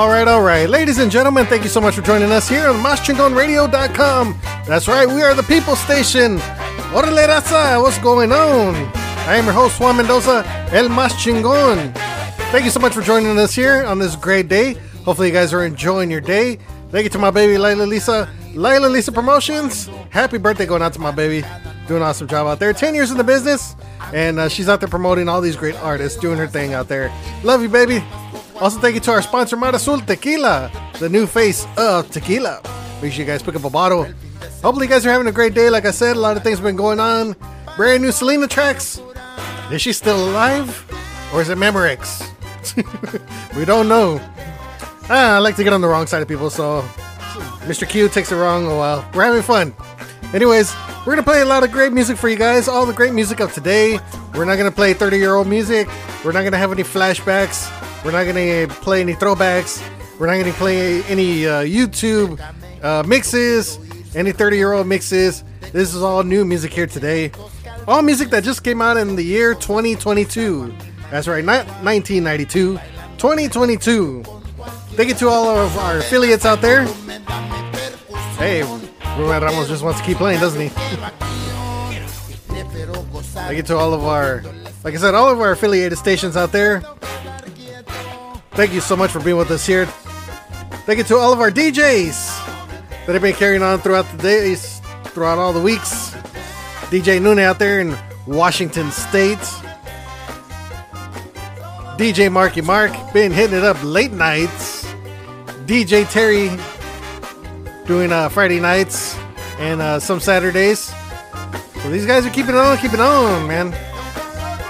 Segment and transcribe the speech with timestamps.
[0.00, 0.66] All right, all right.
[0.66, 4.40] Ladies and gentlemen, thank you so much for joining us here on MasChingonRadio.com.
[4.66, 6.38] That's right, we are the People Station.
[6.94, 8.74] Orale raza, what's going on?
[9.28, 10.42] I am your host, Juan Mendoza,
[10.72, 11.94] El Mas Chingon.
[12.50, 14.72] Thank you so much for joining us here on this great day.
[15.04, 16.58] Hopefully, you guys are enjoying your day.
[16.88, 18.26] Thank you to my baby, Lila Lisa.
[18.54, 19.90] Lila Lisa Promotions.
[20.08, 21.46] Happy birthday going out to my baby.
[21.88, 22.72] Doing an awesome job out there.
[22.72, 23.76] 10 years in the business,
[24.14, 27.12] and uh, she's out there promoting all these great artists, doing her thing out there.
[27.44, 28.02] Love you, baby.
[28.60, 32.60] Also, thank you to our sponsor, Mar Azul Tequila, the new face of tequila.
[33.00, 34.04] Make sure you guys pick up a bottle.
[34.62, 35.70] Hopefully, you guys are having a great day.
[35.70, 37.34] Like I said, a lot of things have been going on.
[37.78, 39.00] Brand new Selena tracks.
[39.72, 40.68] Is she still alive?
[41.32, 42.26] Or is it Memorex?
[43.56, 44.20] we don't know.
[45.08, 46.82] Ah, I like to get on the wrong side of people, so
[47.64, 47.88] Mr.
[47.88, 48.66] Q takes it wrong.
[48.66, 49.74] Oh well, we're having fun.
[50.34, 50.74] Anyways,
[51.06, 52.68] we're gonna play a lot of great music for you guys.
[52.68, 53.98] All the great music of today.
[54.34, 55.88] We're not gonna play 30 year old music.
[56.22, 57.79] We're not gonna have any flashbacks.
[58.04, 59.82] We're not gonna play any throwbacks.
[60.18, 62.40] We're not gonna play any uh, YouTube
[62.82, 63.78] uh, mixes,
[64.16, 65.44] any 30 year old mixes.
[65.72, 67.30] This is all new music here today.
[67.86, 70.72] All music that just came out in the year 2022.
[71.10, 72.78] That's right, not 1992,
[73.18, 74.22] 2022.
[74.92, 76.84] Thank you to all of our affiliates out there.
[78.38, 78.62] Hey,
[79.18, 80.68] Ruben Ramos just wants to keep playing, doesn't he?
[83.32, 84.42] Thank you to all of our,
[84.84, 86.82] like I said, all of our affiliated stations out there.
[88.60, 89.86] Thank you so much for being with us here.
[90.84, 94.82] Thank you to all of our DJs that have been carrying on throughout the days,
[95.04, 96.10] throughout all the weeks.
[96.90, 99.38] DJ Nune out there in Washington State.
[101.96, 104.84] DJ Marky Mark been hitting it up late nights.
[105.64, 106.50] DJ Terry
[107.86, 109.16] doing uh, Friday nights
[109.58, 110.92] and uh, some Saturdays.
[111.82, 113.70] So these guys are keeping on, keeping on, man.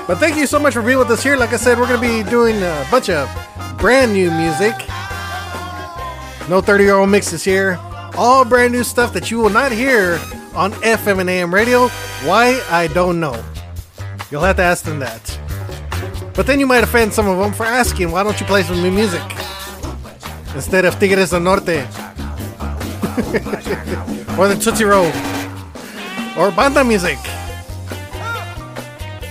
[0.06, 1.36] But thank you so much for being with us here.
[1.36, 3.28] Like I said, we're going to be doing a bunch of
[3.80, 4.74] brand new music.
[6.48, 7.78] No 30 year old mixes here.
[8.16, 10.20] All brand new stuff that you will not hear
[10.54, 11.88] on FM and AM radio.
[12.24, 12.62] Why?
[12.70, 13.42] I don't know.
[14.30, 15.38] You'll have to ask them that.
[16.34, 18.82] But then you might offend some of them for asking, why don't you play some
[18.82, 19.22] new music?
[20.54, 21.68] Instead of Tigres del Norte.
[24.38, 25.10] or the Tootsie Roll.
[26.36, 27.18] Or banda music.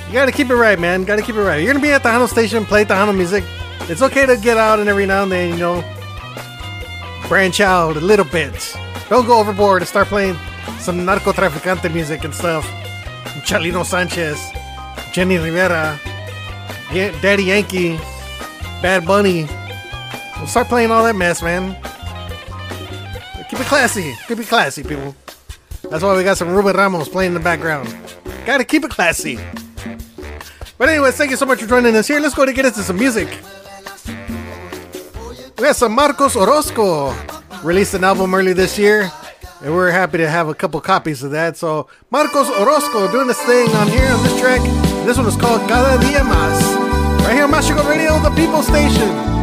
[0.08, 1.04] You gotta keep it right, man.
[1.04, 1.58] Gotta keep it right.
[1.58, 3.44] You're gonna be at the Hano station, play Tejano music.
[3.89, 5.83] It's okay to get out and every now and then, you know,
[7.27, 8.75] branch out a little bit.
[9.09, 10.38] Don't go overboard and start playing
[10.77, 12.66] some narco traficante music and stuff.
[13.44, 14.38] Chalino Sanchez,
[15.11, 16.00] Jenni Rivera,
[17.22, 17.97] Daddy Yankee,
[18.81, 19.47] Bad Bunny.
[20.38, 21.75] We'll start playing all that mess, man.
[23.50, 24.16] Keep it classy.
[24.27, 25.16] Keep it classy, people.
[25.89, 27.95] That's why we got some Ruben Ramos playing in the background.
[28.45, 29.39] Gotta keep it classy.
[30.77, 32.19] But anyways, thank you so much for joining us here.
[32.19, 33.27] Let's go to get into some music.
[35.59, 37.14] We got some Marcos Orozco.
[37.64, 39.12] Released an album early this year.
[39.62, 41.58] And we're happy to have a couple copies of that.
[41.58, 44.62] So Marcos Orozco doing this thing on here on this track.
[45.06, 47.25] This one is called Cada Dia Más.
[47.25, 49.38] Right here on Mas Chingon Radio, the People Station.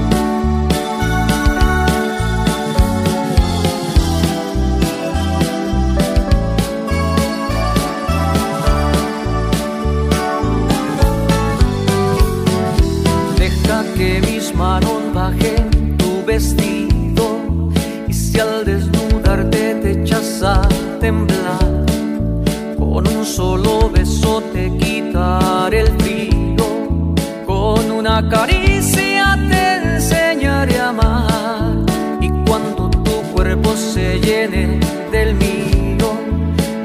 [28.22, 31.75] Caricia te enseñaré a amar.
[32.21, 36.09] Y cuando tu cuerpo se llene del mío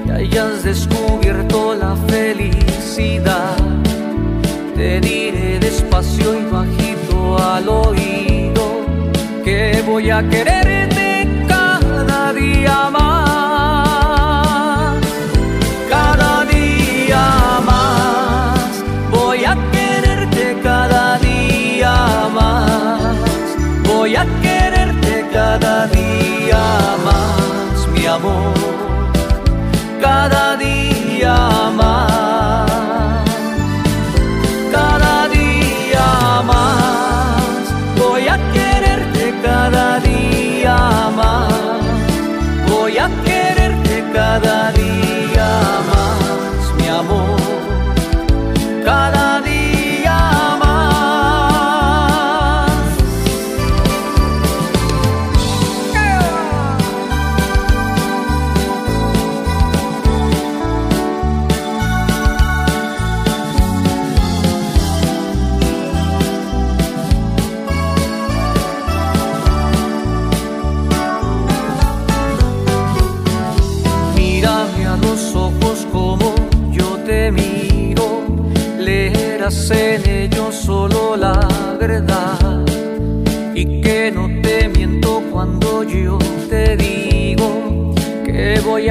[0.05, 3.55] y hayas descubierto la felicidad
[4.75, 8.81] te diré despacio y bajito al oído
[9.43, 10.90] que voy a quererte
[30.21, 30.55] Cada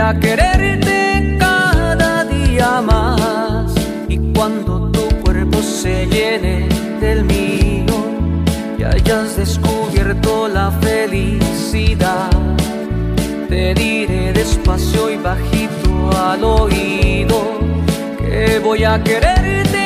[0.00, 3.72] a quererte cada día más.
[4.08, 6.68] Y cuando tu cuerpo se llene
[7.00, 7.96] del mío
[8.78, 12.30] y hayas descubierto la felicidad
[13.48, 17.58] te diré despacio y bajito al oído
[18.18, 19.79] que voy a quererte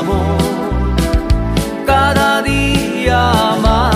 [0.00, 0.96] amor,
[1.86, 3.32] cada día
[3.62, 3.89] más.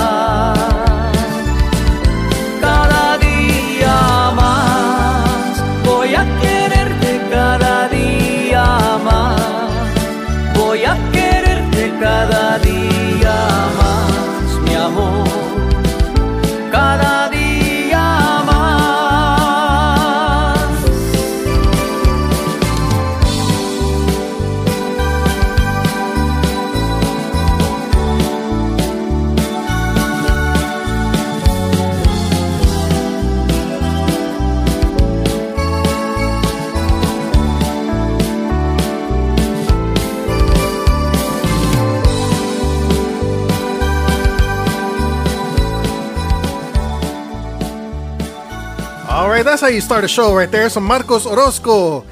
[49.74, 50.68] You start a show right there.
[50.68, 52.04] So Marcos Orozco.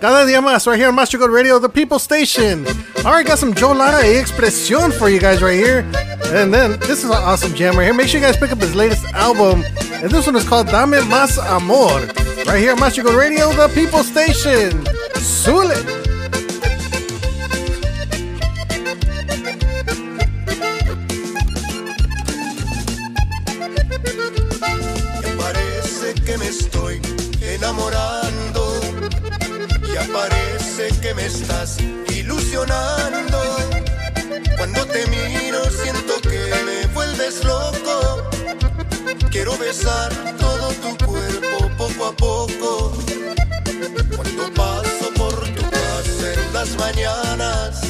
[0.00, 2.64] Cada día más right here on Master Radio, the People Station.
[3.04, 5.80] All right, got some Joe Lara y Expresión for you guys right here.
[6.26, 7.94] And then this is an awesome jam right here.
[7.94, 9.64] Make sure you guys pick up his latest album.
[9.94, 12.06] And this one is called Dame Más Amor.
[12.46, 14.84] Right here on Master Radio, the People Station.
[15.16, 16.07] Sule.
[31.28, 31.76] Estás
[32.16, 33.38] ilusionando.
[34.56, 38.28] Cuando te miro siento que me vuelves loco.
[39.30, 42.92] Quiero besar todo tu cuerpo poco a poco.
[44.16, 47.82] Cuando paso por tu casa en las mañanas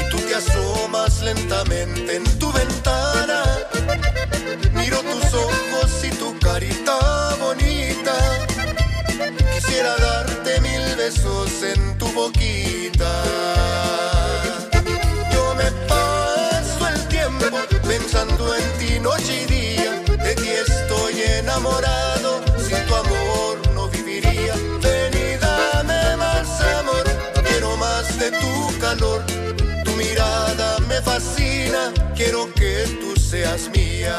[0.00, 2.43] y tú te asomas lentamente en tu
[12.14, 13.12] boquita.
[15.32, 17.46] Yo me paso el tiempo
[17.86, 19.92] pensando en ti noche y día.
[20.24, 22.42] De ti estoy enamorado.
[22.66, 24.54] Sin tu amor no viviría.
[24.82, 27.04] Ven y dame más amor.
[27.46, 29.24] Quiero más de tu calor.
[29.84, 31.92] Tu mirada me fascina.
[32.14, 34.16] Quiero que tú seas mía.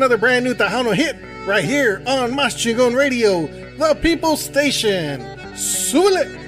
[0.00, 1.14] Another brand new Tejano hit
[1.46, 5.20] right here on Mas Chingon Radio, the People Station.
[5.52, 6.39] Súbele!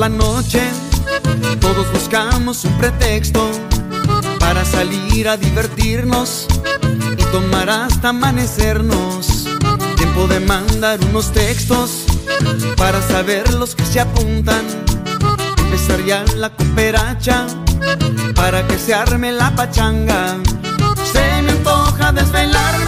[0.00, 0.62] La noche,
[1.60, 3.50] todos buscamos un pretexto
[4.38, 6.46] para salir a divertirnos
[7.18, 9.44] y tomar hasta amanecernos.
[9.96, 12.06] Tiempo de mandar unos textos
[12.78, 14.64] para saber los que se apuntan.
[15.64, 17.46] Empezar ya la cooperacha
[18.34, 20.38] para que se arme la pachanga.
[21.12, 22.79] Se me antoja desvelarme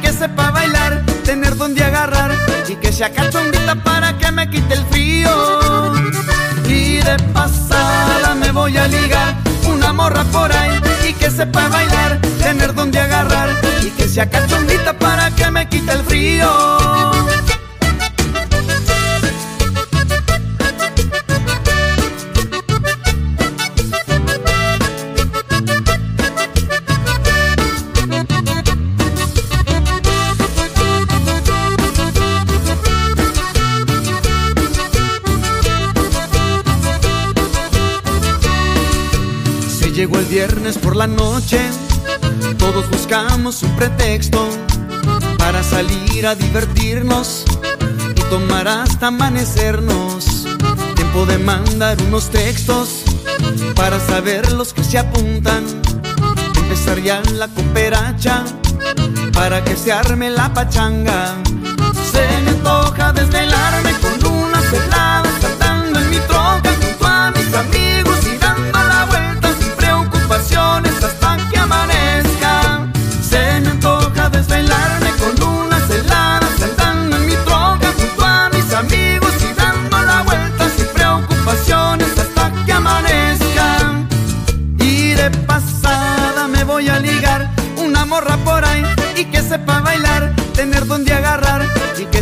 [0.00, 2.32] que sepa bailar, tener donde agarrar
[2.68, 5.30] y que sea cachondita para que me quite el frío.
[6.66, 9.34] Y de pasada me voy a ligar
[9.66, 13.48] una morra por ahí y que sepa bailar, tener donde agarrar
[13.82, 14.97] y que sea cachondita
[41.32, 41.60] noche,
[42.58, 44.48] todos buscamos un pretexto
[45.36, 47.44] para salir a divertirnos
[48.16, 50.46] y tomar hasta amanecernos.
[50.94, 53.02] Tiempo de mandar unos textos
[53.74, 55.64] para saber los que se apuntan.
[56.62, 58.44] Empezar ya la cooperacha
[59.34, 61.36] para que se arme la pachanga.
[62.12, 67.87] Se me antoja desvelarme con una heladas cantando en mi troca junto a mis amigos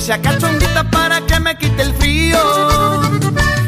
[0.07, 0.21] sea
[0.93, 2.39] para que me quite el frío.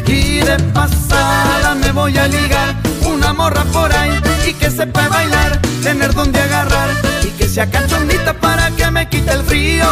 [0.07, 2.77] Y de pasada me voy a ligar
[3.07, 6.91] una morra por ahí y que sepa bailar, tener donde agarrar
[7.25, 7.49] y que
[8.41, 9.85] para que me quite el frío.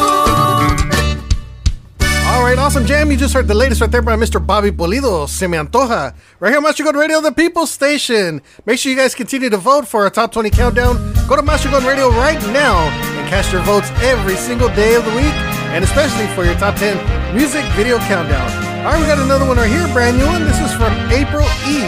[2.28, 3.10] All right, awesome jam.
[3.10, 4.44] You just heard the latest right there by Mr.
[4.44, 6.14] Bobby Polido, Se Me Antoja.
[6.38, 8.42] Right here on Master Radio, the People Station.
[8.66, 10.96] Make sure you guys continue to vote for our top 20 countdown.
[11.28, 12.88] Go to Master Radio right now
[13.18, 15.34] and cast your votes every single day of the week,
[15.74, 18.48] and especially for your top 10 music video countdown.
[18.84, 20.44] All right, we got another one right here, brand new one.
[20.44, 21.82] This is from April E.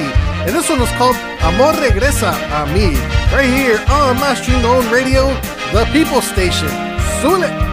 [0.47, 2.95] And this one was called Amor Regresa a mí.
[3.33, 5.29] Right here on my stream Chingón Radio,
[5.73, 6.69] the People Station.
[7.21, 7.69] Zule.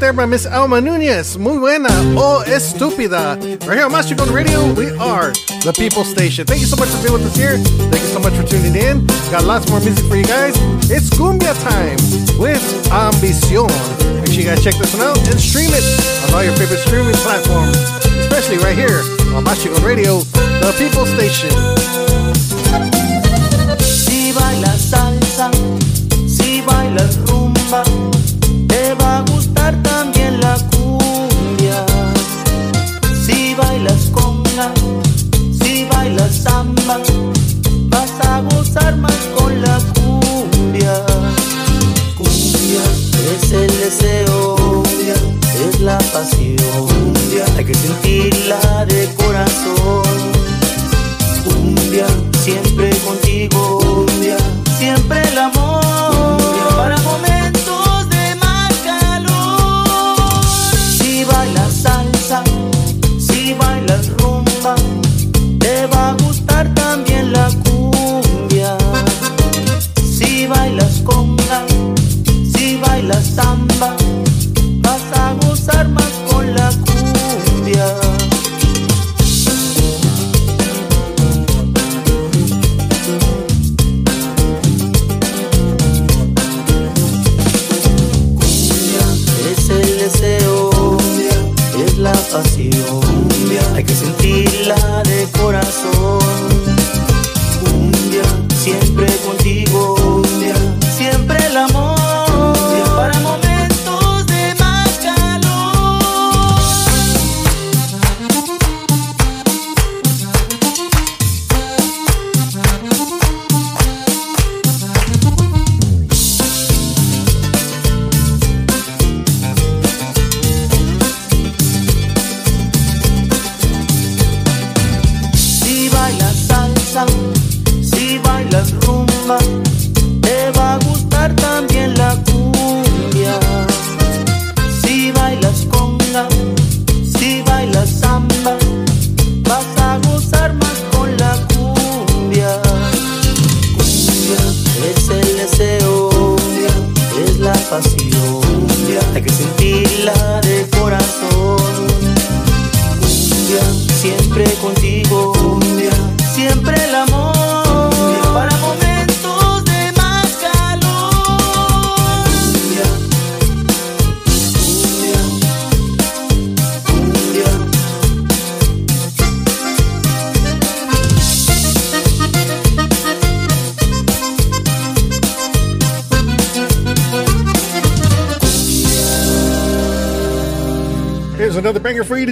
[0.00, 1.36] There by Miss Alma Nunez.
[1.36, 3.36] Muy buena o oh, estúpida.
[3.66, 6.46] Right here on Más Chingón Radio, we are the People Station.
[6.46, 7.58] Thank you so much for being with us here.
[7.90, 9.06] Thank you so much for tuning in.
[9.30, 10.54] Got lots more music for you guys.
[10.90, 11.96] It's Cumbia time
[12.38, 13.68] with Ambición.
[14.20, 15.84] Make sure you guys check this one out and stream it
[16.26, 17.76] on all your favorite streaming platforms,
[18.18, 19.00] especially right here
[19.36, 20.20] on Más Chingón Radio,
[20.64, 22.03] the People Station.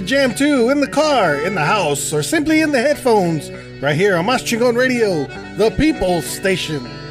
[0.06, 4.16] Jam too in the car, in the house, or simply in the headphones right here
[4.16, 5.24] on Mas Chingon Radio,
[5.56, 7.01] the People's Station.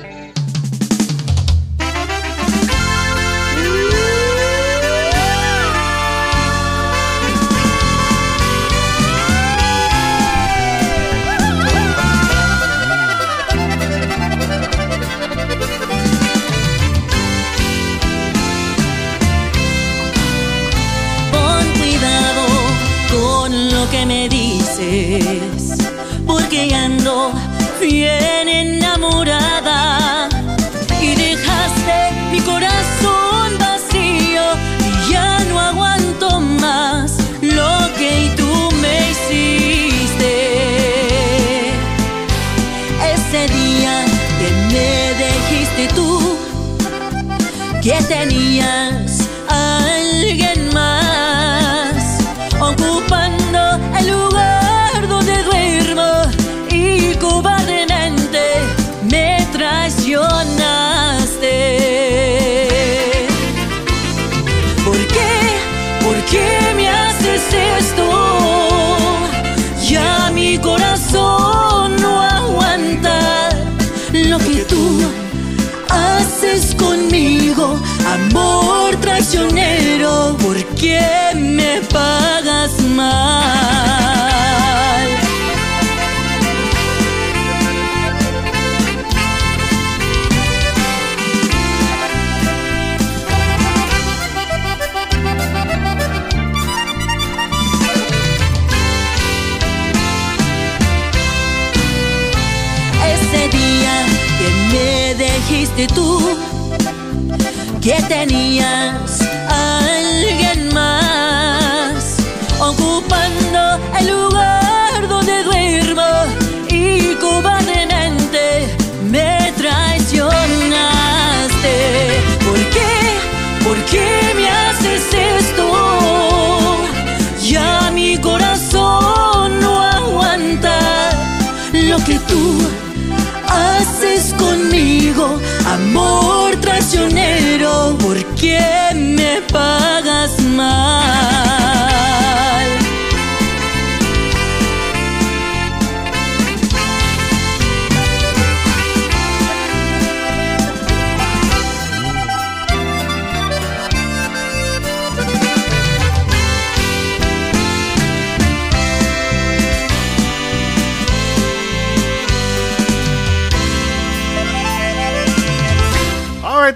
[107.82, 109.11] Que tenías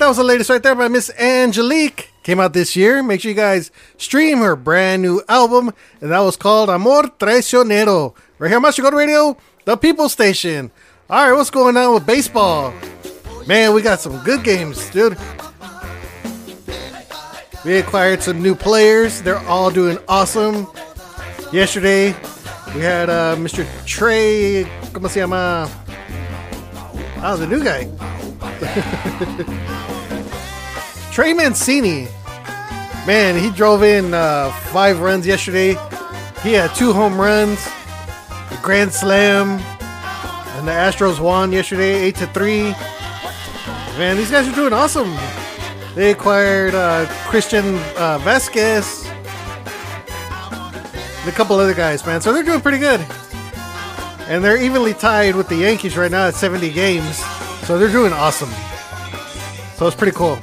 [0.05, 2.11] that was the latest right there by Miss Angelique.
[2.21, 3.01] Came out this year.
[3.01, 8.13] Make sure you guys stream her brand new album, and that was called Amor Traicionero.
[8.37, 10.69] Right here on Mas Chingon Radio, the People Station.
[11.09, 12.71] All right, what's going on with baseball?
[13.47, 15.17] Man, we got some good games, dude.
[17.65, 19.23] We acquired some new players.
[19.23, 20.67] They're all doing awesome.
[21.51, 22.15] Yesterday,
[22.75, 23.65] we had uh, Mr.
[23.87, 24.65] Trey.
[24.93, 25.67] ¿Cómo se llama?
[27.23, 27.89] Oh, the new guy.
[31.15, 32.09] Trey Mancini,
[33.07, 35.69] man, he drove in uh, five runs yesterday.
[36.43, 37.65] He had two home runs,
[38.51, 39.51] a grand slam,
[40.57, 42.63] and the Astros won yesterday, eight to three.
[43.97, 45.15] Man, these guys are doing awesome.
[45.95, 49.05] They acquired uh, Christian uh, Vázquez,
[51.21, 52.19] and a couple other guys, man.
[52.19, 52.99] So they're doing pretty good,
[54.27, 57.23] and they're evenly tied with the Yankees right now at 70 games.
[57.65, 58.51] So they're doing awesome.
[59.77, 60.37] So it's pretty cool.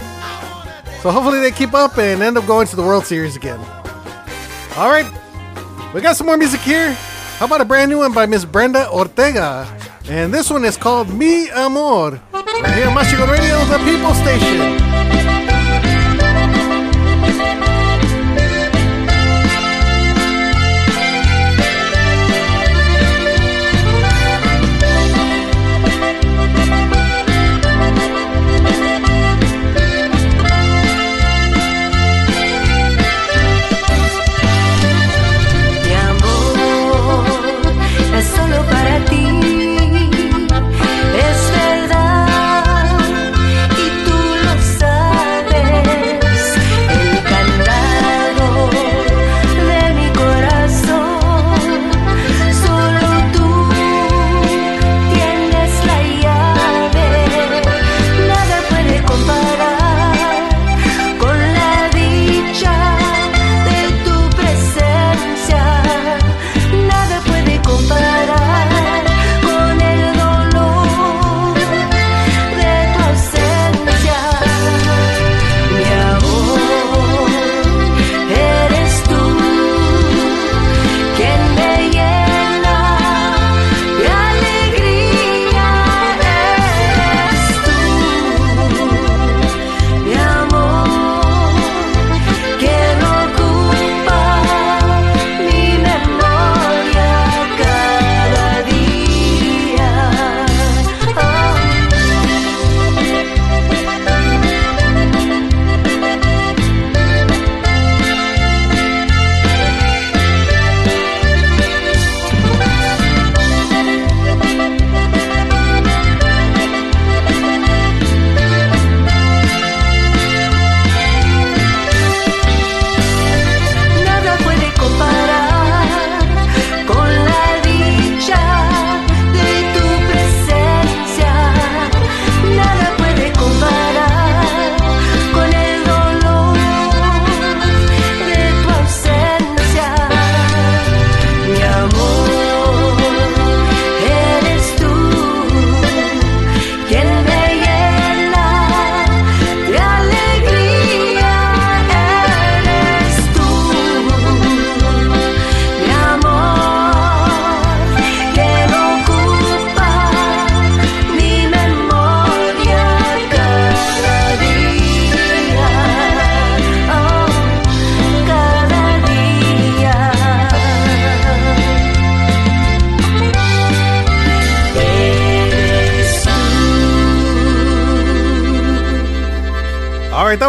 [1.02, 3.58] So hopefully they keep up and end up going to the World Series again.
[4.76, 5.04] All right,
[5.92, 6.92] we got some more music here.
[7.38, 9.66] How about a brand new one by Miss Brenda Ortega?
[10.08, 12.20] And this one is called Mi Amor.
[12.32, 15.31] Right here on Mas Chingon Radio, the People Station.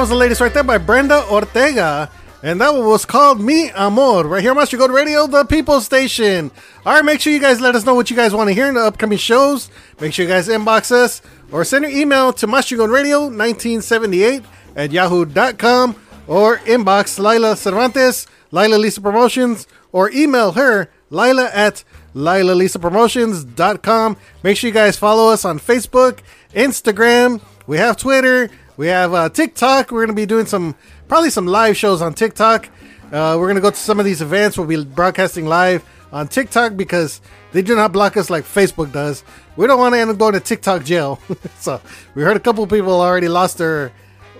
[0.03, 2.11] Was the latest right there by Brenda Ortega.
[2.41, 6.51] And that was called Mi Amor, right here on Mas Chingon Radio, the People Station.
[6.85, 8.67] All right, make sure you guys let us know what you guys want to hear
[8.67, 9.69] in the upcoming shows.
[10.01, 11.21] Make sure you guys inbox us
[11.53, 14.43] or send your email to mastergold1978
[14.75, 15.95] at yahoo.com
[16.27, 24.17] or inbox Lila Cervantes, Lila Lisa Promotions, or email her, Lila at LilaLisaPromotions.com.
[24.43, 26.19] Make sure you guys follow us on Facebook,
[26.53, 29.91] Instagram, we have Twitter, we have uh, TikTok.
[29.91, 30.75] We're going to be doing some,
[31.07, 32.69] probably some live shows on TikTok.
[33.11, 34.57] Uh, we're going to go to some of these events.
[34.57, 39.23] We'll be broadcasting live on TikTok because they do not block us like Facebook does.
[39.55, 41.19] We don't want to end up going to TikTok jail.
[41.59, 41.81] so
[42.15, 43.91] we heard a couple people already lost their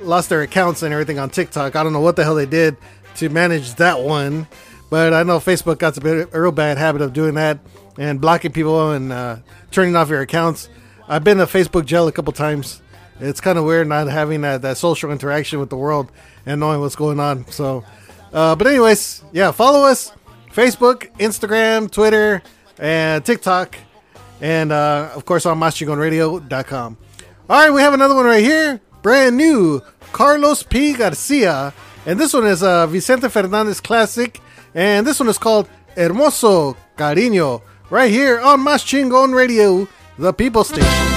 [0.02, 1.76] lost their accounts and everything on TikTok.
[1.76, 2.76] I don't know what the hell they did
[3.16, 4.48] to manage that one,
[4.90, 7.60] but I know Facebook got a, bit, a real bad habit of doing that
[7.98, 9.38] and blocking people and uh,
[9.72, 10.68] turning off your accounts.
[11.08, 12.82] I've been to Facebook jail a couple times
[13.20, 16.12] it's kind of weird not having that, that social interaction with the world
[16.46, 17.48] and knowing what's going on.
[17.48, 17.84] So,
[18.32, 20.12] uh, but anyways, yeah, follow us
[20.52, 22.42] Facebook, Instagram, Twitter,
[22.78, 23.76] and TikTok,
[24.42, 26.98] and uh, of course on MasChingonRadio.com.
[27.50, 30.94] All right, we have another one right here, brand new, Carlos P.
[30.94, 31.74] Garcia,
[32.06, 34.40] and this one is a Vicente Fernandez classic,
[34.74, 40.64] and this one is called Hermoso Cariño, right here on Mas Chingon Radio, the People
[40.64, 41.13] Station.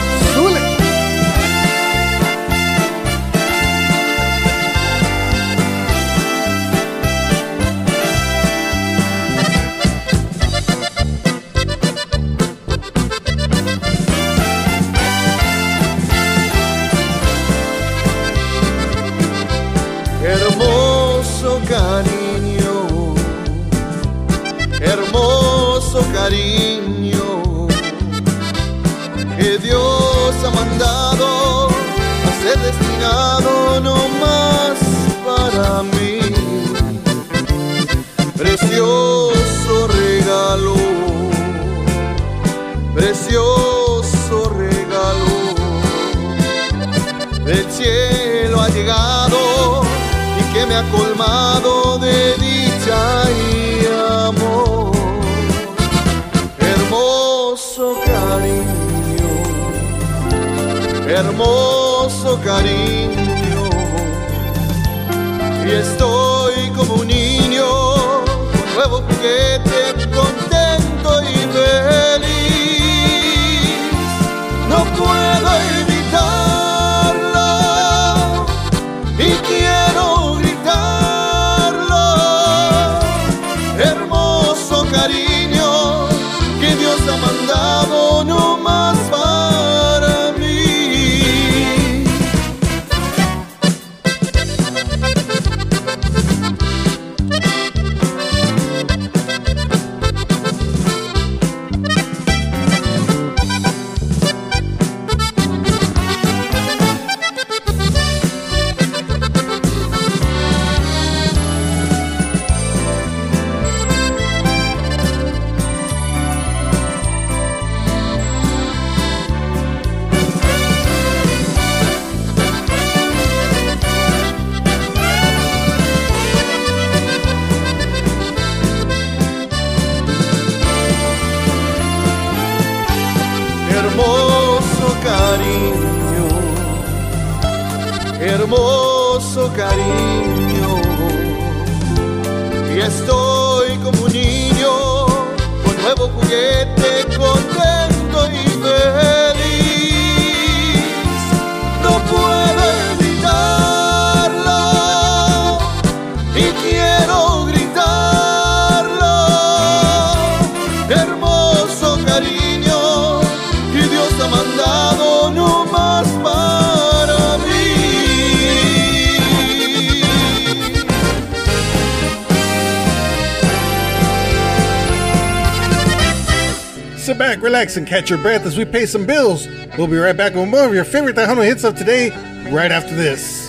[177.86, 179.46] Catch your breath as we pay some bills.
[179.78, 182.10] We'll be right back with more of your favorite Tejano hits of today,
[182.50, 183.46] right after this.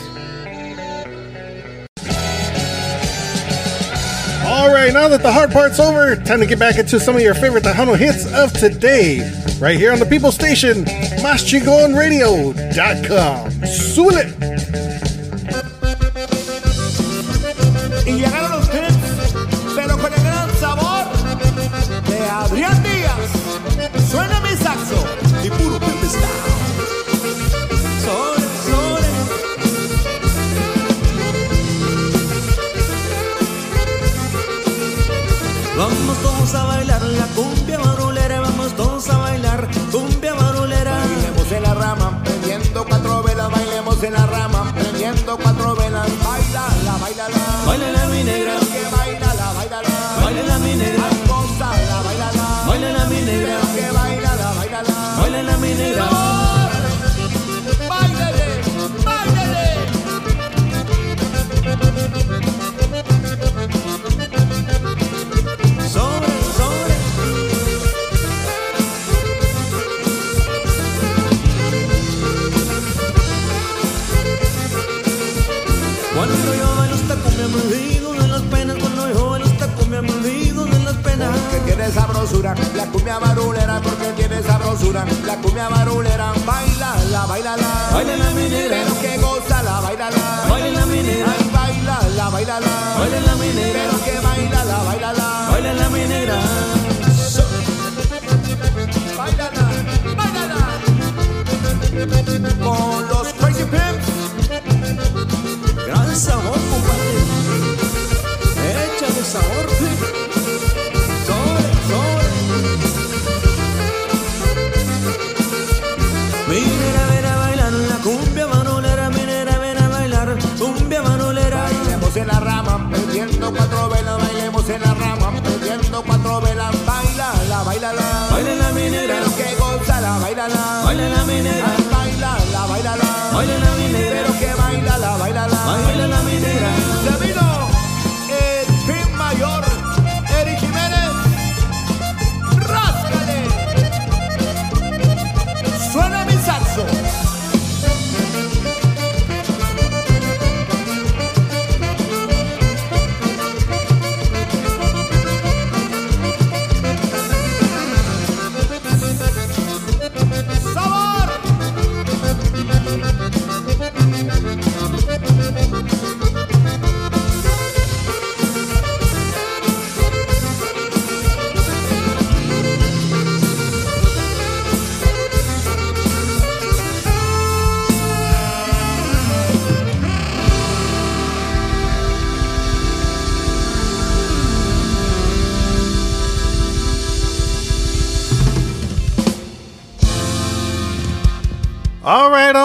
[4.46, 7.22] All right, now that the hard part's over, time to get back into some of
[7.22, 9.20] your favorite Tejano hits of today,
[9.60, 13.52] right here on the People Station, MasChingonRadio.com.
[13.66, 14.37] Súbele!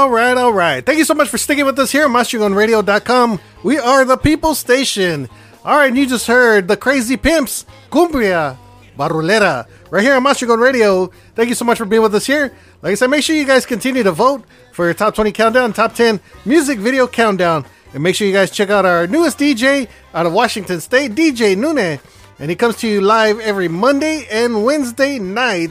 [0.03, 0.85] All right, all right.
[0.85, 3.39] Thank you so much for sticking with us here on MasChingonRadio.com.
[3.63, 5.29] We are the People Station.
[5.65, 8.57] All right, and you just heard the Crazy Pimps, Cumbia
[8.99, 11.07] Barulera, right here on Mas Chingon Radio.
[11.37, 12.53] Thank you so much for being with us here.
[12.83, 14.43] Like I said, make sure you guys continue to vote
[14.73, 17.65] for your top 20 countdown, top 10 music video countdown.
[17.95, 21.55] And make sure you guys check out our newest DJ out of Washington State, DJ
[21.57, 22.01] Nune.
[22.41, 25.71] And he comes to you live every Monday and Wednesday night.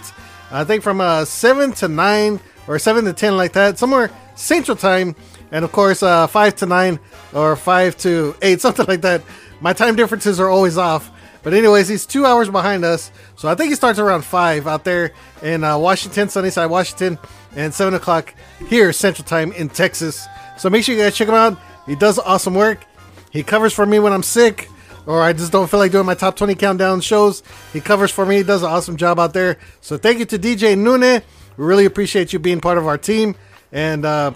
[0.50, 4.78] I think from uh, 7 to 9 or 7 to 10, like that, somewhere Central
[4.78, 5.16] Time.
[5.52, 7.00] And of course, uh, 5 to 9
[7.34, 9.22] or 5 to 8, something like that.
[9.60, 11.12] My time differences are always off.
[11.44, 13.12] But, anyways, he's two hours behind us.
[13.36, 17.18] So I think he starts around 5 out there in uh, Washington, Sunnyside, Washington,
[17.56, 18.34] and 7 o'clock
[18.68, 20.28] here, Central Time in Texas.
[20.58, 21.58] So make sure you guys check him out.
[21.88, 22.86] He does awesome work.
[23.32, 24.70] He covers for me when I'm sick
[25.06, 27.44] or I just don't feel like doing my top 20 countdown shows.
[27.74, 28.38] He covers for me.
[28.38, 29.58] He does an awesome job out there.
[29.80, 31.24] So thank you to DJ Nune.
[31.58, 33.36] We really appreciate you being part of our team.
[33.72, 34.34] And uh,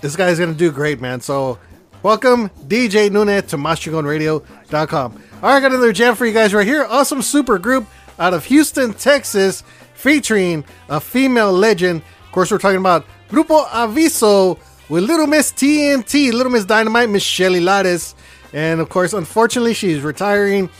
[0.00, 1.20] this going to do great, man.
[1.20, 1.58] So
[2.02, 5.12] welcome, DJ Nune, to MasChingonRadio.com.
[5.12, 6.84] All right, I got another jam for you guys right here.
[6.84, 7.86] Awesome super group
[8.18, 9.62] out of Houston, Texas,
[9.94, 12.02] featuring a female legend.
[12.26, 14.58] Of course, we're talking about Grupo Aviso
[14.88, 18.14] with Little Miss TNT, Little Miss Dynamite, Miss Shelly Lares.
[18.52, 20.70] And of course, unfortunately, she's retiring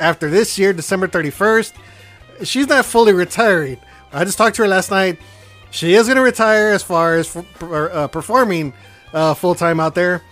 [0.00, 1.72] after this year, December 31st.
[2.44, 3.78] She's not fully retiring.
[4.12, 5.18] I just talked to her last night.
[5.74, 8.72] She is going to retire as far as f- uh, performing
[9.12, 10.22] uh, full time out there.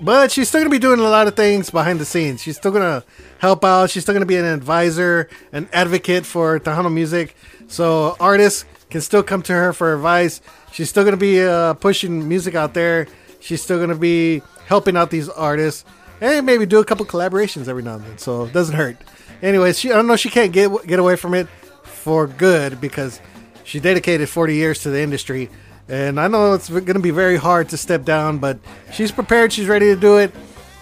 [0.00, 2.40] But she's still going to be doing a lot of things behind the scenes.
[2.40, 3.04] She's still going to
[3.38, 3.90] help out.
[3.90, 7.34] She's still going to be an advisor, an advocate for Tejano music.
[7.66, 10.40] So artists can still come to her for advice.
[10.70, 13.08] She's still going to be uh, pushing music out there.
[13.40, 15.84] She's still going to be helping out these artists
[16.20, 18.18] and maybe do a couple collaborations every now and then.
[18.18, 18.96] So it doesn't hurt.
[19.42, 21.48] Anyways, she I don't know she can't get get away from it
[21.82, 23.20] for good because
[23.64, 25.50] she dedicated 40 years to the industry.
[25.88, 28.58] And I know it's going to be very hard to step down, but
[28.92, 29.52] she's prepared.
[29.52, 30.32] She's ready to do it.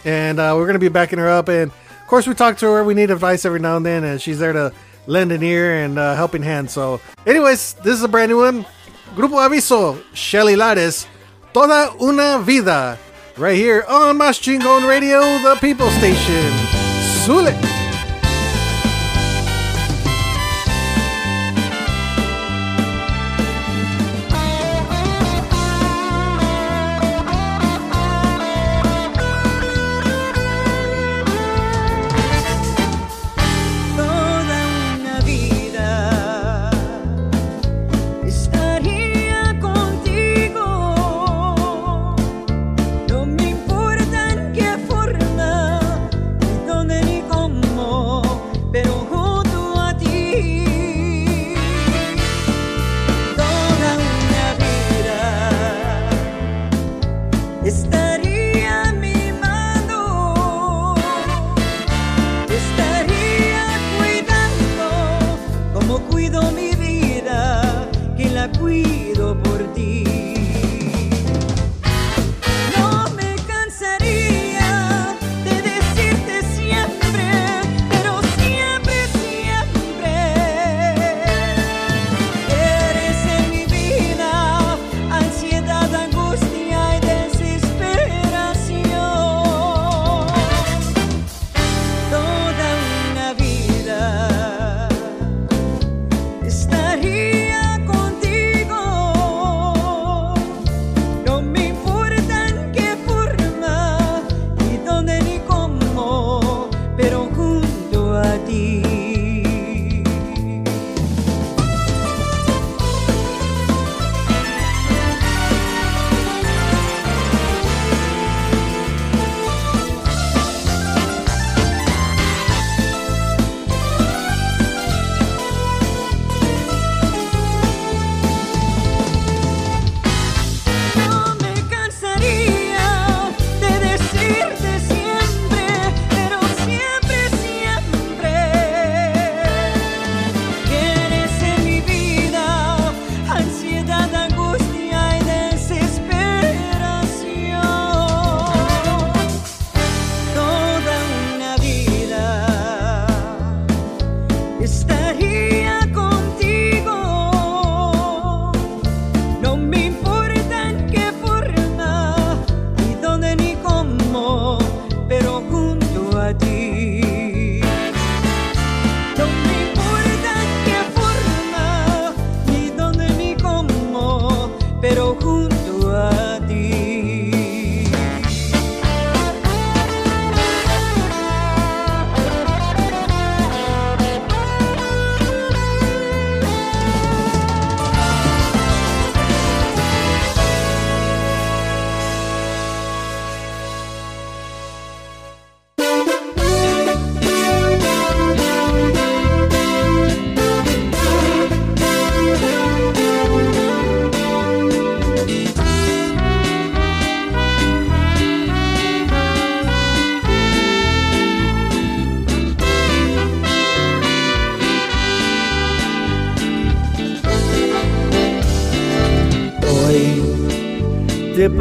[0.05, 1.49] And uh, we're going to be backing her up.
[1.49, 2.85] And of course, we talk to her.
[2.85, 4.05] We need advice every now and then.
[4.05, 4.73] And she's there to
[5.07, 6.71] lend an ear and uh, helping hand.
[6.71, 8.65] So, anyways, this is a brand new one.
[9.15, 11.07] Grupo Aviso, Shelly Lares,
[11.53, 12.99] Toda una vida.
[13.37, 16.53] Right here on Mas Chingon Radio, the People Station.
[17.25, 17.82] Sule.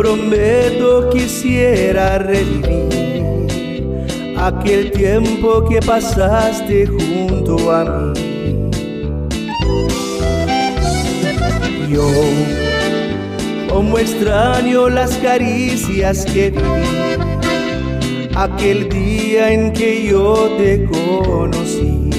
[0.01, 2.89] Prometo quisiera revivir
[4.35, 8.71] aquel tiempo que pasaste junto a mí.
[11.87, 12.07] Yo,
[13.69, 22.09] como extraño las caricias que viví, aquel día en que yo te conocí,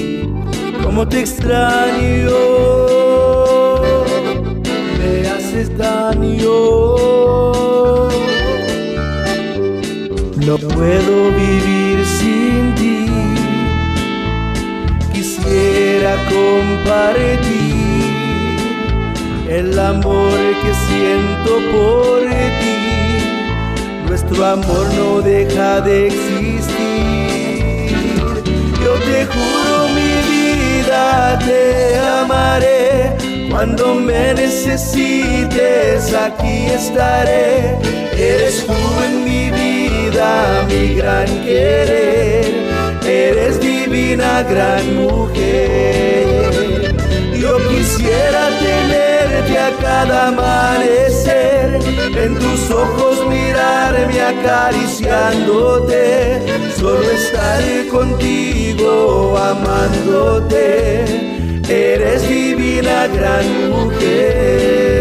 [0.81, 2.31] como te extraño,
[4.97, 7.72] me haces daño.
[10.45, 13.05] No puedo vivir sin ti.
[15.13, 17.39] Quisiera compartir
[19.47, 22.27] el amor que siento por
[22.59, 22.77] ti.
[24.05, 26.65] Nuestro amor no deja de existir.
[28.83, 33.15] Yo te juro mi vida, te amaré.
[33.49, 37.77] Cuando me necesites, aquí estaré.
[38.17, 38.73] Eres tú
[39.05, 39.62] en mi vida
[40.67, 42.45] mi gran querer,
[43.05, 46.95] eres divina gran mujer.
[47.33, 51.79] Yo quisiera tenerte a cada amanecer,
[52.15, 56.41] en tus ojos mirarme acariciándote,
[56.77, 61.03] solo estar contigo amándote,
[61.67, 64.92] eres divina gran mujer.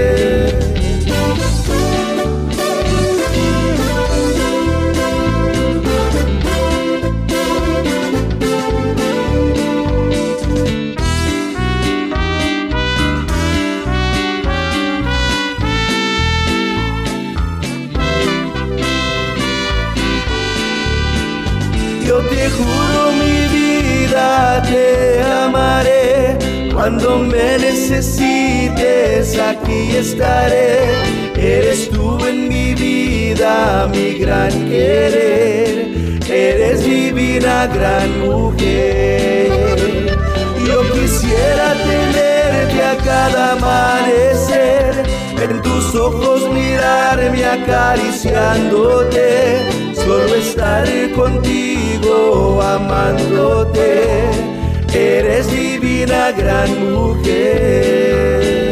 [22.35, 26.37] Te juro mi vida, te amaré.
[26.73, 30.89] Cuando me necesites, aquí estaré.
[31.37, 35.93] Eres tú en mi vida, mi gran querer.
[36.29, 39.51] Eres divina, gran mujer.
[40.67, 45.05] Yo quisiera tenerte a cada amanecer.
[45.43, 49.82] En tus ojos mirarme acariciándote.
[50.05, 54.03] Solo estar contigo amándote,
[54.93, 58.72] eres divina gran mujer.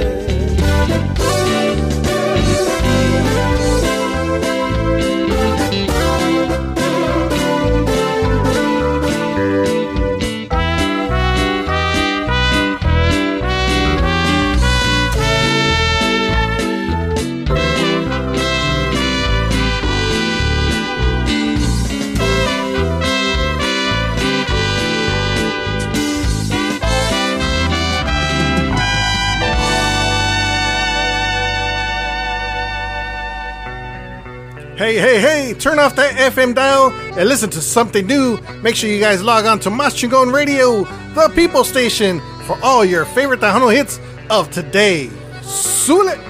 [35.61, 38.38] Turn off that FM dial and listen to something new.
[38.62, 40.84] Make sure you guys log on to Mas Chingon Radio,
[41.14, 44.00] the people station, for all your favorite Tejano hits
[44.30, 45.11] of today.
[45.42, 46.30] Sule!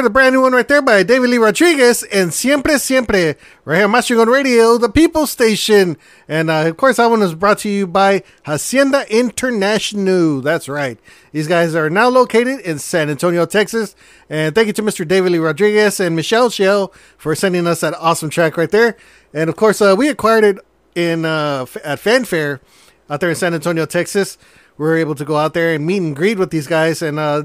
[0.00, 3.36] Heard a brand new one right there by David Lee Rodriguez and Siempre Siempre,
[3.66, 5.98] right here on Mas Chingon Radio, the People Station.
[6.26, 10.40] And uh, of course, that one was brought to you by Hacienda International.
[10.40, 10.98] That's right.
[11.32, 13.94] These guys are now located in San Antonio, Texas.
[14.30, 15.06] And thank you to Mr.
[15.06, 18.96] David Lee Rodriguez and Michelle Shell for sending us that awesome track right there.
[19.34, 20.58] And of course, uh, we acquired it
[20.94, 22.62] in uh, at Fanfare
[23.10, 24.38] out there in San Antonio, Texas.
[24.78, 27.18] We were able to go out there and meet and greet with these guys, and
[27.18, 27.42] uh,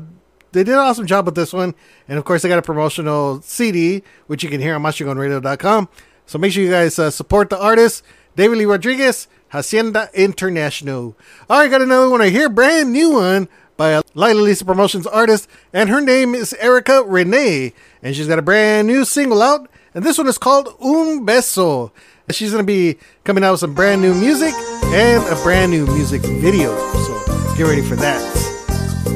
[0.56, 1.76] they did an awesome job with this one.
[2.08, 5.89] And of course, they got a promotional CD, which you can hear on MasChingonRadio.com.
[6.26, 8.03] So make sure you guys uh, support the artist,
[8.36, 11.16] David Lee Rodriguez, Hacienda International.
[11.49, 13.47] All right, got another one right here, brand new one
[13.78, 18.39] by a Lila Lisa Promotions artist, and her name is Erica Renee, and she's got
[18.39, 21.91] a brand new single out, and this one is called Un Beso.
[22.32, 24.53] She's going to be coming out with some brand new music
[24.86, 28.35] and a brand new music video, so get ready for that.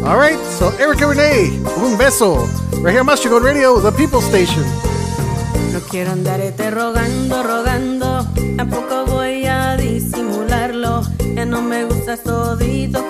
[0.04, 2.48] All right, so Erica Renee, Un Beso,
[2.82, 4.64] right here on Master Gold Radio, the People Station.
[5.74, 8.26] No quiero andarte rogando, rogando,
[8.56, 11.02] tampoco voy a disimularlo.
[11.36, 13.08] Ya no me gusta todito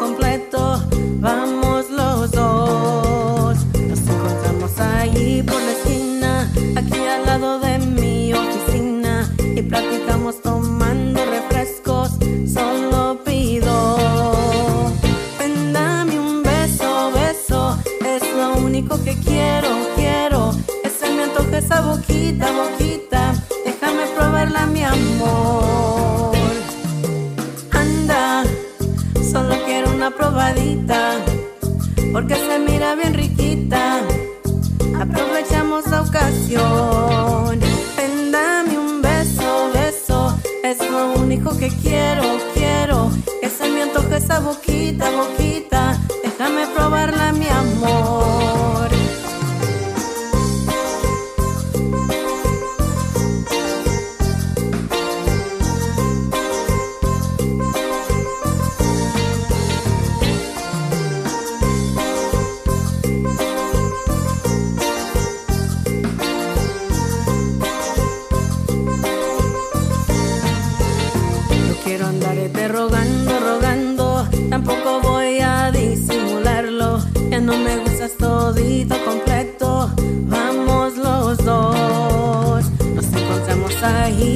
[18.79, 20.51] único que quiero, quiero.
[20.83, 23.33] Que se me antoje esa boquita, boquita,
[23.65, 26.33] déjame probarla, mi amor.
[27.71, 28.43] Anda,
[29.31, 31.15] solo quiero una probadita,
[32.13, 33.99] porque se mira bien riquita.
[34.97, 37.59] Aprovechamos la ocasión.
[37.97, 42.23] Ven, dame un beso, beso, es lo único que quiero,
[42.53, 43.09] quiero.
[43.41, 47.28] Que se me antoje esa boquita, boquita, déjame probarla,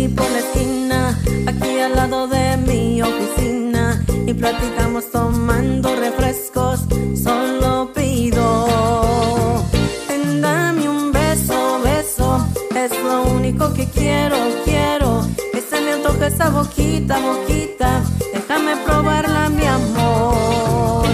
[0.03, 6.81] ahí por la esquina, aquí al lado de mi oficina, y platicamos tomando refrescos,
[7.21, 9.63] solo pido.
[10.09, 12.45] Ven, dame un beso, beso,
[12.75, 15.25] es lo único que quiero, quiero.
[15.51, 18.01] Que se me antoje esa boquita, boquita,
[18.33, 21.05] déjame probarla, mi amor.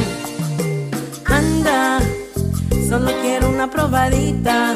[1.26, 2.00] Anda,
[2.90, 4.76] solo quiero una probadita,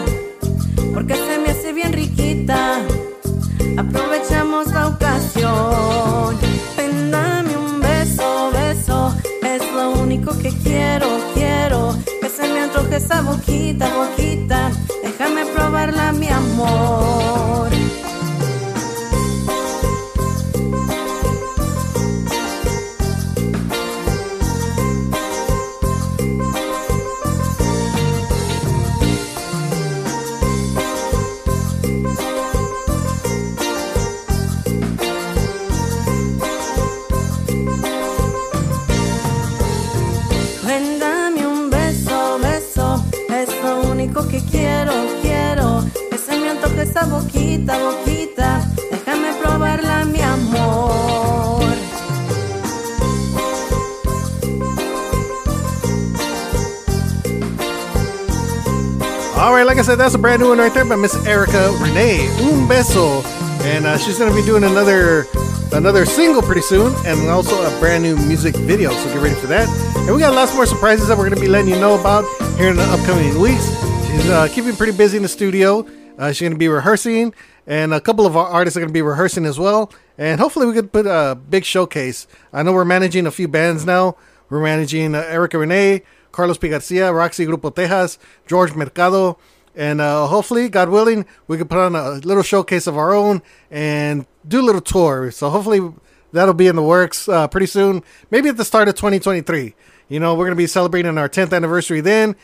[59.84, 63.22] I said, that's a brand new one right there by Miss Erica Renee, Un Beso.
[63.66, 65.26] And uh, she's going to be doing another
[65.74, 68.92] another single pretty soon, and also a brand new music video.
[68.92, 69.68] So get ready for that.
[70.08, 72.24] And we got lots more surprises that we're going to be letting you know about
[72.56, 73.68] here in the upcoming weeks.
[74.08, 75.86] She's uh, keeping pretty busy in the studio.
[76.18, 77.34] Uh, she's going to be rehearsing,
[77.68, 79.92] and a couple of our artists are going to be rehearsing as well.
[80.18, 82.26] And hopefully, we could put a big showcase.
[82.54, 84.16] I know we're managing a few bands now.
[84.50, 86.70] We're managing uh, Erica Renee, Carlos P.
[86.70, 88.18] Garcia, Roxy Grupo Tejas,
[88.48, 89.38] George Mercado,
[89.76, 93.42] and uh, hopefully, God willing, we can put on a little showcase of our own
[93.72, 95.32] and do a little tour.
[95.32, 95.94] So hopefully,
[96.32, 98.04] that'll be in the works uh, pretty soon.
[98.30, 99.76] Maybe at the start of 2023.
[100.10, 102.36] You know, we're to be celebrating our 10th anniversary then.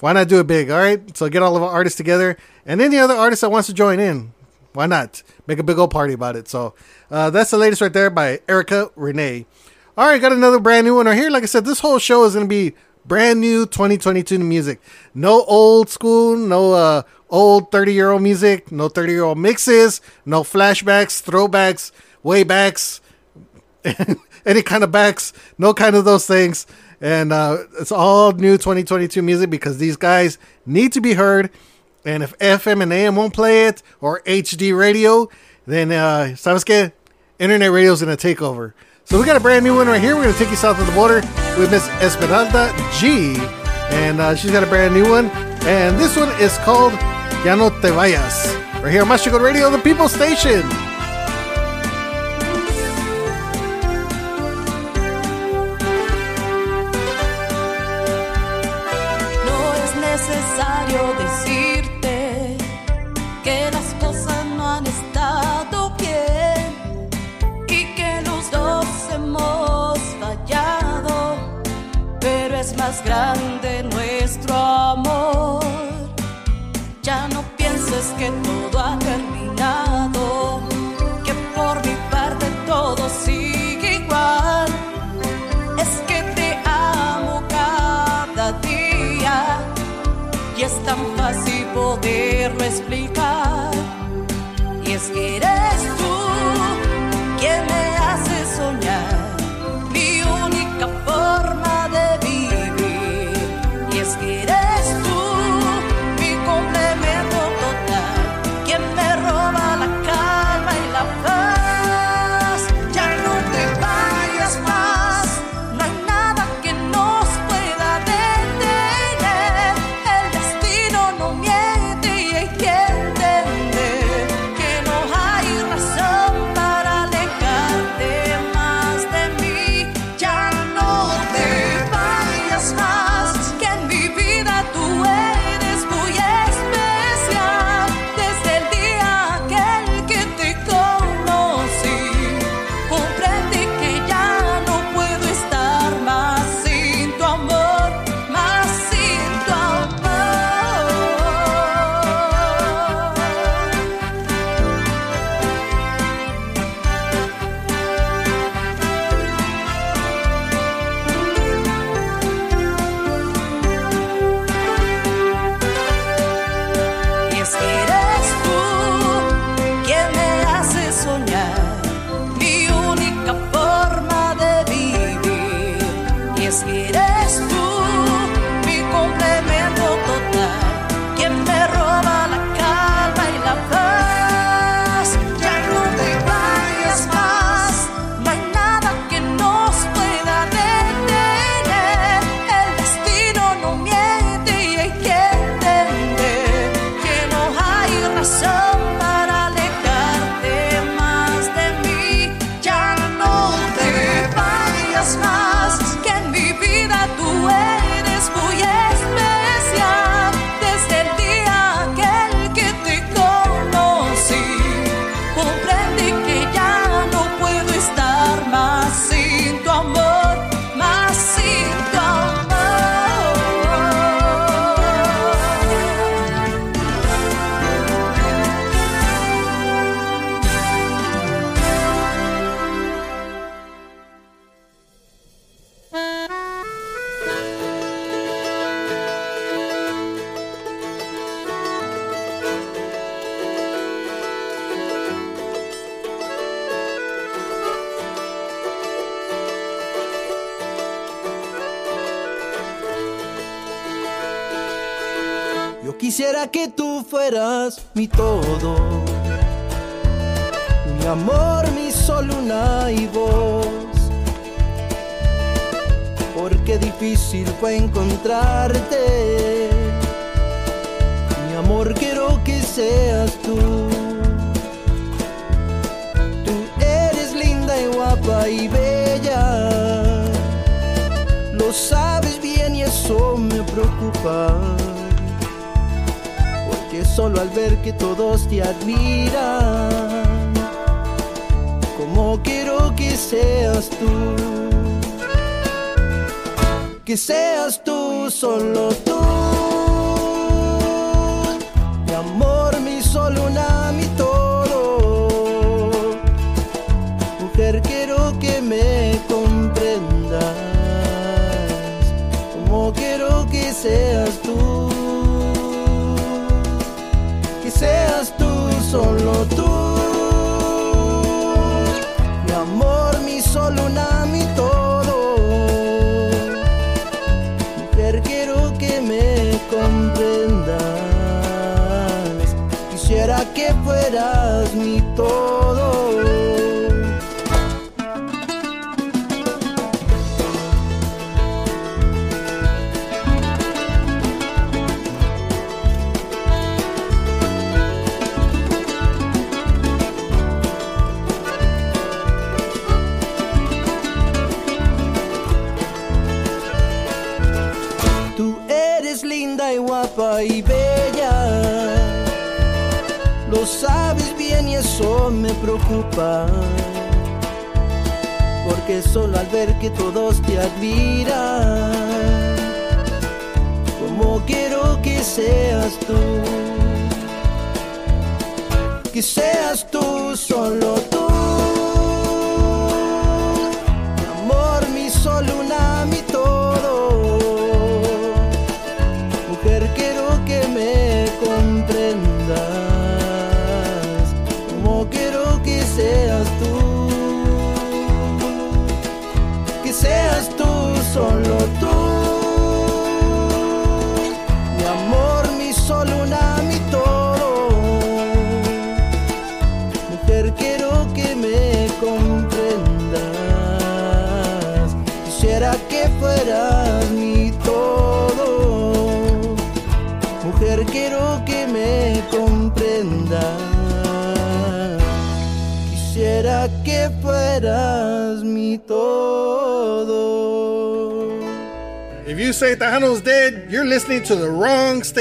[0.00, 0.70] Why not do it big?
[0.70, 1.16] All right.
[1.16, 4.00] So get all of our artists together and any other artist that wants to join
[4.00, 4.32] in.
[4.72, 6.48] Why not make a big old party about it?
[6.48, 6.74] So
[7.10, 9.46] uh, that's the latest right there by Erica Renee.
[9.96, 11.30] All right, got another brand new one right here.
[11.30, 12.74] Like I said, this whole show is to be
[13.06, 14.80] brand new 2022 music.
[15.14, 20.00] No old school, no uh, old 30 year old music, no 30 year old mixes,
[20.24, 21.92] no flashbacks, throwbacks,
[22.24, 23.00] waybacks,
[24.46, 26.66] any kind of backs, no kind of those things.
[27.00, 31.50] And uh, it's all new 2022 music because these guys need to be heard.
[32.04, 35.28] And if FM and AM won't play it or HD radio,
[35.66, 36.36] then uh,
[37.38, 38.74] internet radio is going to take over.
[39.06, 40.16] So we got a brand new one right here.
[40.16, 41.20] We're going to take you south of the border
[41.56, 43.36] with Miss Esmeralda G.
[43.94, 45.26] And uh, she's got a brand new one.
[45.62, 46.92] And this one is called
[47.44, 48.52] Ya No Te Vayas.
[48.82, 50.62] Right here on Mas Chingon Radio, the People Station.
[60.00, 61.65] Necesario decirte
[72.96, 75.64] más grande nuestro amor.
[77.02, 80.60] Ya no pienses que todo ha terminado,
[81.24, 84.68] que por mi parte todo sigue igual.
[85.78, 89.58] Es que te amo cada día
[90.56, 93.70] y es tan fácil poderlo explicar.
[94.84, 95.36] Y es que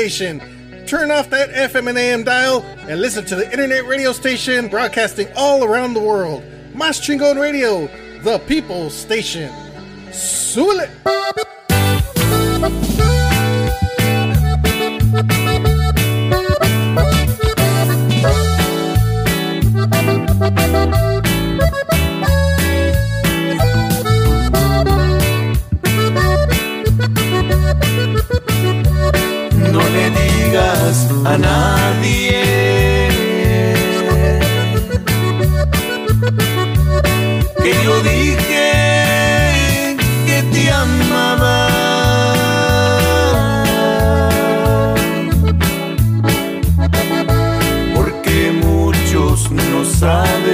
[0.10, 0.40] station.
[0.86, 5.28] Turn off that FM and AM dial and listen to the internet radio station broadcasting
[5.36, 6.44] all around the world.
[6.76, 7.88] Mas Chingon Radio,
[8.22, 9.52] the people's station.
[10.12, 10.95] Sulit!
[49.86, 50.45] sign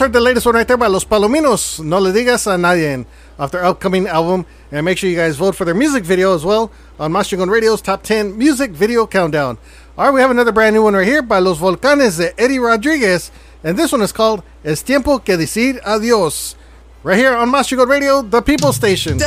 [0.00, 1.78] heard the latest one right there by Los Palominos.
[1.84, 3.04] No le digas a nadie
[3.38, 4.46] of their upcoming album.
[4.72, 7.50] And make sure you guys vote for their music video as well on Mas Chingon
[7.50, 9.58] Radio's Top 10 Music Video Countdown.
[9.98, 12.58] All right, we have another brand new one right here by Los Volcanes de Eddie
[12.58, 13.30] Rodriguez.
[13.62, 16.54] And this one is called Es Tiempo que Decir Adiós.
[17.02, 19.18] Right here on Mas Chingon Radio, the People Station.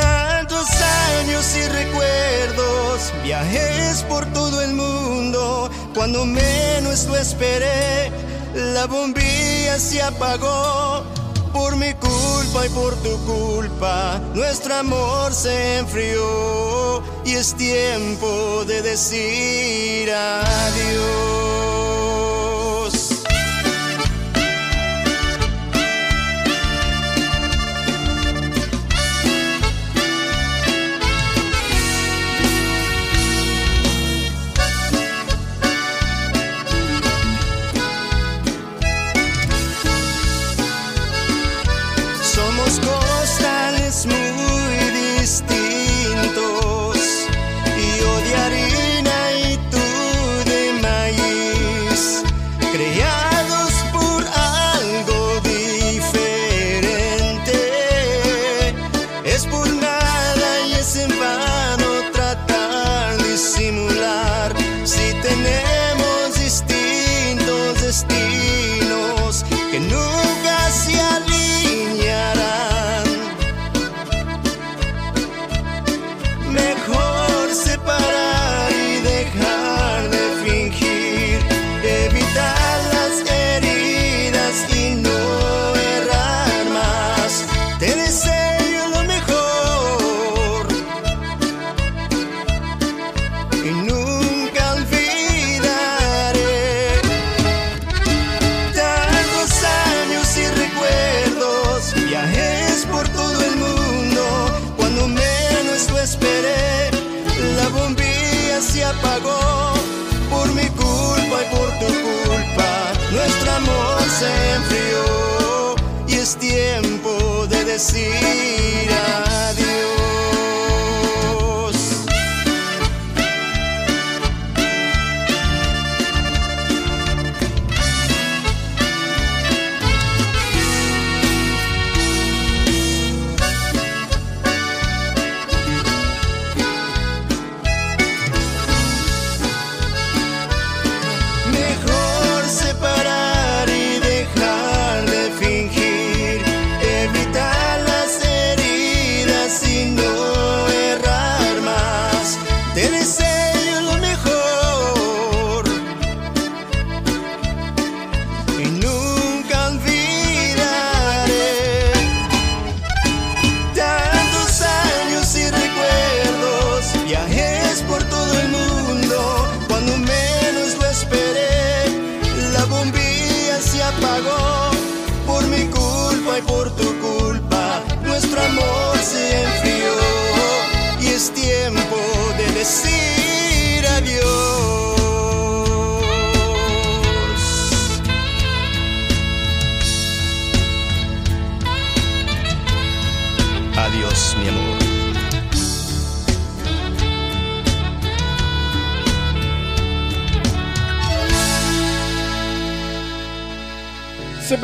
[8.54, 9.43] La bombilla
[9.78, 11.04] se apagó.
[11.52, 18.82] Por mi culpa y por tu culpa, nuestro amor se enfrió y es tiempo de
[18.82, 21.43] decir adiós.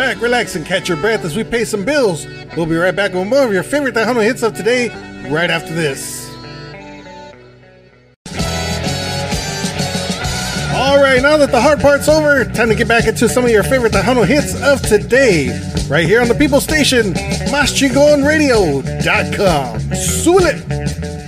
[0.00, 2.26] Back, relax, and catch your breath as we pay some bills.
[2.56, 4.88] We'll be right back with more of your favorite The Tejano hits of today,
[5.28, 6.26] right after this.
[10.74, 13.50] All right, now that the hard part's over, time to get back into some of
[13.50, 15.50] your favorite Tejano hits of today,
[15.90, 17.12] right here on the People Station,
[17.52, 19.80] MasChingonRadio.com.
[19.90, 21.19] Súbele!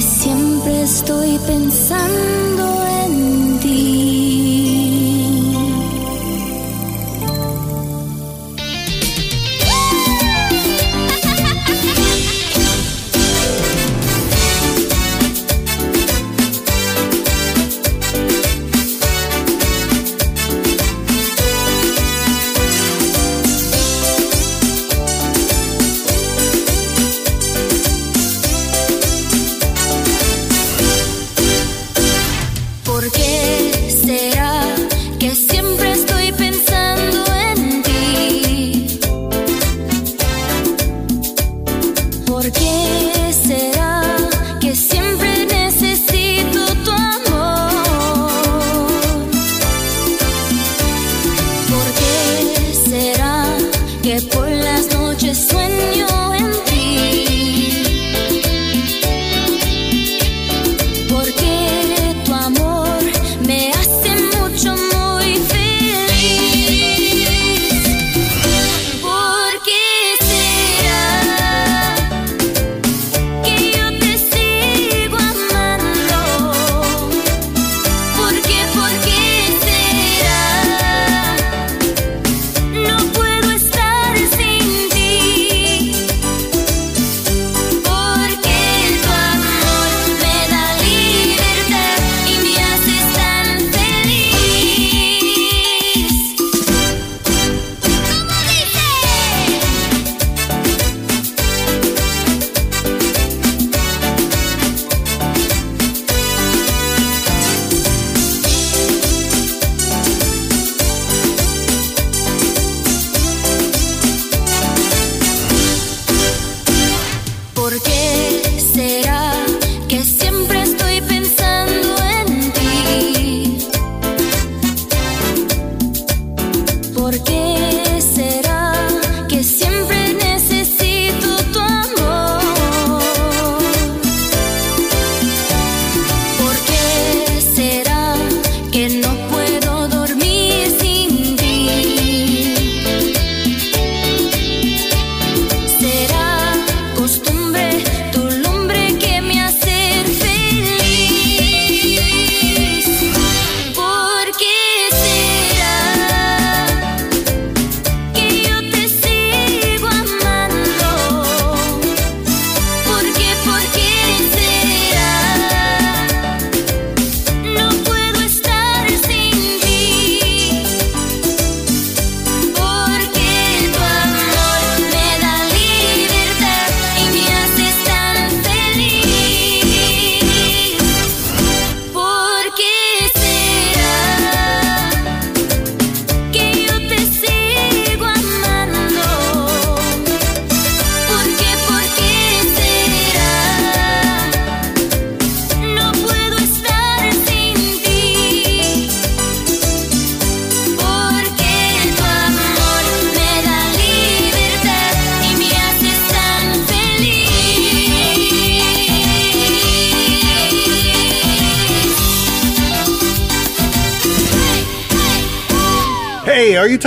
[0.00, 2.93] Siempre estoy pensando en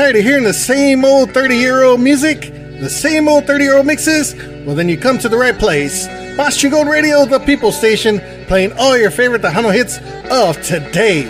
[0.07, 2.53] tired of hearing the same old 30 year old music?
[2.79, 4.35] The same old 30 year old mixes?
[4.65, 6.07] Well, then you come to the right place.
[6.37, 9.97] Mas Gold Radio, the people station, playing all your favorite Tejano hits
[10.31, 11.23] of today.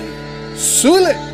[0.54, 1.27] Sule!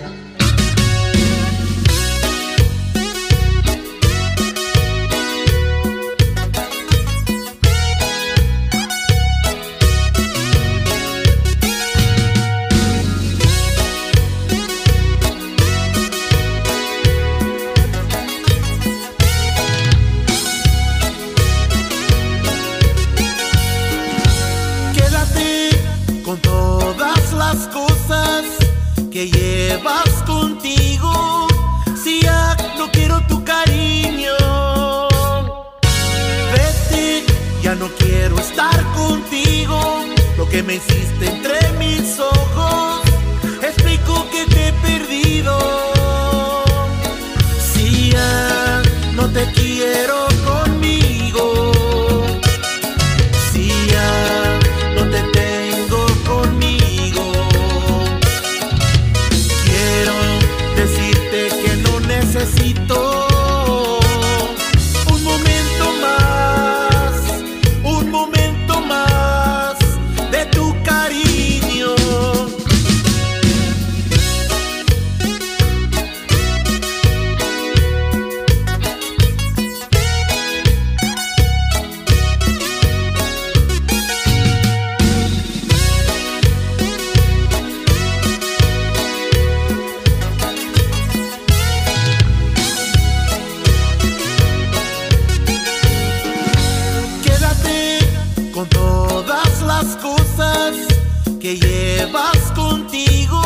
[101.43, 103.41] Que llevas contigo.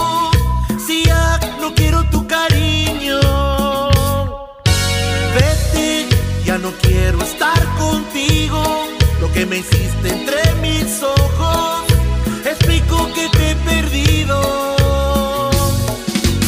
[0.85, 3.19] Si ya no quiero tu cariño,
[5.33, 6.07] vete,
[6.45, 8.61] ya no quiero estar contigo.
[9.19, 11.85] Lo que me hiciste entre mis ojos,
[12.45, 14.41] explico que te he perdido.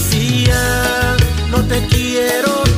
[0.08, 1.18] Si ya
[1.50, 2.69] no te quiero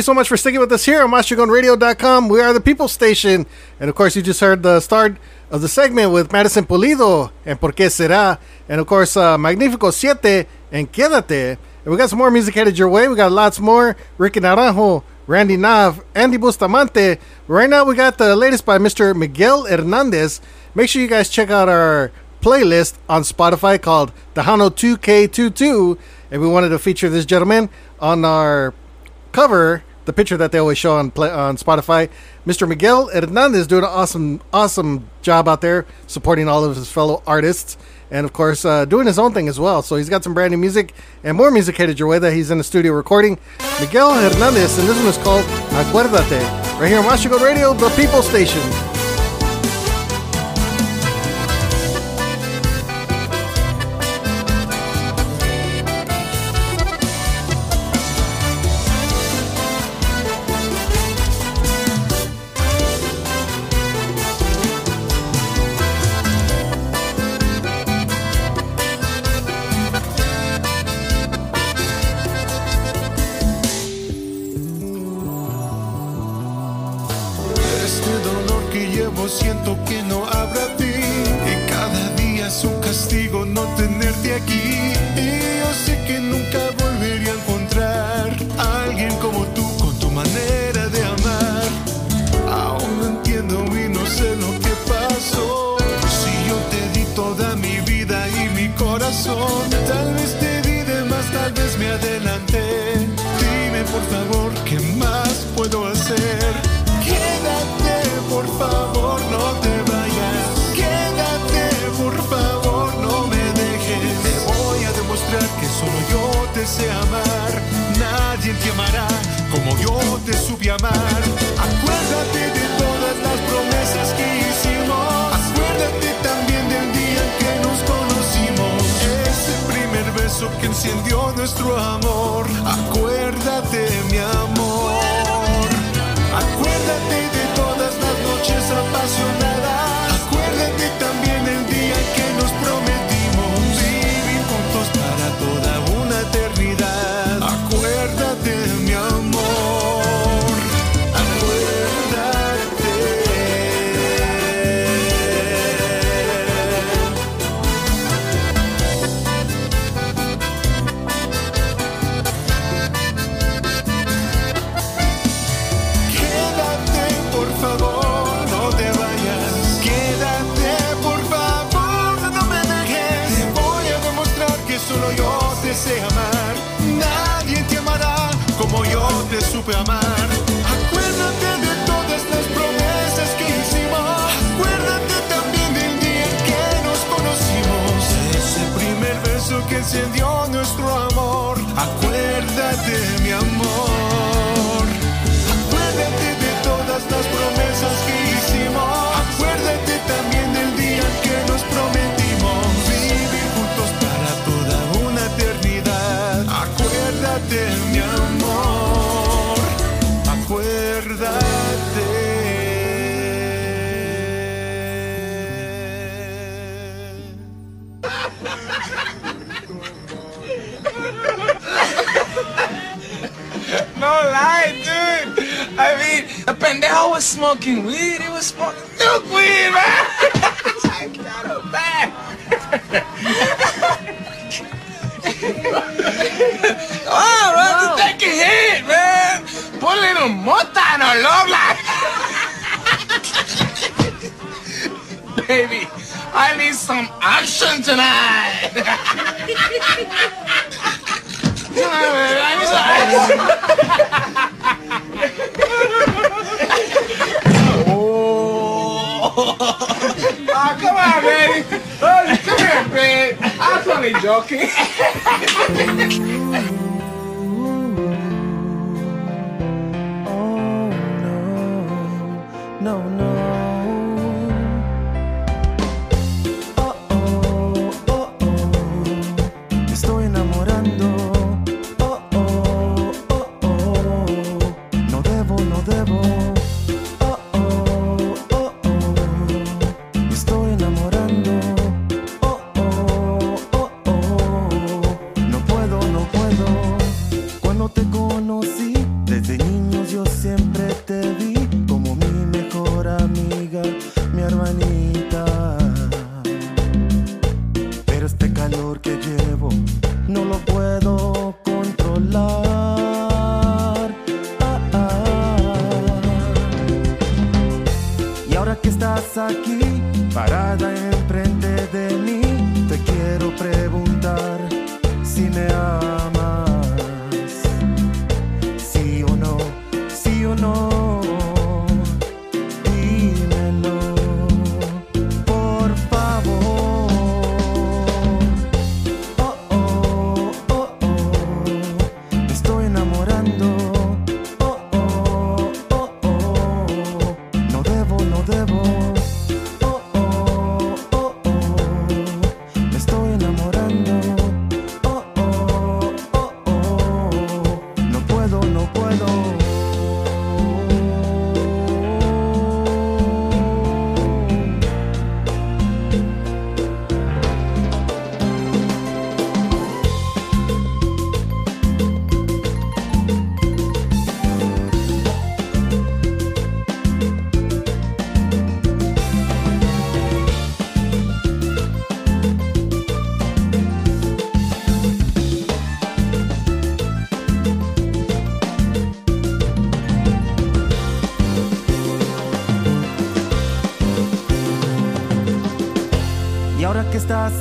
[0.00, 2.30] you so much for sticking with us here on MasChingonRadio.com.
[2.30, 3.44] We are the People Station.
[3.78, 5.18] And of course, you just heard the start
[5.50, 8.38] of the segment with Madison Pulido and Por qué será.
[8.66, 11.58] And of course, uh, Magnifico Siete and Quédate.
[11.84, 13.08] And we got some more music headed your way.
[13.08, 13.94] We got lots more.
[14.16, 17.18] Ricky Naranjo, Randy Nav, Andy Bustamante.
[17.46, 19.14] Right now, we got the latest by Mr.
[19.14, 20.40] Miguel Hernandez.
[20.74, 22.10] Make sure you guys check out our
[22.40, 25.98] playlist on Spotify called Tejano 2K22.
[26.30, 27.68] And we wanted to feature this gentleman
[28.00, 28.72] on our
[29.32, 32.10] cover, the picture that they always show on play, on Spotify.
[32.44, 32.68] Mr.
[32.68, 37.78] Miguel Hernandez doing an awesome, awesome job out there supporting all of his fellow artists.
[38.10, 39.82] And of course, uh, doing his own thing as well.
[39.82, 42.50] So he's got some brand new music and more music headed your way that he's
[42.50, 43.38] in the studio recording.
[43.78, 46.80] Miguel Hernandez, and this one is called Acuérdate.
[46.80, 48.99] Right here on Mas Chingon Radio, the People Station.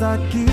[0.01, 0.48] Ahora que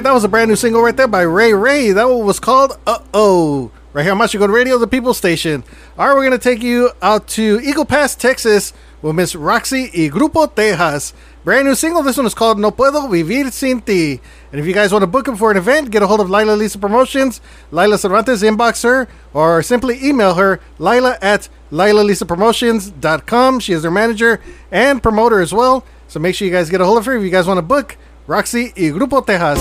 [0.00, 1.92] right, that was a brand new single right there by Ray Ray.
[1.92, 3.70] That one was called Uh Oh.
[3.92, 5.62] right here on Mas Chingon Radio, the People Station.
[5.98, 8.72] All right, we're going to take you out to Eagle Pass, Texas
[9.02, 11.12] with Miss Roxy y Grupo Tejas.
[11.44, 12.02] Brand new single.
[12.02, 14.20] This one is called No Puedo Vivir Sin Ti.
[14.52, 16.30] And if you guys want to book them for an event, get a hold of
[16.30, 17.40] Lila Lisa Promotions,
[17.70, 23.60] Lila Cervantes, inbox her, or simply email her, Lila at LilaLisaPromotions.com.
[23.60, 24.40] She is their manager
[24.70, 25.84] and promoter as well.
[26.08, 27.62] So make sure you guys get a hold of her if you guys want to
[27.62, 27.96] book
[28.30, 29.58] Roxy y Grupo Tejas.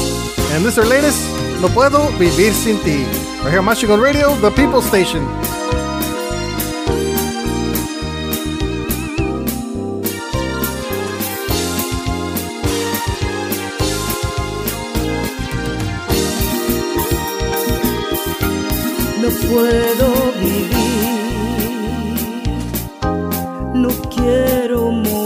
[0.53, 1.19] And this is latest,
[1.59, 3.03] No Puedo Vivir Sin Ti.
[3.43, 5.25] Right here on Radio, the People Station.
[19.19, 21.09] No puedo vivir,
[23.73, 25.18] no quiero morir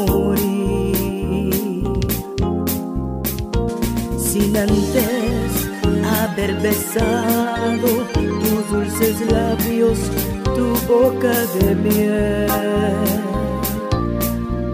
[4.53, 5.51] sin antes
[6.05, 9.99] haber besado tus dulces labios,
[10.55, 12.47] tu boca de miel.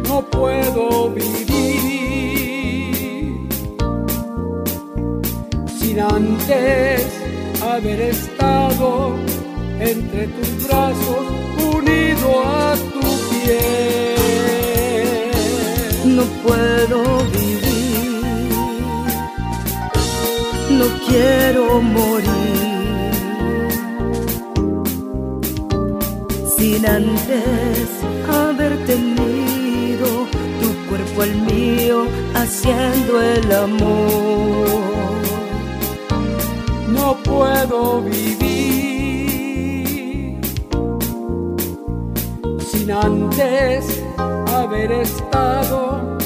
[0.07, 1.47] No puedo vivir
[5.79, 7.07] sin antes
[7.61, 9.15] haber estado
[9.79, 11.25] entre tus brazos
[11.73, 14.19] unido a tu piel.
[16.15, 16.99] No puedo
[17.31, 17.48] vivir,
[20.79, 22.29] no quiero morir
[26.57, 27.89] sin antes
[28.31, 30.07] haber tenido
[30.61, 34.69] tu cuerpo al mío haciendo el amor.
[36.87, 38.39] No puedo vivir
[42.71, 44.01] sin antes
[44.47, 46.17] haber estado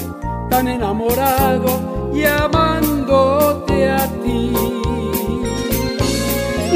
[0.51, 2.23] tan enamorado y
[3.11, 4.51] a ti.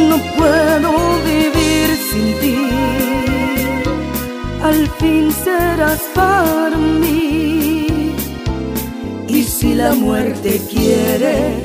[0.10, 0.92] No puedo
[1.26, 2.58] vivir sin ti,
[4.62, 8.16] al fin serás para mí.
[9.28, 11.62] Y si la muerte quiere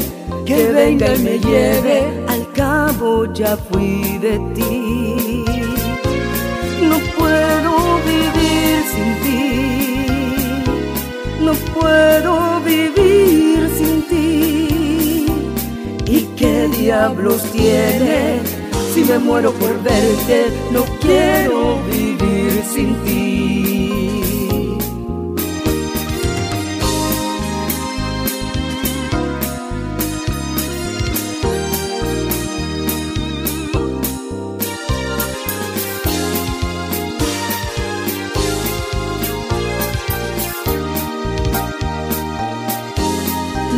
[0.46, 5.44] que venga y me lleve, al cabo ya fui de ti.
[6.88, 10.06] No puedo vivir sin ti,
[11.40, 14.01] no puedo vivir sin ti.
[16.82, 18.40] ¿Y qué diablos tiene?
[18.92, 23.22] Si me muero por verte, no quiero vivir sin ti.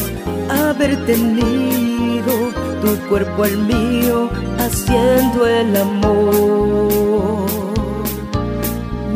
[0.49, 2.33] haber tenido
[2.81, 7.47] tu cuerpo al mío haciendo el amor.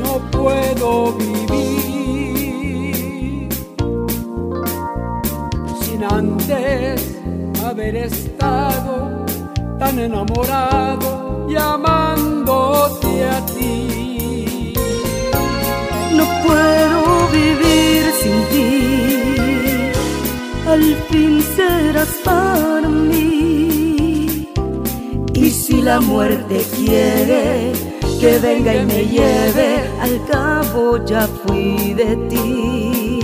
[0.02, 1.88] No puedo vivir
[5.80, 7.14] sin antes
[7.64, 9.24] haber estado
[9.78, 14.72] tan enamorado y amándote a ti.
[16.12, 19.92] No puedo vivir sin ti,
[20.66, 24.48] al fin serás para mí.
[25.34, 27.72] Y si la muerte quiere
[28.20, 29.68] que venga y me lleve,
[30.00, 33.20] al cabo ya fui de ti.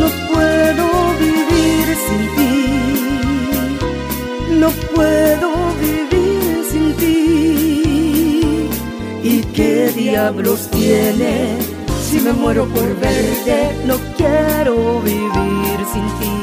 [0.00, 0.86] No puedo
[1.18, 2.56] vivir sin ti
[4.60, 5.65] no puedo
[9.56, 11.56] qué diablos tiene?
[12.08, 16.36] Si me muero por verte, no quiero vivir sin ti.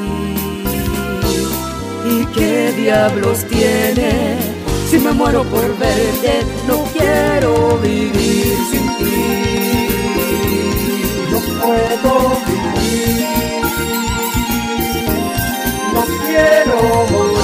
[2.10, 4.38] ¿Y qué diablos tiene?
[4.90, 9.15] Si me muero por verte, no quiero vivir sin ti.
[11.31, 12.14] No puedo
[12.48, 13.64] vivir,
[15.94, 16.77] no quiero
[17.11, 17.42] morir.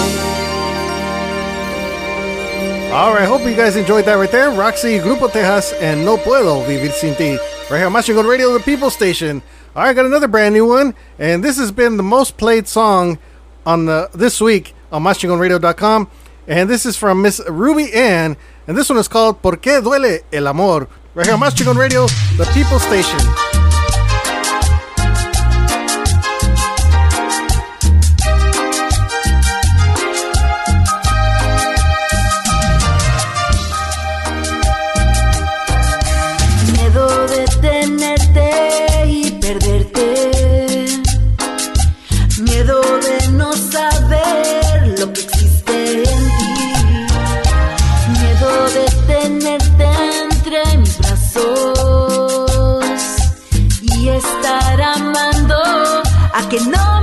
[2.92, 4.50] All right, hope you guys enjoyed that right there.
[4.50, 7.38] Roxy, Grupo Tejas, and No Puedo Vivir Sin Ti.
[7.70, 9.44] Right here on Mas Chingon Radio, the People Station.
[9.76, 13.20] All right, got another brand new one, and this has been the most played song
[13.64, 16.10] on the this week on MasChingonRadio.com.
[16.48, 18.36] And this is from Miss Ruby Ann,
[18.66, 20.88] and this one is called ¿Por qué duele el amor?
[21.14, 22.08] Right here on Mas Chingon Radio,
[22.38, 23.20] the People Station.
[56.50, 56.99] que no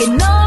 [0.00, 0.39] que no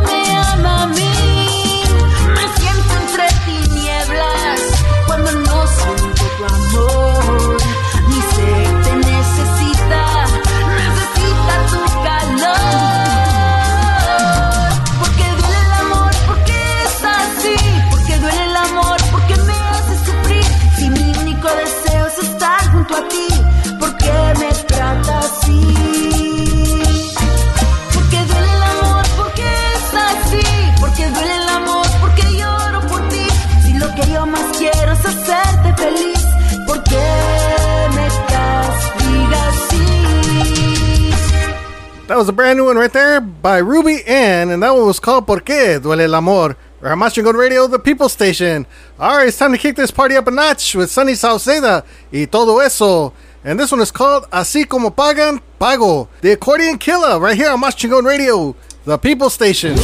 [42.23, 45.27] was a brand new one right there by Ruby Ann, and that one was called
[45.27, 46.55] Por qué duele el amor?
[46.81, 48.65] Mas Chingon Radio, the people station.
[48.97, 51.83] All right, it's time to kick this party up a notch with Sunny Sauceda
[52.13, 53.11] y todo eso.
[53.43, 56.07] And this one is called Así como pagan, pago.
[56.21, 58.55] The accordion killer right here on Mas Chingon Radio,
[58.85, 59.75] the people station.
[59.75, 59.83] Si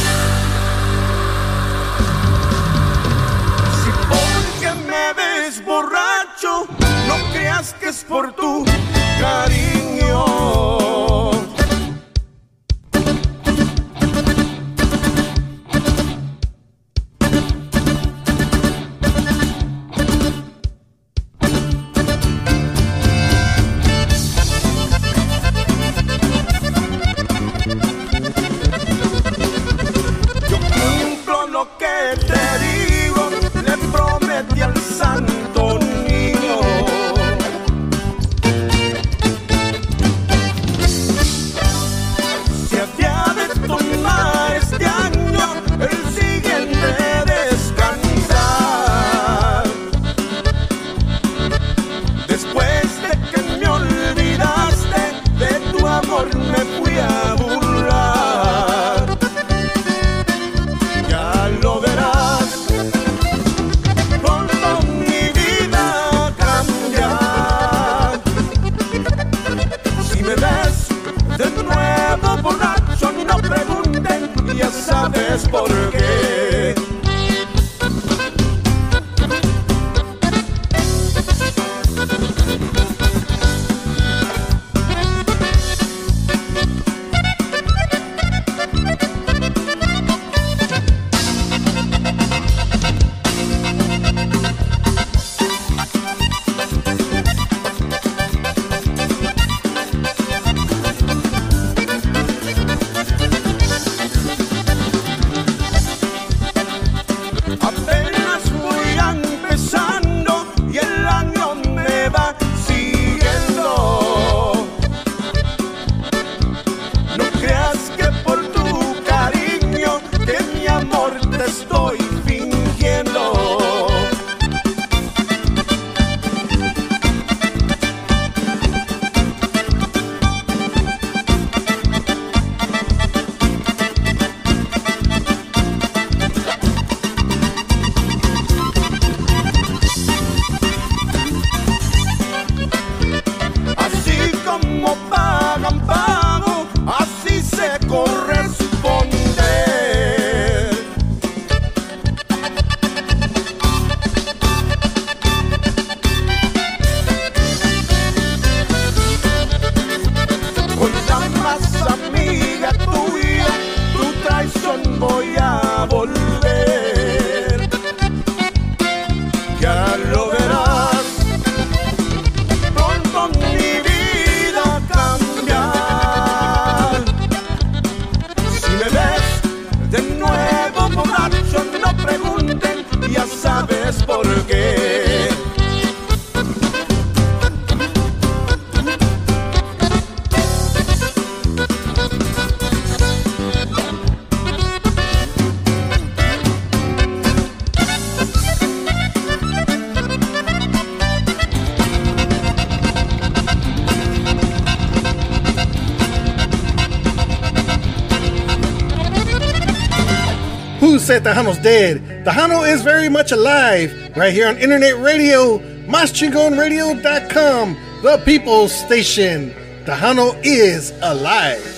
[211.10, 212.24] said Tejano's dead.
[212.24, 215.58] Tejano is very much alive right here on internet radio,
[215.88, 219.52] maschingonradio.com, the people's station.
[219.84, 221.69] Tejano is alive.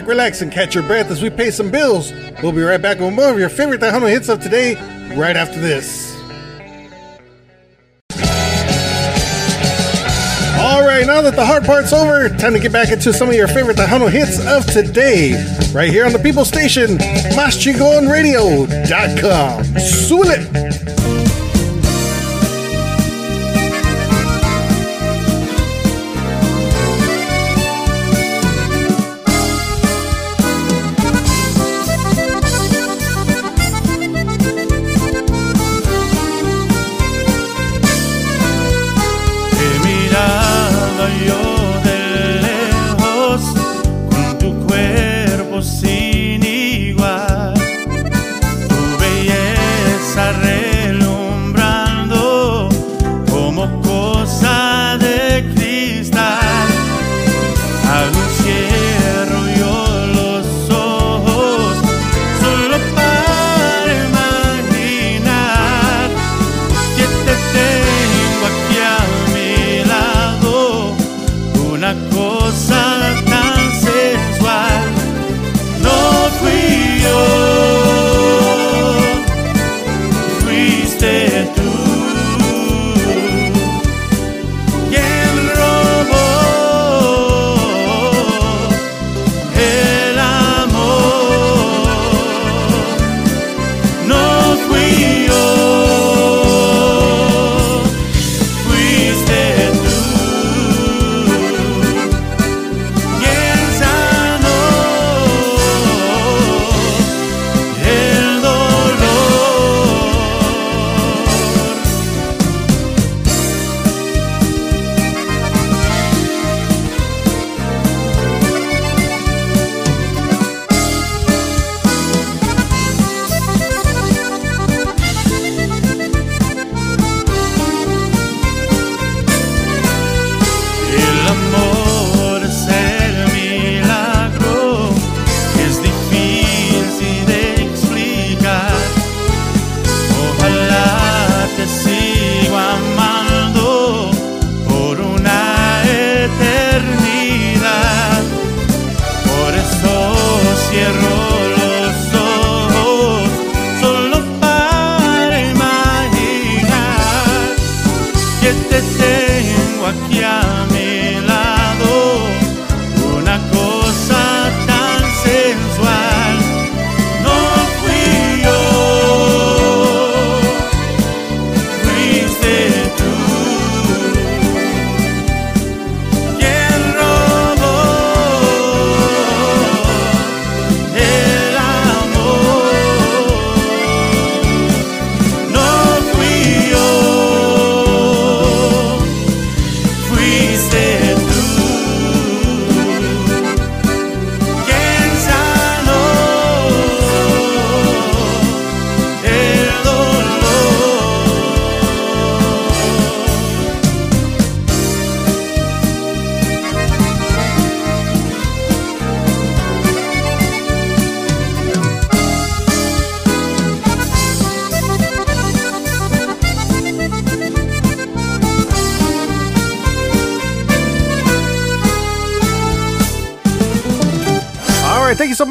[0.00, 2.12] Back, relax, and catch your breath as we pay some bills.
[2.42, 4.74] We'll be right back with more of your favorite Tejano hits of today,
[5.14, 6.12] right after this.
[10.58, 13.46] Alright, now that the hard part's over, time to get back into some of your
[13.46, 15.34] favorite Tejano hits of today,
[15.72, 16.98] right here on the People Station,
[17.36, 19.62] MásChingonRadio.com.
[19.78, 20.63] Súbele!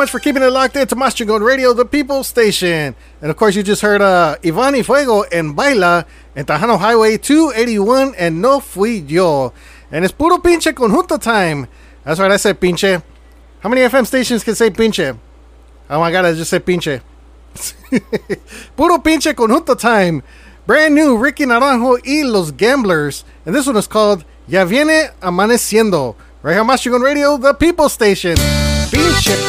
[0.04, 2.94] Much for keeping it locked in to Mas Chingon Radio, the People Station.
[3.22, 6.06] And of course, you just heard uh, Fuego and Baila
[6.36, 9.54] and Tejano Highway 281 and No Fui Yo.
[9.94, 11.70] And it's puro pinche conjunto time.
[12.04, 13.02] That's right, I said pinche.
[13.62, 15.18] How many FM stations can say pinche?
[15.90, 17.00] Oh my god, I just said pinche.
[18.76, 20.22] puro pinche conjunto time.
[20.68, 23.24] Brand new Ricky Naranjo y Los Gamblers.
[23.46, 26.18] And this one is called Ya Viene Amaneciendo.
[26.42, 28.36] Right here on Mas Chingon Radio, the People Station.
[28.36, 29.43] Pinche.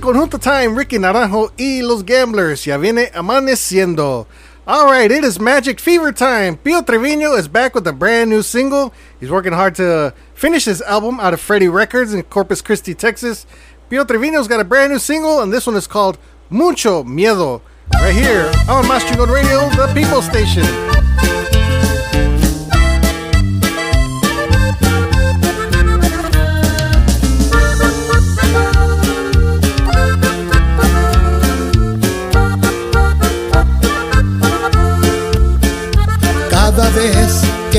[0.00, 0.76] Conjunto time.
[0.76, 2.64] Ricky Naranjo y Los Gamblers.
[2.66, 4.26] Ya viene amaneciendo.
[4.66, 6.56] All right, it is Magic Fever time.
[6.56, 8.92] Pio Trevino is back with a brand new single.
[9.18, 13.46] He's working hard to finish his album out of Freddy Records in Corpus Christi, Texas.
[13.88, 16.18] Pio Trevino's got a brand new single, and this one is called
[16.50, 17.62] Mucho Miedo.
[17.94, 20.64] Right here on Más Chingon Radio, the People Station.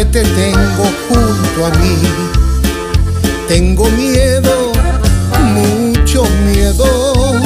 [0.06, 1.98] Te tengo junto a mí,
[3.48, 4.72] tengo miedo,
[5.54, 7.40] mucho miedo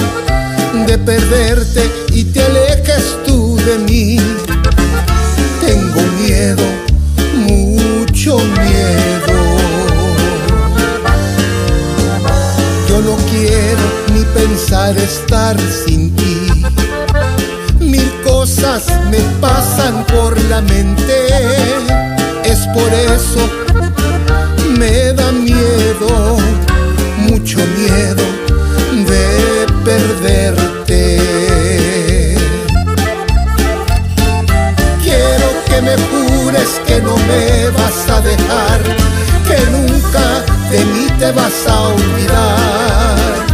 [0.87, 4.17] de perderte y te alejes tú de mí.
[5.65, 6.63] Tengo miedo,
[7.33, 9.57] mucho miedo.
[12.87, 13.81] Yo no quiero
[14.13, 16.63] ni pensar estar sin ti.
[17.79, 21.74] Mil cosas me pasan por la mente.
[22.73, 23.49] Por eso
[24.77, 26.37] me da miedo,
[27.17, 28.25] mucho miedo
[29.07, 31.17] de perderte.
[35.03, 38.81] Quiero que me jures que no me vas a dejar,
[39.47, 40.25] que nunca
[40.71, 43.45] de mí te vas a olvidar.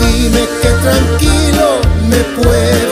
[0.00, 1.68] Dime que tranquilo
[2.08, 2.89] me puedo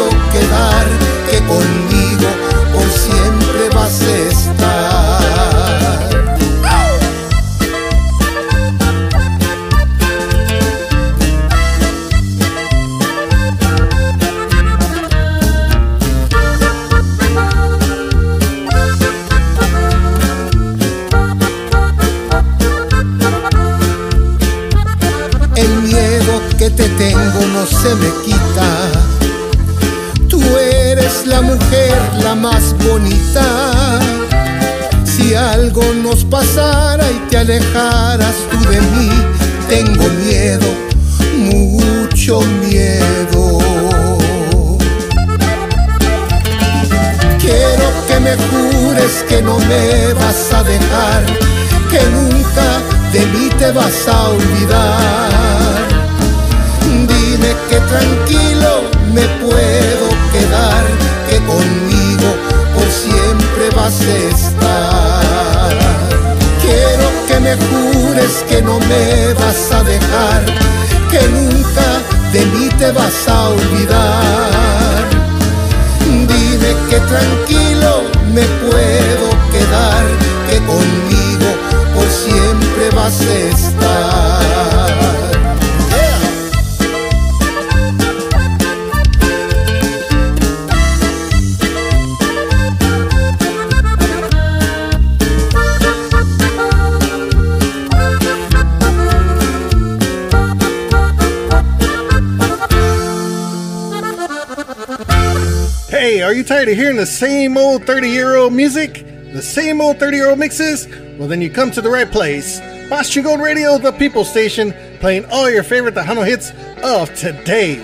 [106.69, 109.05] tired of hearing the same old 30 year old music?
[109.33, 110.87] The same old 30 year old mixes?
[111.19, 112.61] Well, then you come to the right place.
[112.91, 117.77] Mas Chingon Radio, the people station, playing all your favorite Tejano hits of today.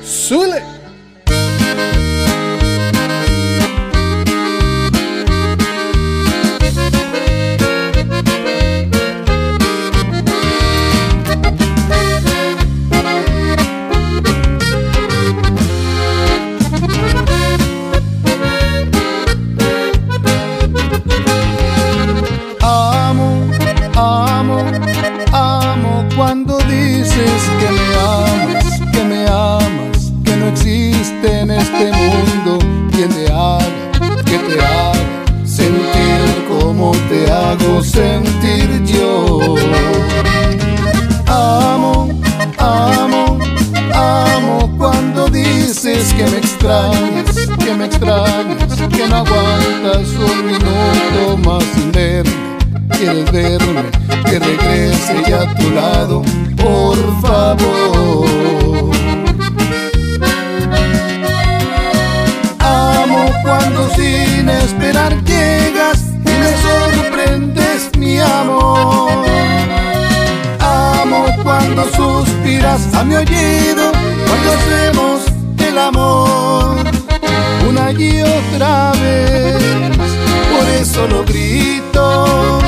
[0.00, 0.71] Sule!
[80.52, 82.60] Por eso lo grito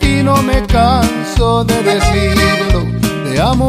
[0.00, 2.86] y no me canso de decirlo.
[3.24, 3.68] Te amo,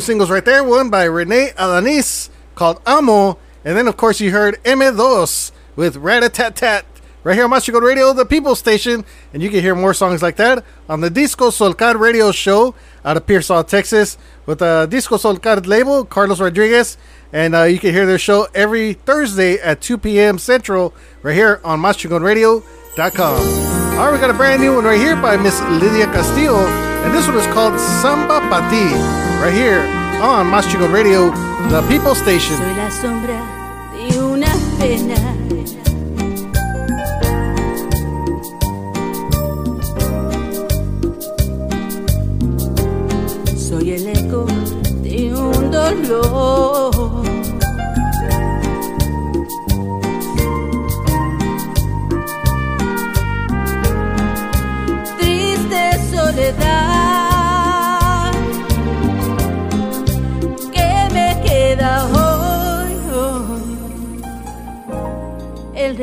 [0.00, 0.64] singles right there.
[0.64, 6.84] One by Renee Alanis called Amo, and then of course you heard M2 with Rat-a-tat-tat.
[7.22, 9.04] right here on Mas Chingon Radio, the People Station.
[9.32, 12.74] And you can hear more songs like that on the Disco Solcar radio show
[13.04, 14.16] out of Pearsall, Texas,
[14.46, 16.96] with the Disco Solcar label, Carlos Rodriguez.
[17.32, 20.38] And uh, you can hear their show every Thursday at 2 p.m.
[20.38, 23.40] Central, right here on MasChingonRadio.com.
[23.98, 26.89] All right, we got a brand new one right here by Miss Lydia Castillo.
[27.04, 28.84] And this one is called Samba Pa Ti,
[29.42, 29.80] right here
[30.22, 31.30] on Mas Chingon Radio,
[31.68, 32.56] the People Station.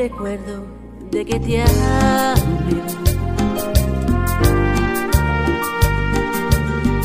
[0.08, 0.64] Recuerdo
[1.10, 2.82] de que te amé.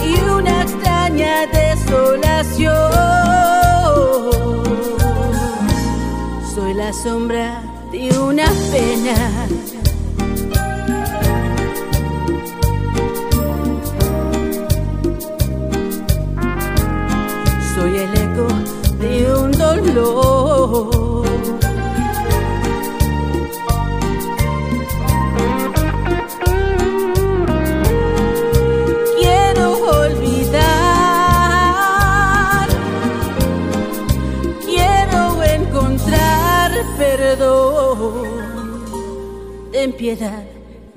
[0.07, 2.73] Y una extraña desolación.
[6.55, 7.61] Soy la sombra
[7.91, 9.47] de una pena.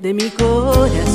[0.07, 1.06] De mi corazón.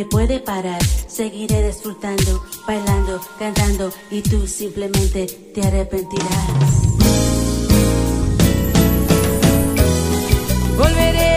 [0.00, 0.82] Me puede parar.
[1.08, 6.28] Seguiré disfrutando, bailando, cantando y tú simplemente te arrepentirás.
[10.78, 11.29] Volveré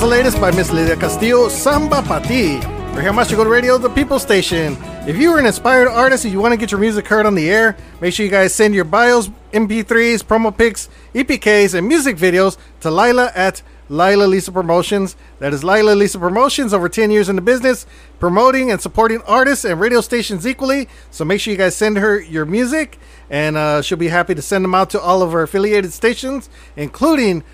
[0.00, 2.58] was the latest by Miss Lydia Castillo, Samba Pa Ti.
[2.94, 4.78] We're here on Mas Chingon Radio, the People Station.
[5.06, 7.34] If you are an inspired artist and you want to get your music heard on
[7.34, 12.16] the air, make sure you guys send your bios, MP3s, promo pics, EPKs, and music
[12.16, 13.60] videos to Lila at
[13.90, 15.16] Lila Lisa Promotions.
[15.38, 17.84] That is Lila Lisa Promotions, over 10 years in the business,
[18.18, 20.88] promoting and supporting artists and radio stations equally.
[21.10, 22.98] So make sure you guys send her your music,
[23.28, 26.48] and uh, she'll be happy to send them out to all of her affiliated stations,
[26.74, 27.44] including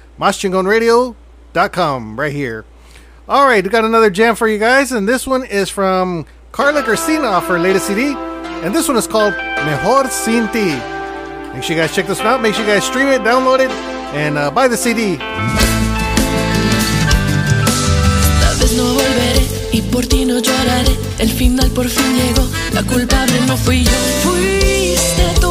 [1.56, 2.64] MasChingonRadio.com right here.
[3.28, 6.82] All right, we got another jam for you guys, and this one is from Carla
[6.82, 10.76] Cristina off her latest CD, and this one is called Mejor Sin Ti.
[11.52, 12.40] Make sure you guys check this one out.
[12.42, 13.70] Make sure you guys stream it, download it,
[14.14, 15.18] and uh, buy the CD.
[19.72, 20.96] Y por ti no lloraré.
[21.18, 22.48] El final por fin llegó.
[22.72, 23.90] La culpable no fui yo,
[24.22, 25.45] fuiste tú.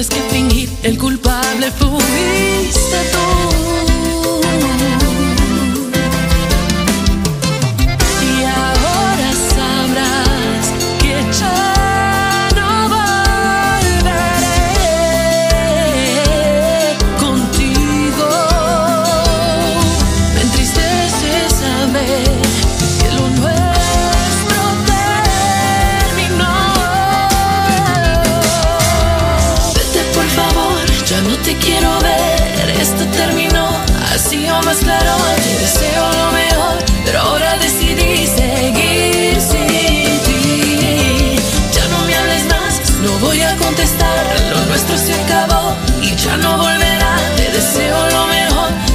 [0.00, 3.19] Tienes que fingir, el culpable fuiste tú.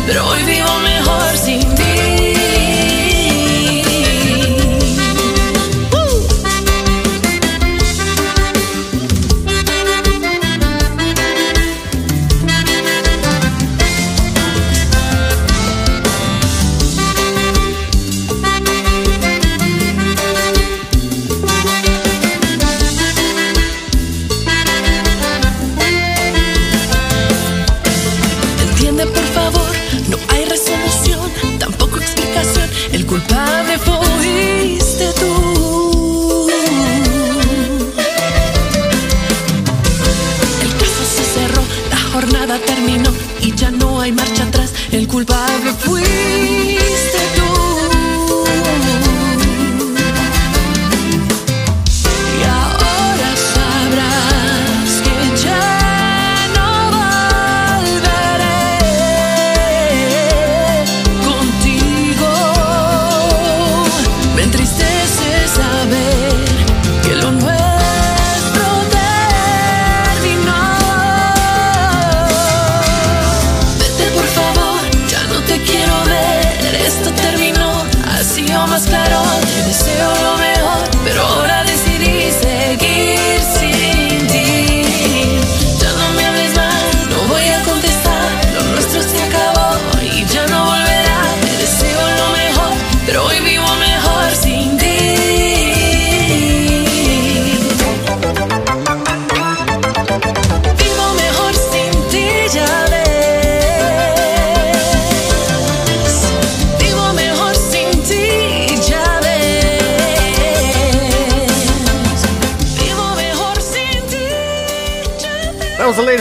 [0.05, 0.54] Mejor, pero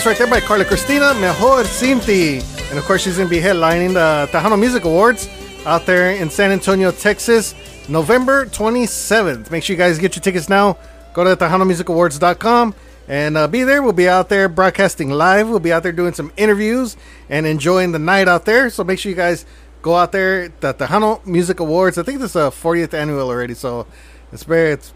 [0.04, 2.40] Latest right there by Carla Cristina, Mejor Sin Ti.
[2.68, 5.30] And of course, she's going to be headlining the Tejano Music Awards
[5.64, 7.54] out there in San Antonio, Texas,
[7.88, 9.50] November 27th.
[9.50, 10.76] Make sure you guys get your tickets now.
[11.14, 12.74] Go to TejanoMusicAwards.com
[13.08, 13.82] and uh, be there.
[13.82, 15.48] We'll be out there broadcasting live.
[15.48, 16.98] We'll be out there doing some interviews
[17.30, 18.68] and enjoying the night out there.
[18.68, 19.46] So make sure you guys
[19.80, 20.48] go out there.
[20.60, 21.96] The Tejano Music Awards.
[21.96, 23.54] I think this is a 40th annual already.
[23.54, 23.86] So
[24.32, 24.92] it's very, it's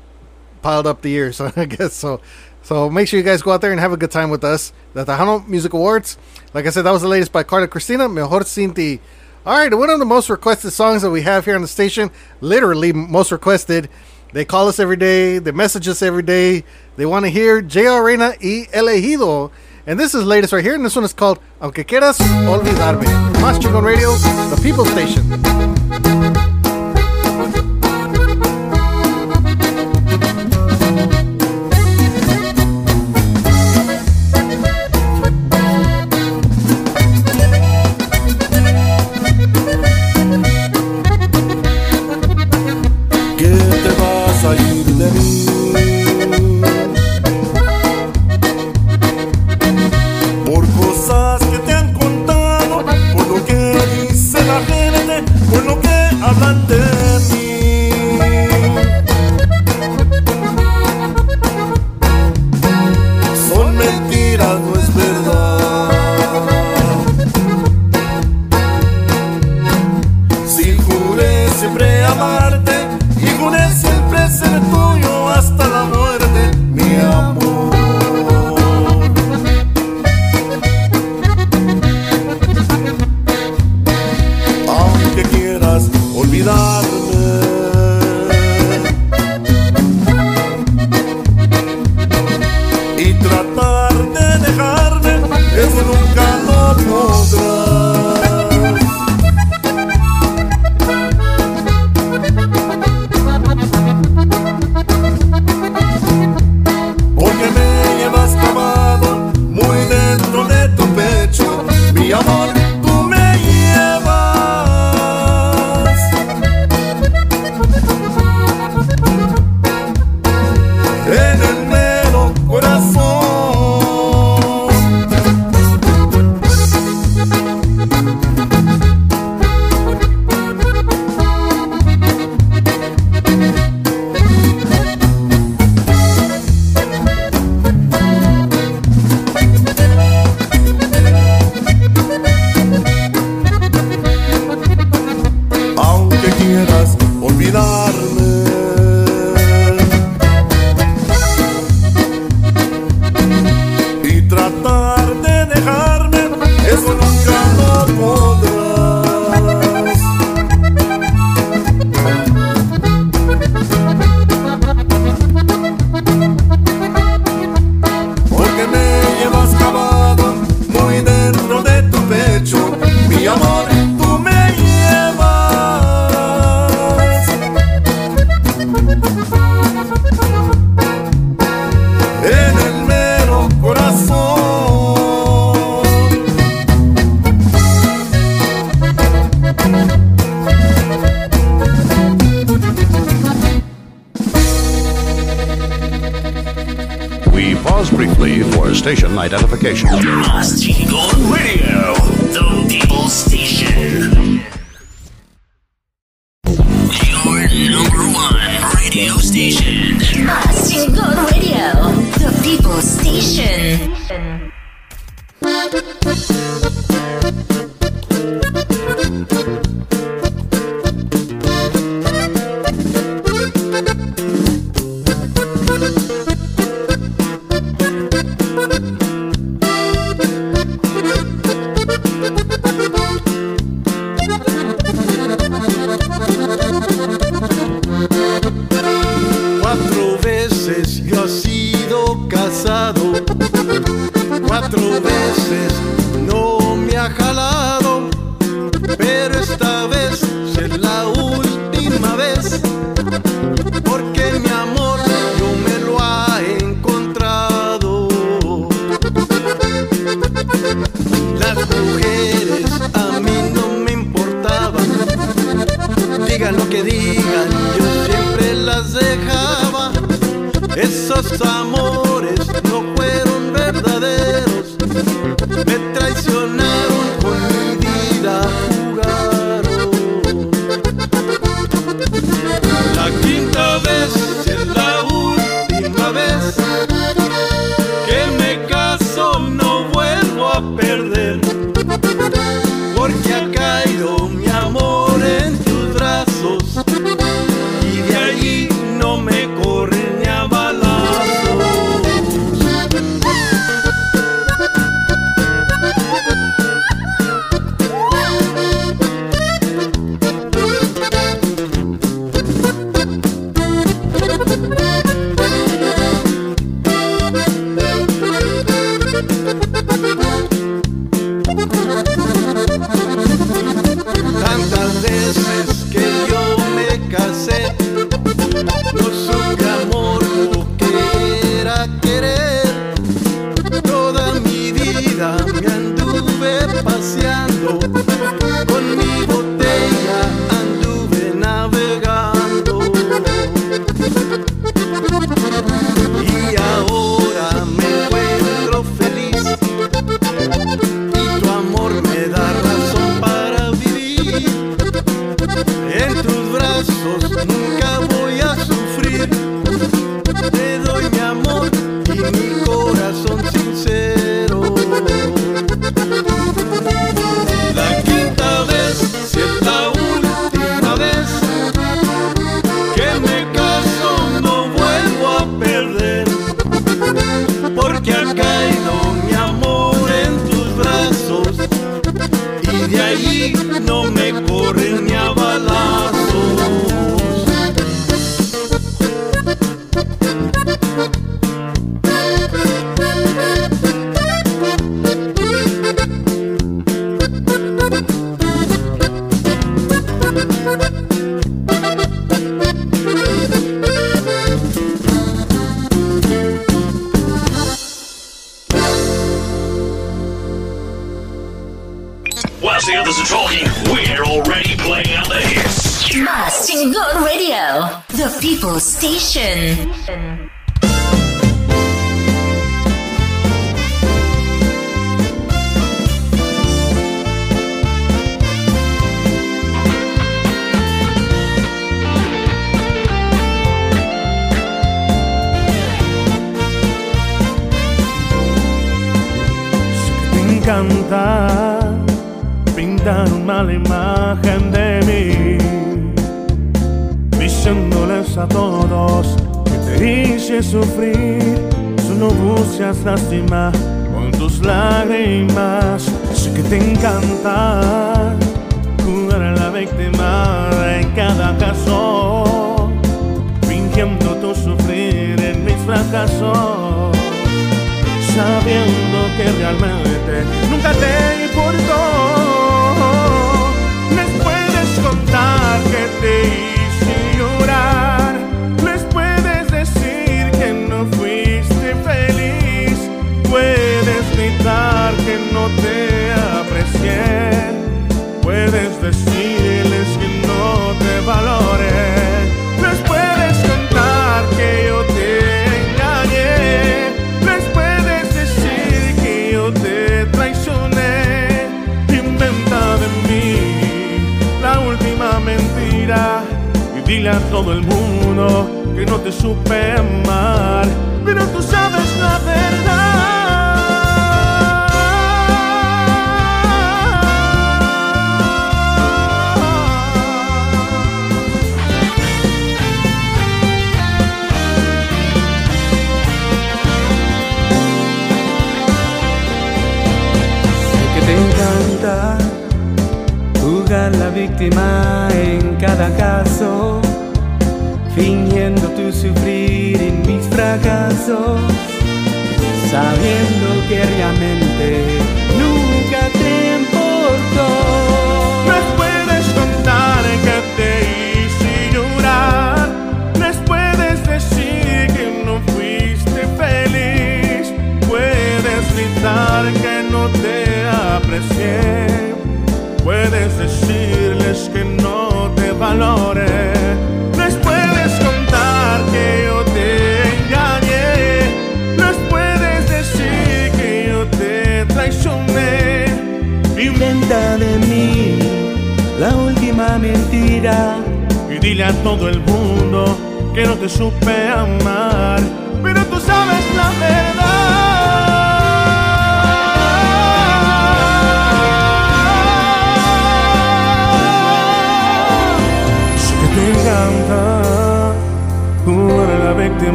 [0.60, 1.94] piled up the years, So I guess.
[1.94, 2.20] So,
[2.68, 4.74] so make sure you guys go out there and have a good time with us.
[4.92, 6.18] The Tejano Music Awards.
[6.52, 9.00] Like I said, that was the latest by Carla Cristina, Mejor Sin Ti.
[9.46, 12.10] All right, one of the most requested songs that we have here on the station,
[12.42, 13.88] literally most requested.
[14.34, 16.62] They call us every day, they message us every day.
[16.96, 18.04] They want to hear J.R.
[18.04, 19.50] Reina y Elegido.
[19.86, 23.06] And this is latest right here, and this one is called Aunque Quieras Olvidarme.
[23.40, 24.12] Más Chingon Radio,
[24.54, 26.57] the People Station.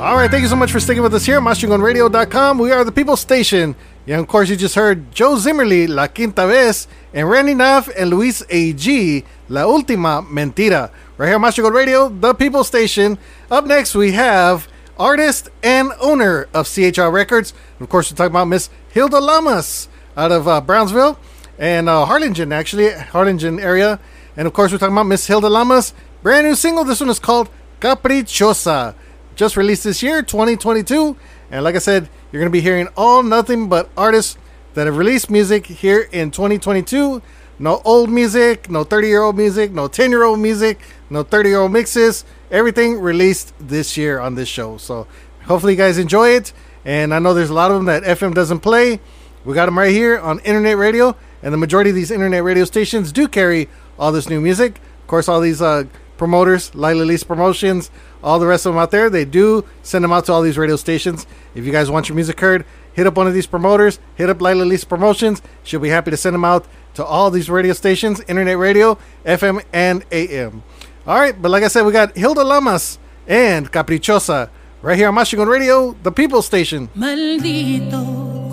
[0.00, 2.58] All right, thank you so much for sticking with us here at MasChingonRadio.com.
[2.58, 3.76] We are the People Station.
[4.04, 8.10] Yeah, of course, you just heard Joe Zimmerly, La Quinta Vez, and Randy Naff and
[8.10, 10.90] Luis A.G., La Última Mentira.
[11.18, 13.16] Right here on Mas Chingon Radio, the People Station.
[13.48, 14.66] Up next, we have
[14.98, 17.54] artist and owner of CHR Records.
[17.78, 21.16] Of course, we're talking about Miss Hilda Lamas out of uh, Brownsville
[21.58, 24.00] and uh, Harlingen, actually, Harlingen area.
[24.36, 25.94] And of course, we're talking about Miss Hilda Lamas.
[26.22, 26.84] Brand new single.
[26.84, 27.48] This one is called
[27.80, 28.94] Caprichosa.
[29.34, 31.16] Just released this year, 2022.
[31.50, 34.36] And like I said, you're going to be hearing all nothing but artists
[34.74, 37.22] that have released music here in 2022.
[37.58, 41.48] No old music, no 30 year old music, no 10 year old music, no 30
[41.48, 42.24] year old mixes.
[42.50, 44.76] Everything released this year on this show.
[44.76, 45.06] So
[45.44, 46.52] hopefully you guys enjoy it.
[46.84, 49.00] And I know there's a lot of them that FM doesn't play.
[49.46, 51.16] We got them right here on internet radio.
[51.46, 53.68] And the majority of these internet radio stations do carry
[54.00, 54.80] all this new music.
[55.02, 55.84] Of course, all these uh,
[56.16, 57.88] promoters, Lila Lease Promotions,
[58.20, 60.58] all the rest of them out there, they do send them out to all these
[60.58, 61.24] radio stations.
[61.54, 64.40] If you guys want your music heard, hit up one of these promoters, hit up
[64.40, 65.40] Lila Lease Promotions.
[65.62, 69.62] She'll be happy to send them out to all these radio stations, internet radio, FM,
[69.72, 70.64] and AM.
[71.06, 74.50] All right, but like I said, we got Hilda Lamas and Caprichosa
[74.82, 76.88] right here on Mas Chingon Radio, the People Station.
[76.96, 78.52] Maldito,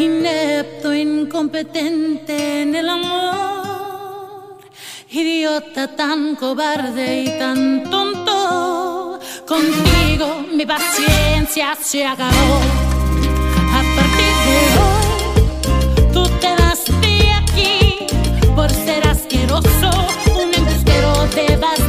[0.00, 4.58] inepto, incompetente en el amor,
[5.10, 12.60] idiota tan cobarde y tan tonto, contigo mi paciencia se acabó.
[13.72, 18.06] A partir de hoy, tú te vas de aquí
[18.54, 19.90] por ser asqueroso,
[20.34, 21.79] un embustero de mí.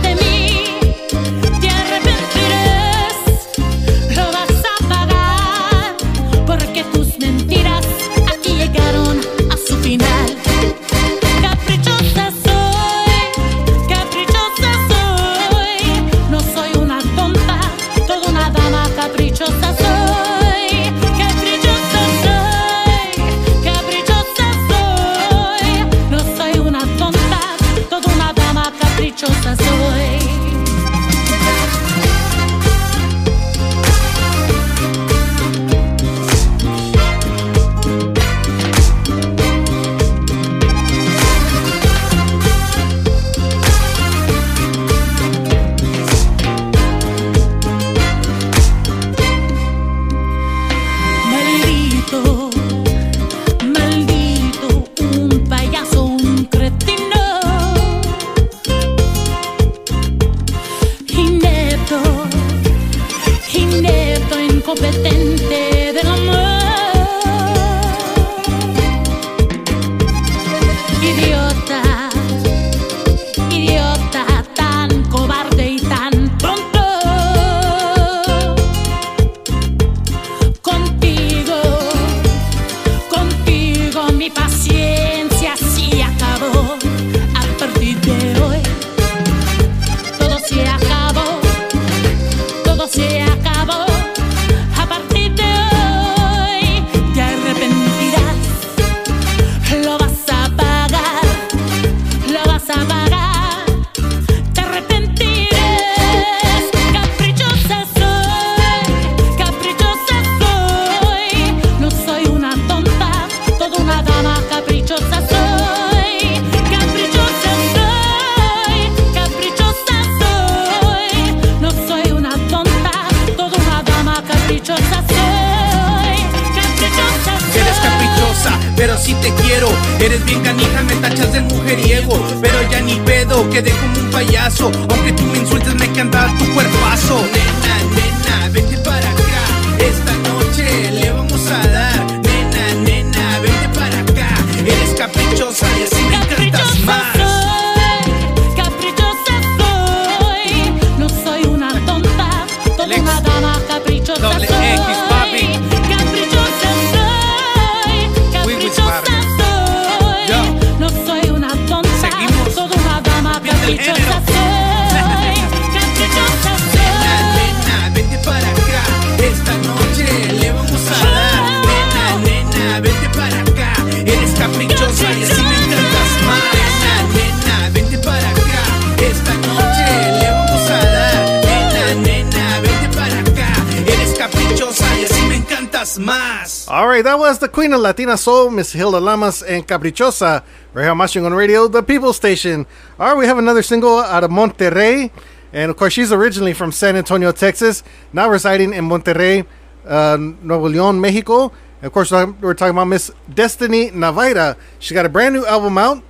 [187.52, 190.42] Queen of Latina Soul, Miss Hilda Lamas and Caprichosa,
[190.74, 192.66] right here on Mas Chingon Radio, the People Station.
[192.98, 195.12] All right, we have another single out of Monterrey.
[195.52, 199.46] And of course, she's originally from San Antonio, Texas, now residing in Monterrey,
[199.86, 201.52] uh, Nuevo León, Mexico.
[201.82, 204.56] And of course, we're talking about Miss Destiny Navaira.
[204.80, 206.02] She got a brand new album out.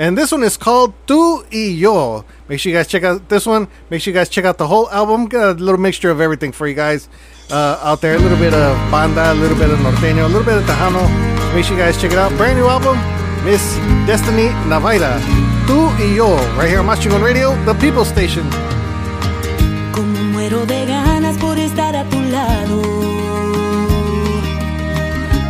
[0.00, 2.24] And this one is called Tu y Yo.
[2.48, 3.68] Make sure you guys check out this one.
[3.90, 5.26] Make sure you guys check out the whole album.
[5.26, 7.06] Got a little mixture of everything for you guys
[7.50, 8.14] uh, out there.
[8.14, 11.04] A little bit of banda, a little bit of norteño, a little bit of tejano.
[11.52, 12.32] Make sure you guys check it out.
[12.38, 12.96] Brand new album,
[13.44, 13.60] Miss
[14.06, 15.20] Destiny Navaira.
[15.66, 18.48] Tu y Yo, right here on Mas Chingon Radio, the People Station.
[20.32, 22.80] Muero de ganas por estar a tu lado.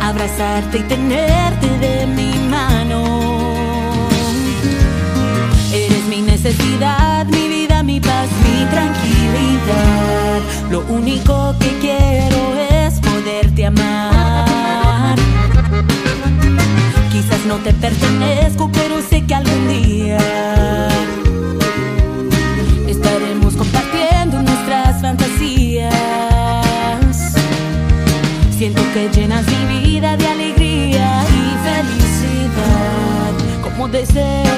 [0.01, 3.30] Abrazarte y tenerte de mi mano.
[6.43, 10.39] Necesidad, mi vida, mi paz, mi tranquilidad.
[10.71, 15.19] Lo único que quiero es poderte amar.
[17.11, 20.17] Quizás no te pertenezco, pero sé que algún día
[22.87, 25.93] estaremos compartiendo nuestras fantasías.
[28.57, 33.31] Siento que llenas mi vida de alegría y felicidad.
[33.61, 34.50] Como deseo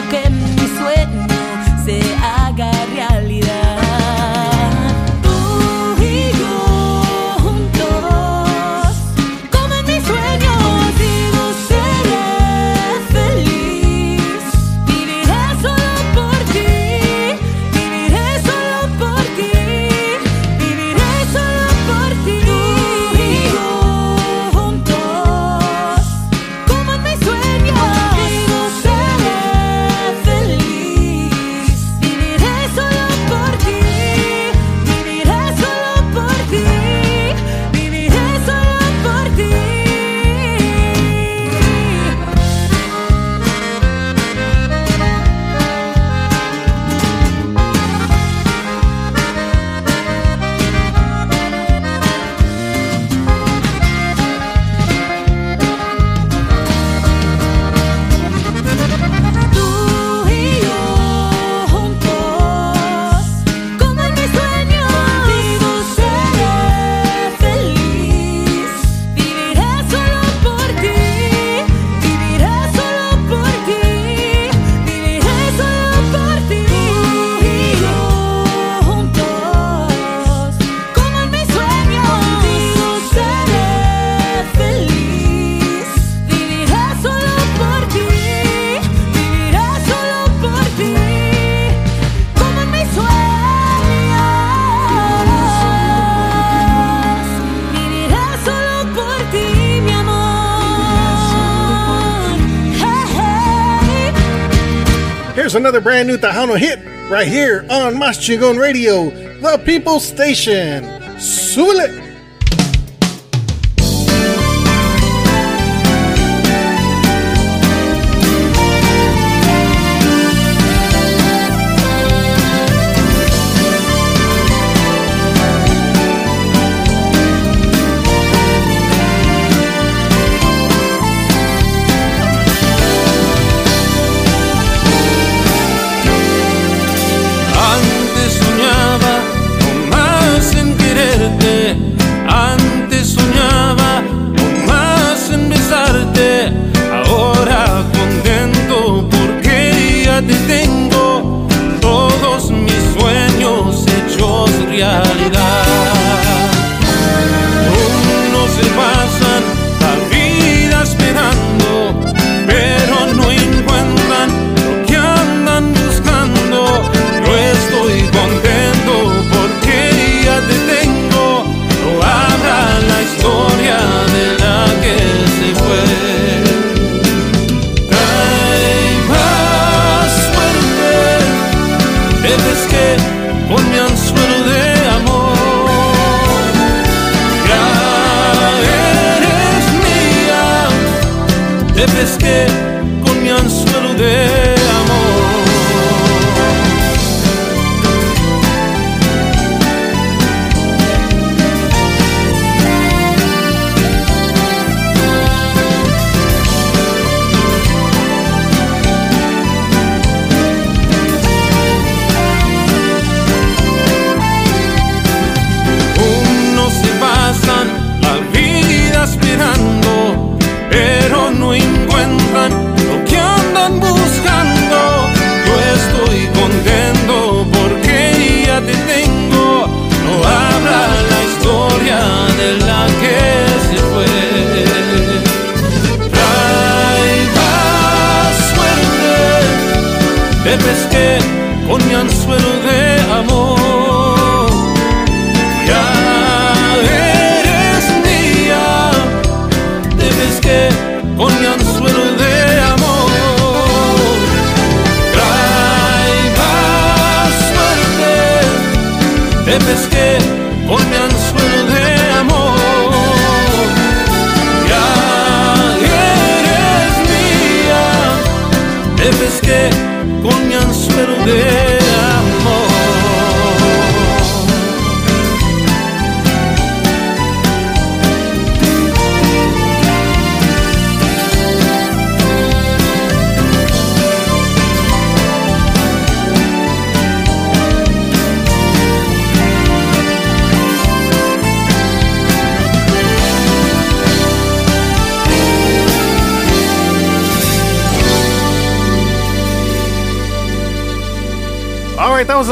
[105.63, 106.77] another brand new Tejano hit
[107.09, 109.09] right here on Mas Chingon Radio,
[109.39, 110.83] the People Station.
[111.15, 112.02] Súbele.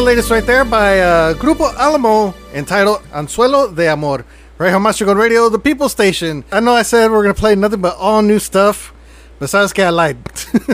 [0.01, 4.25] The latest right there by uh, Grupo Alamo entitled Anzuelo de Amor.
[4.57, 6.43] Right on Master Radio, the People Station.
[6.51, 8.95] I know I said we're going to play nothing but all new stuff.
[9.37, 10.17] Besides, I lied.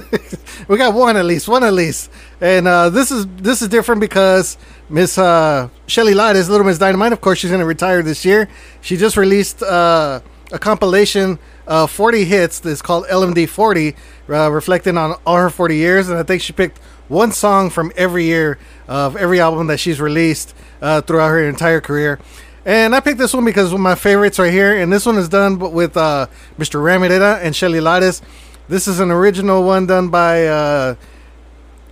[0.70, 2.10] we got one at least, one at least.
[2.40, 4.58] And uh, this is this is different because
[4.88, 8.48] Miss uh, Shelly Lares, Little Miss Dynamite, of course, she's going to retire this year.
[8.80, 10.22] She just released uh,
[10.54, 13.94] a compilation of 40 hits that's called LMD 40,
[14.30, 16.08] uh, reflecting on all her 40 years.
[16.08, 20.00] And I think she picked one song from every year of every album that she's
[20.00, 22.19] released uh, throughout her entire career.
[22.66, 24.77] And I picked this one because one of my favorites right here.
[24.77, 26.27] And this one is done with uh,
[26.58, 26.84] Mr.
[26.84, 28.22] Ram Herrera and Shelly Lares.
[28.68, 30.95] This is an original one done by uh,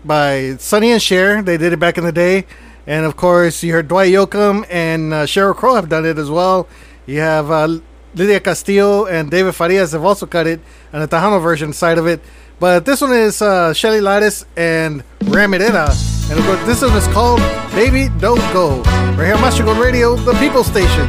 [0.03, 1.41] by Sonny and Cher.
[1.41, 2.45] They did it back in the day.
[2.85, 6.29] And of course, you heard Dwight Yoakam and uh, Sheryl Crow have done it as
[6.29, 6.67] well.
[7.05, 7.79] You have uh,
[8.13, 10.59] Lydia Castillo and David Farias have also cut it
[10.93, 12.21] on the Tejano version side of it.
[12.59, 15.89] But this one is uh, Shelly Lares and Ram Herrera.
[16.29, 17.39] And of course, this one is called
[17.71, 18.81] Baby Don't Go.
[19.17, 21.07] Right here on Mas Chingon Radio, the People Station.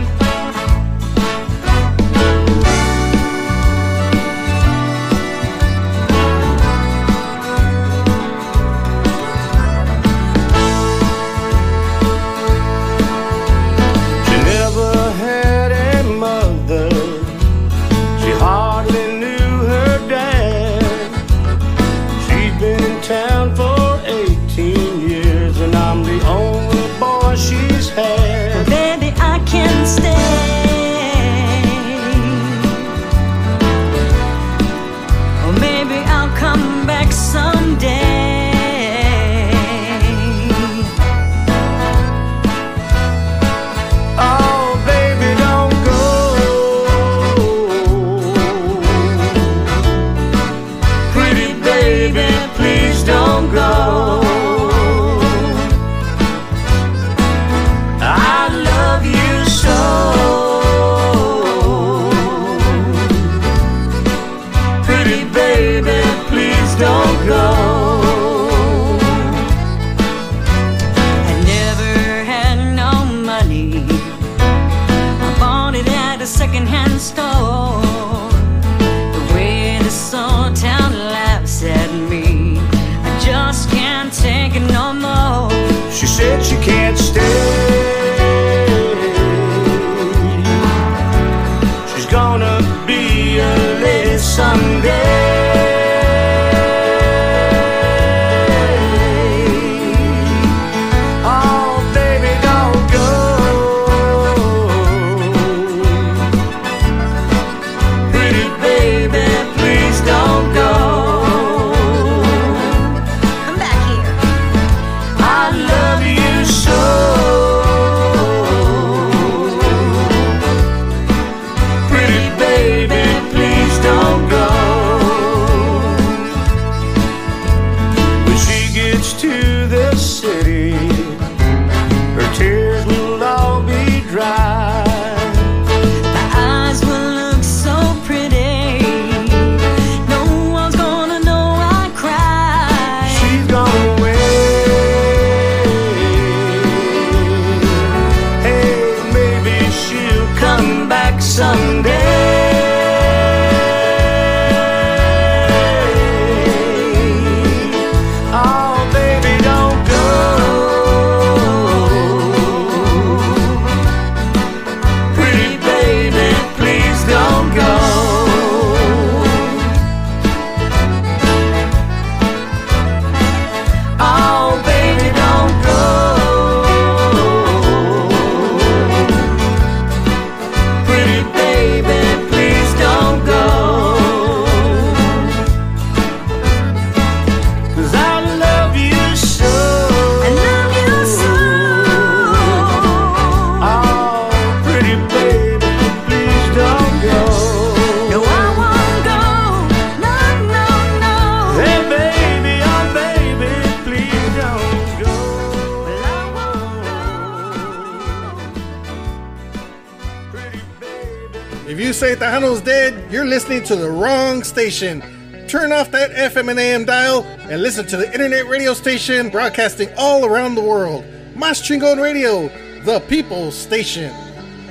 [214.71, 215.01] Station.
[215.47, 219.89] Turn off that FM and AM dial and listen to the internet radio station broadcasting
[219.97, 221.05] all around the world.
[221.37, 222.49] Mas Chingon Radio,
[222.83, 224.13] the people's station.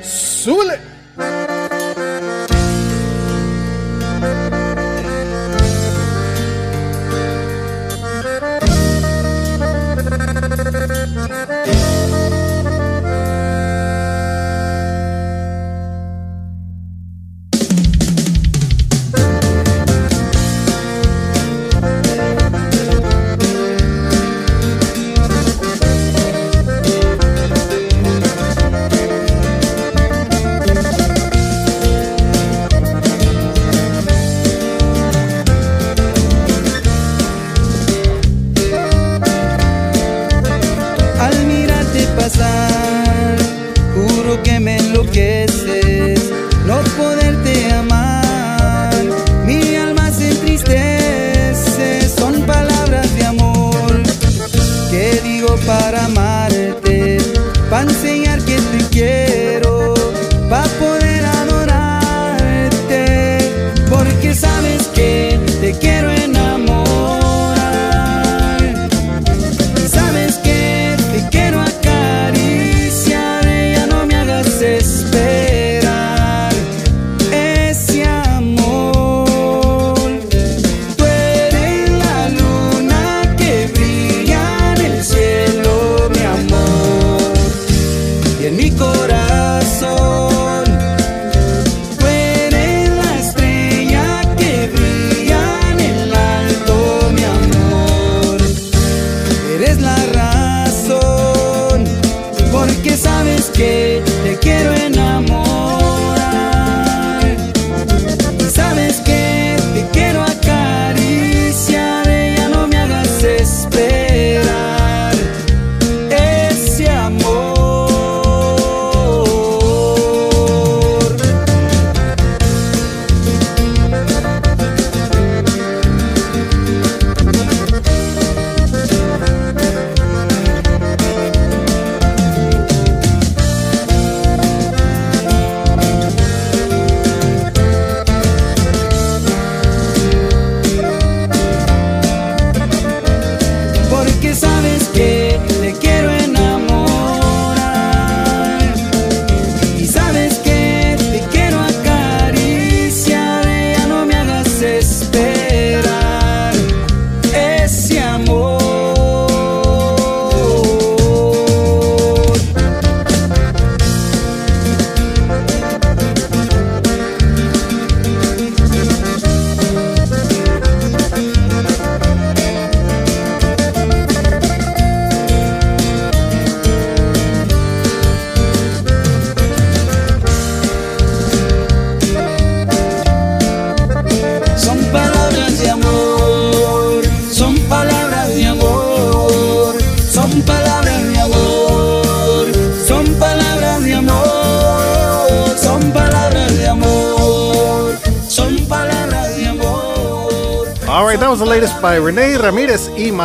[0.01, 0.84] Súbele!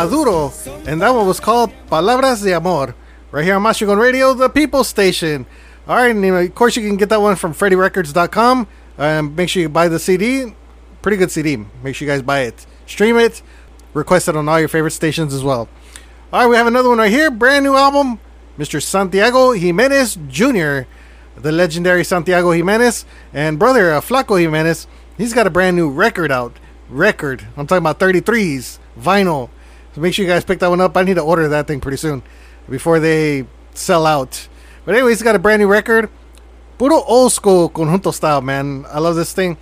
[0.03, 0.51] Maduro,
[0.87, 2.95] and that one was called Palabras de Amor,
[3.31, 5.45] right here on Mas Chingon Radio, the People Station.
[5.87, 8.67] All right, and of course you can get that one from FreddieRecords.com.
[8.97, 10.55] Um, make sure you buy the CD.
[11.03, 11.57] Pretty good CD.
[11.83, 12.65] Make sure you guys buy it.
[12.87, 13.43] Stream it.
[13.93, 15.69] Request it on all your favorite stations as well.
[16.33, 17.29] All right, we have another one right here.
[17.29, 18.19] Brand new album.
[18.57, 18.81] Mr.
[18.81, 20.87] Santiago Jimenez Jr.,
[21.35, 23.05] the legendary Santiago Jimenez,
[23.35, 24.87] and brother uh, Flaco Jimenez.
[25.15, 26.57] He's got a brand new record out.
[26.89, 27.45] Record.
[27.55, 29.51] I'm talking about 33s, vinyl.
[29.93, 30.95] So make sure you guys pick that one up.
[30.95, 32.23] I need to order that thing pretty soon
[32.69, 34.47] before they sell out.
[34.85, 36.09] But anyway, he's got a brand new record.
[36.77, 38.85] Puro old school conjunto style, man.
[38.89, 39.57] I love this thing.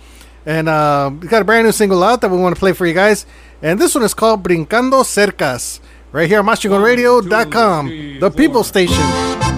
[0.46, 2.86] And uh, we got a brand new single out that we want to play for
[2.86, 3.26] you guys.
[3.60, 5.80] And this one is called Brincando Cercas.
[6.12, 9.49] Right here on MasChingonRadio.com, the people station.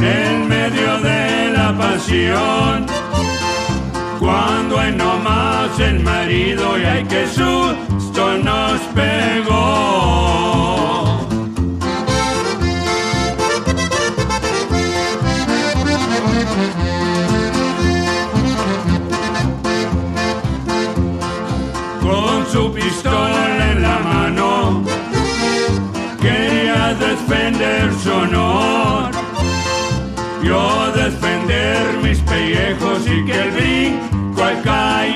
[0.00, 2.86] en medio de la pasión.
[4.18, 10.17] Cuando hay nomás el marido y hay que susto nos pegó.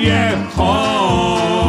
[0.01, 0.49] Yeah.
[0.51, 1.62] home.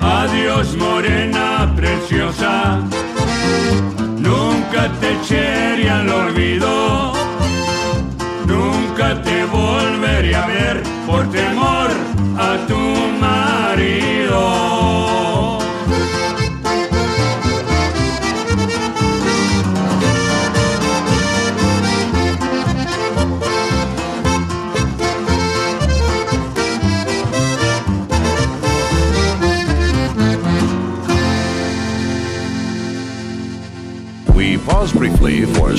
[0.00, 2.80] Adiós morena preciosa,
[4.18, 6.08] nunca te echarían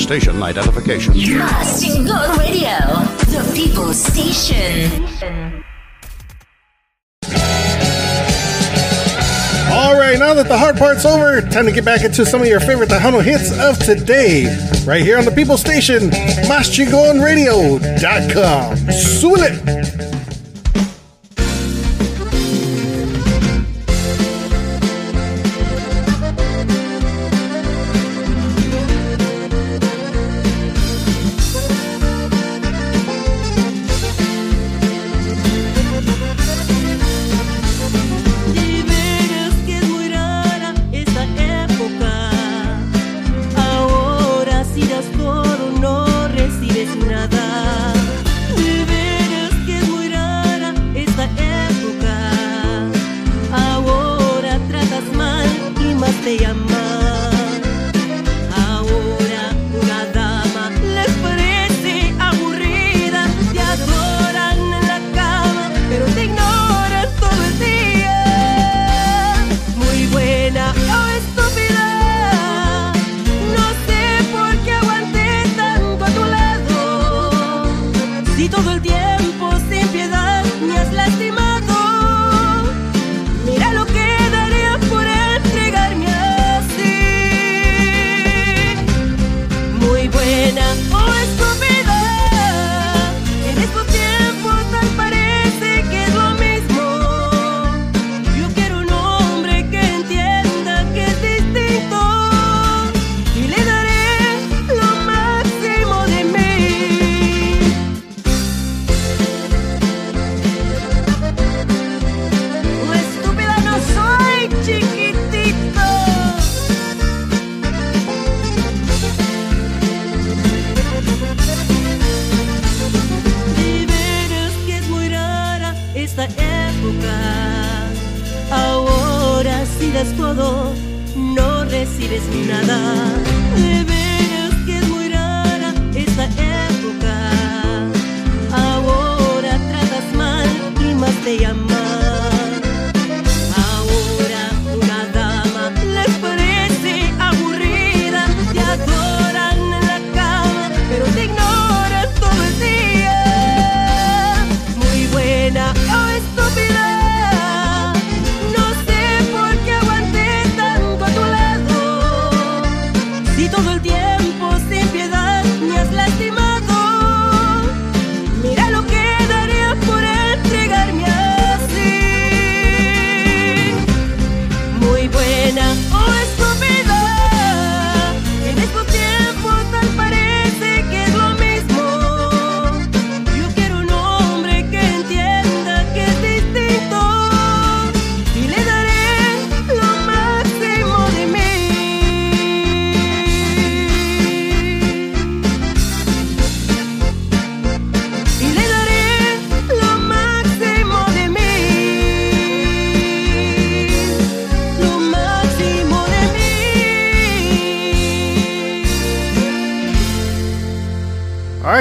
[0.02, 1.14] station identification.
[2.06, 2.78] God Radio,
[3.30, 5.06] the People Station.
[9.72, 12.48] All right, now that the hard part's over, time to get back into some of
[12.48, 14.46] your favorite Tejano hits of today,
[14.86, 16.10] right here on the People Station,
[16.48, 18.76] MasChingonRadio.com.
[18.88, 19.99] Sulit!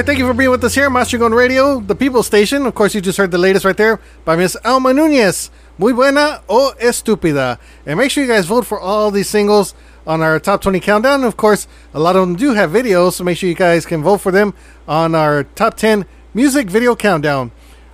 [0.10, 2.66] Thank you for being with us here, Mas Chingon Radio, the People Station.
[2.66, 5.52] Of course, you just heard the latest right there by Miss Alma Nunez.
[5.78, 7.60] Muy buena o estúpida.
[7.86, 9.76] And make sure you guys vote for all these singles
[10.08, 11.24] on our top 20 countdown.
[11.24, 14.02] Of course, a lot of them do have videos, so make sure you guys can
[14.02, 14.56] vote for them
[14.88, 17.52] on our top 10 music video countdown.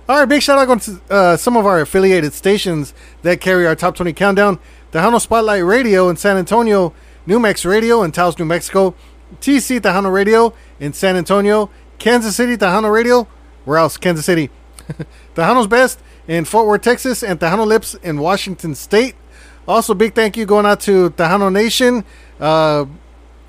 [0.08, 3.76] All right, big shout out to uh, some of our affiliated stations that carry our
[3.76, 4.58] top 20 countdown.
[4.90, 6.94] Tejano Spotlight Radio in San Antonio,
[7.26, 8.94] New Mex Radio in Taos, New Mexico,
[9.40, 13.26] TC Tejano Radio in San Antonio, Kansas City Tejano Radio,
[13.64, 13.96] where else?
[13.96, 14.50] Kansas City.
[15.34, 19.14] Tejano's Best in Fort Worth, Texas, and Tejano Lips in Washington State.
[19.66, 22.04] Also, big thank you going out to Tejano Nation.
[22.38, 22.86] Uh,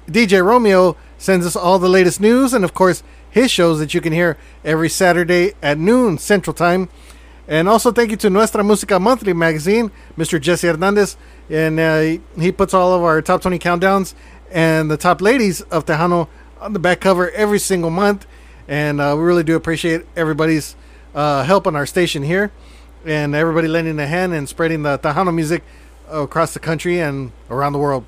[0.08, 4.02] DJ Romeo sends us all the latest news and, of course, his shows that you
[4.02, 6.90] can hear every Saturday at noon Central Time.
[7.48, 10.40] And also, thank you to Nuestra Música Monthly magazine, Mr.
[10.42, 11.18] Jesse Hernandez.
[11.50, 14.16] And uh, he puts all of our top 20 countdowns
[14.52, 16.28] and the top ladies of Tejano
[16.60, 18.26] on the back cover every single month.
[18.68, 20.76] And uh, we really do appreciate everybody's
[21.16, 22.52] uh, help on our station here
[23.06, 25.64] and everybody lending a hand and spreading the Tejano music
[26.10, 28.06] across the country and around the world.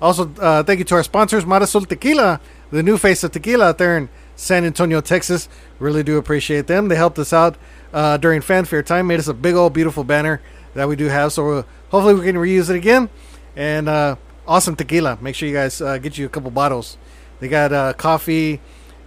[0.00, 2.40] Also, uh, thank you to our sponsors, Marasul Tequila,
[2.70, 5.48] the new face of tequila out there in San Antonio, Texas.
[5.78, 6.88] Really do appreciate them.
[6.88, 7.56] They helped us out
[7.92, 10.40] uh, during fanfare time, made us a big old beautiful banner
[10.74, 11.32] that we do have.
[11.32, 13.10] So uh, hopefully we can reuse it again.
[13.54, 14.16] And uh,
[14.48, 15.18] awesome tequila.
[15.20, 16.96] Make sure you guys uh, get you a couple bottles.
[17.40, 18.60] They got uh, coffee,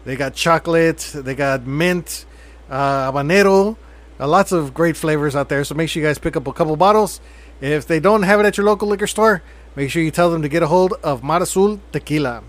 [0.06, 2.26] they got chocolate, they got mint,
[2.70, 3.78] uh, habanero,
[4.20, 5.64] uh, lots of great flavors out there.
[5.64, 7.22] So make sure you guys pick up a couple bottles.
[7.62, 9.42] If they don't have it at your local liquor store,
[9.76, 12.44] make sure you tell them to get a hold of Marasul Tequila.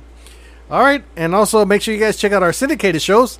[0.70, 3.38] All right, and also make sure you guys check out our syndicated shows.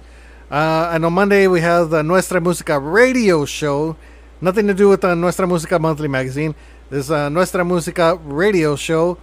[0.51, 3.97] Uh, and on Monday we have the Nuestra Música radio show.
[4.41, 6.55] Nothing to do with the Nuestra Música monthly magazine.
[6.91, 9.19] This is a Nuestra Música radio show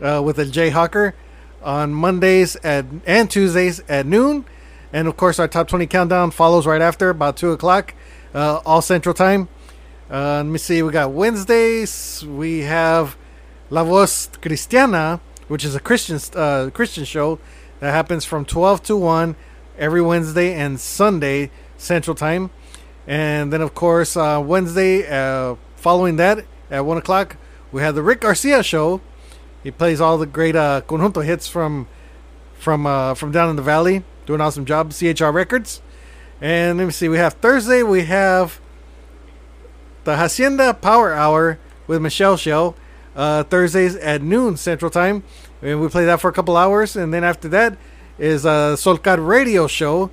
[0.00, 1.14] uh, with a Jay Hawker
[1.62, 4.44] on Mondays at and Tuesdays at noon.
[4.92, 7.94] And of course, our top 20 countdown follows right after, about 2 o'clock,
[8.34, 9.48] uh, all Central Time.
[10.10, 13.16] Uh, let me see, we got Wednesdays, we have
[13.70, 17.38] La Voz Cristiana, which is a Christian uh, Christian show
[17.80, 19.34] that happens from 12 to 1
[19.78, 22.50] every Wednesday and Sunday Central Time.
[23.06, 27.36] And then, of course, uh, Wednesday, uh, following that at 1 o'clock,
[27.72, 29.00] we have the Rick Garcia show.
[29.62, 31.88] He plays all the great uh, conjunto hits from
[32.58, 34.92] from uh, from down in the valley, doing an awesome job.
[34.92, 35.82] CHR Records.
[36.40, 38.60] And let me see, we have Thursday, we have
[40.02, 42.74] the Hacienda Power Hour with Michelle Show.
[43.14, 45.22] Uh, Thursdays at noon Central Time.
[45.60, 46.96] And we play that for a couple hours.
[46.96, 47.76] And then after that
[48.18, 50.10] is a Solcar Radio Show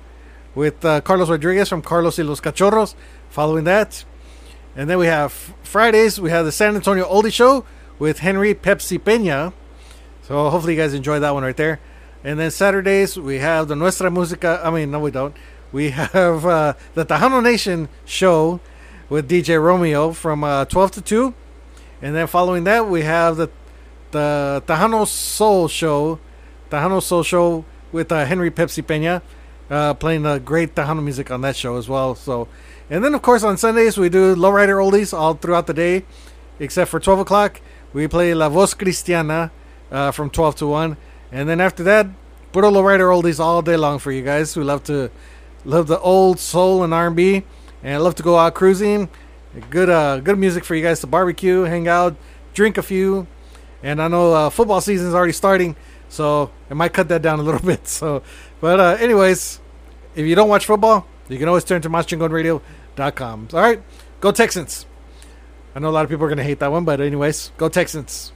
[0.54, 2.94] with uh, Carlos Rodriguez from Carlos y los Cachorros.
[3.30, 4.04] Following that.
[4.76, 7.64] And then we have Fridays, we have the San Antonio Oldie Show
[8.00, 9.52] with Henry Pepsi Pena.
[10.22, 11.78] So hopefully you guys enjoy that one right there.
[12.24, 14.64] And then Saturdays, we have the Nuestra Música.
[14.64, 15.36] I mean, no, we don't.
[15.70, 18.58] We have uh, the Tejano Nation show
[19.08, 21.34] with DJ Romeo from uh, 12 to 2.
[22.02, 23.48] And then following that, we have the
[24.10, 26.18] the Tejano Soul show,
[26.68, 29.22] Tejano Soul show with uh, Henry Pepsi Pena,
[29.68, 32.16] uh, playing the great Tejano music on that show as well.
[32.16, 32.48] So,
[32.88, 36.04] and then of course on Sundays we do lowrider oldies all throughout the day,
[36.58, 37.60] except for 12 o'clock
[37.92, 39.50] we play La Voz Cristiana
[39.90, 40.96] uh, from 12 to 1,
[41.32, 42.06] and then after that,
[42.52, 45.10] put puro lowrider oldies all day long for you guys who love to
[45.64, 47.44] love the old soul and R&B,
[47.82, 49.08] and love to go out cruising.
[49.68, 52.16] Good, uh, good music for you guys to barbecue, hang out,
[52.54, 53.26] drink a few.
[53.82, 55.74] And I know uh, football season is already starting,
[56.08, 57.88] so I might cut that down a little bit.
[57.88, 58.22] So,
[58.60, 59.60] but uh, anyways,
[60.14, 63.48] if you don't watch football, you can always turn to MaschingonRadio.com.
[63.52, 63.82] All right,
[64.20, 64.86] go Texans.
[65.74, 68.32] I know a lot of people are gonna hate that one, but anyways, go Texans.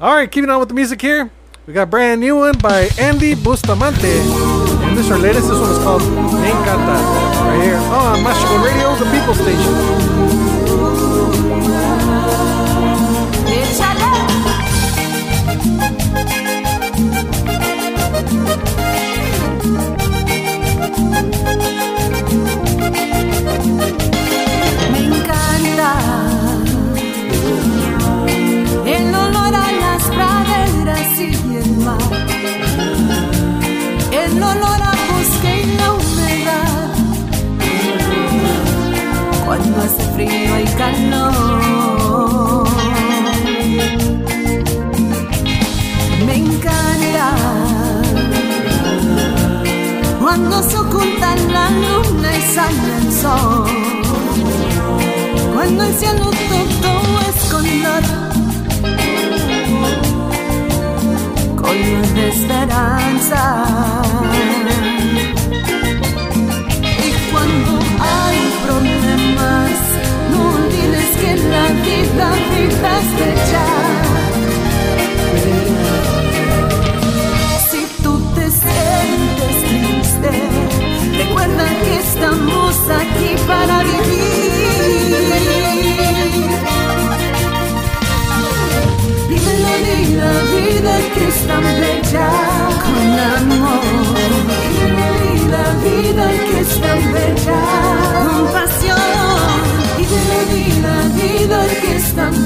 [0.00, 1.30] All right, keeping on with the music here.
[1.66, 4.06] We got brand new one by Andy Bustamante.
[4.06, 5.48] And this is our latest.
[5.48, 7.00] This one is called Me Encanta.
[7.46, 10.13] Right here on Mas Chingon Radio, the People Station.
[39.56, 42.66] Cuando hace frío y calor.
[46.26, 47.28] Me encanta
[50.20, 53.68] cuando se oculta la luna y sale el sol.
[55.54, 56.30] Cuando el cielo
[56.82, 58.04] todo es color,
[61.56, 63.64] color de esperanza.
[73.00, 73.64] Estrecha.
[77.70, 80.30] Si tú te sientes triste,
[81.18, 84.34] recuerda que estamos aquí para vivir.
[89.28, 92.53] Vive la linda vida que es tan brecha.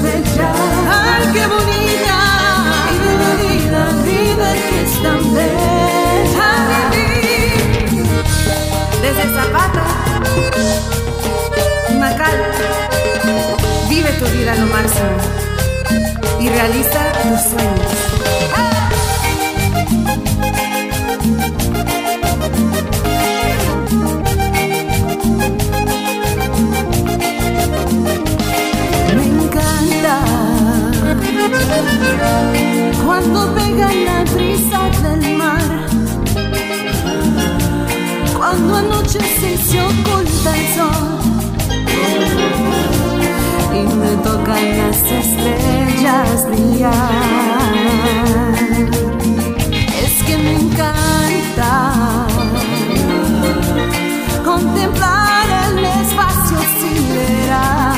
[0.03, 0.51] bella.
[0.89, 2.17] Ay, qué bonita.
[2.91, 6.51] Vive mi vida, vive que es tan bella.
[9.01, 9.85] Desde Zapata,
[11.99, 12.37] Macal,
[13.89, 15.17] vive tu vida a lo máximo
[16.39, 18.18] y realiza tus sueños.
[33.05, 35.61] Cuando pegan las risas del mar,
[38.37, 41.19] cuando anochece se oculta el sol,
[43.73, 46.95] y me tocan las estrellas brillar,
[50.03, 51.73] es que me encanta
[54.45, 57.97] contemplar el espacio sideral,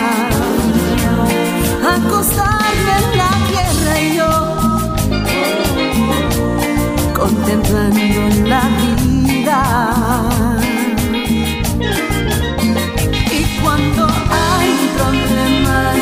[1.96, 2.71] acostar
[7.52, 9.60] contemplando la vida.
[13.30, 16.02] Y cuando hay problemas,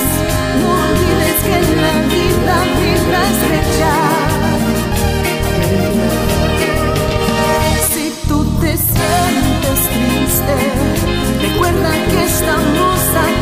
[0.61, 3.95] no olvides que en la vida vibra estrecha.
[7.94, 10.56] Si tú te sientes triste,
[11.42, 13.39] recuerda que estamos aquí.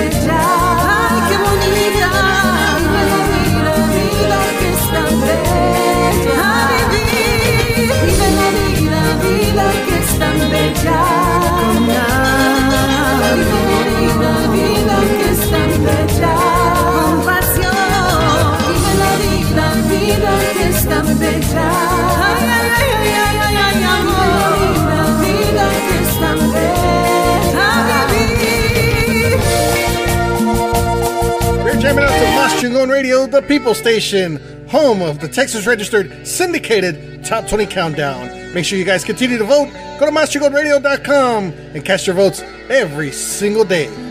[0.00, 0.57] desechar.
[32.78, 34.36] One Radio, the people station,
[34.68, 38.54] home of the Texas registered syndicated top 20 countdown.
[38.54, 39.68] Make sure you guys continue to vote.
[39.98, 42.40] Go to MasChingonRadio.com and cast your votes
[42.70, 44.07] every single day.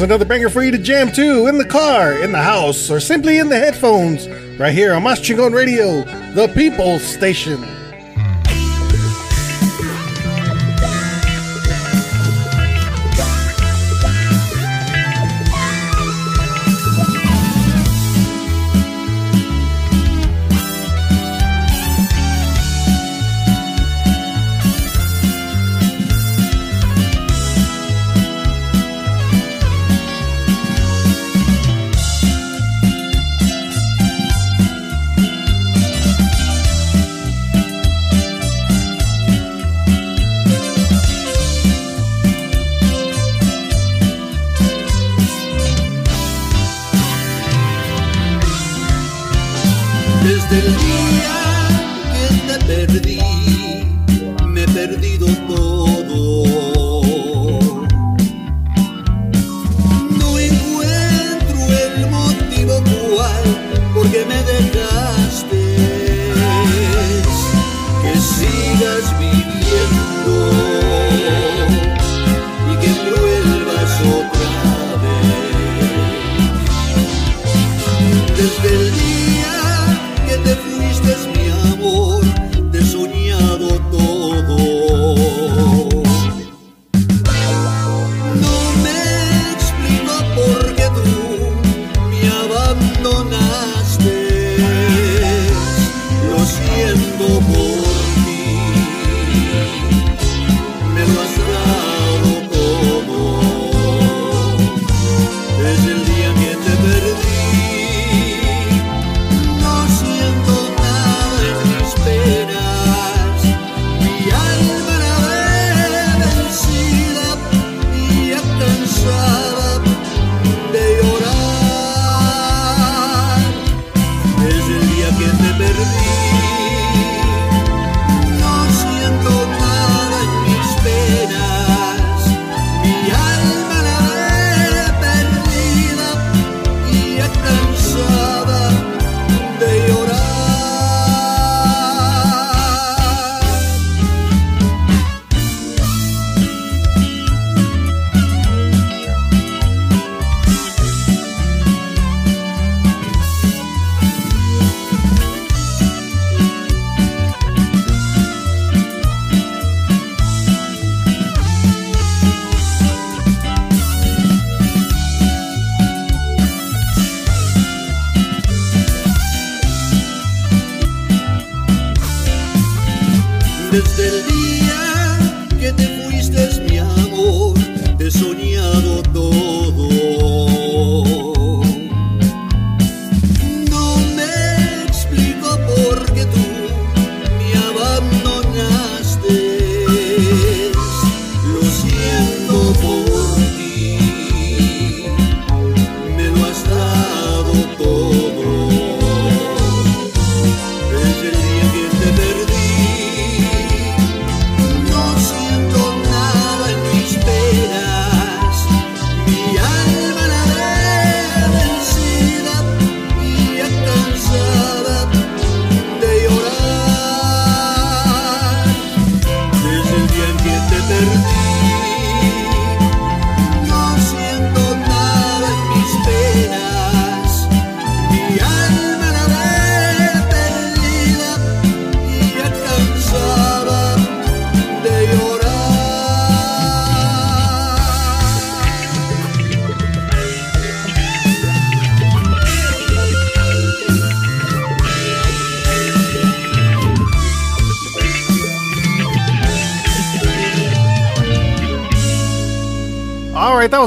[0.00, 3.00] Here's another banger for you to jam to in the car, in the house, or
[3.00, 4.26] simply in the headphones,
[4.58, 7.62] right here on Mas Chingon Radio, the People's Station.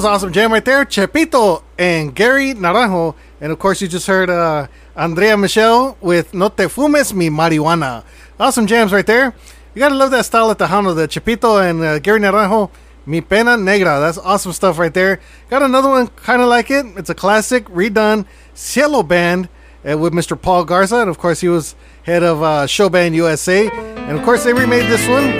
[0.04, 0.84] Was awesome jam right there.
[0.84, 3.16] Chepito and Gary Naranjo.
[3.40, 4.68] And of course, you just heard uh,
[4.98, 8.04] Andrea Michelle with No Te Fumes Mi Marihuana.
[8.38, 9.34] Awesome jams right there.
[9.74, 12.70] You gotta love that style at the Tejano, the Chepito and uh, Gary Naranjo.
[13.06, 14.02] Mi Pena Negra.
[14.02, 15.22] That's awesome stuff right there.
[15.50, 16.86] Got another one kind of like it.
[16.98, 19.48] It's a classic, redone Cielo Band
[19.90, 20.40] uh, with Mr.
[20.42, 20.98] Paul Garza.
[20.98, 23.70] And of course, he was head of uh, Show Band USA.
[23.70, 25.32] And of course, they remade this one.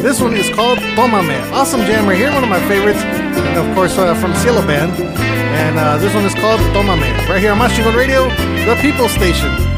[0.00, 1.52] This one is called Tomame.
[1.52, 2.32] Awesome jam right here.
[2.32, 3.21] One of my favorites.
[3.56, 4.92] Of course, uh, from Cielo Band.
[4.92, 7.10] And uh, this one is called Tomame.
[7.28, 8.28] Right here on Mas Chingon Radio,
[8.66, 9.71] the People Station.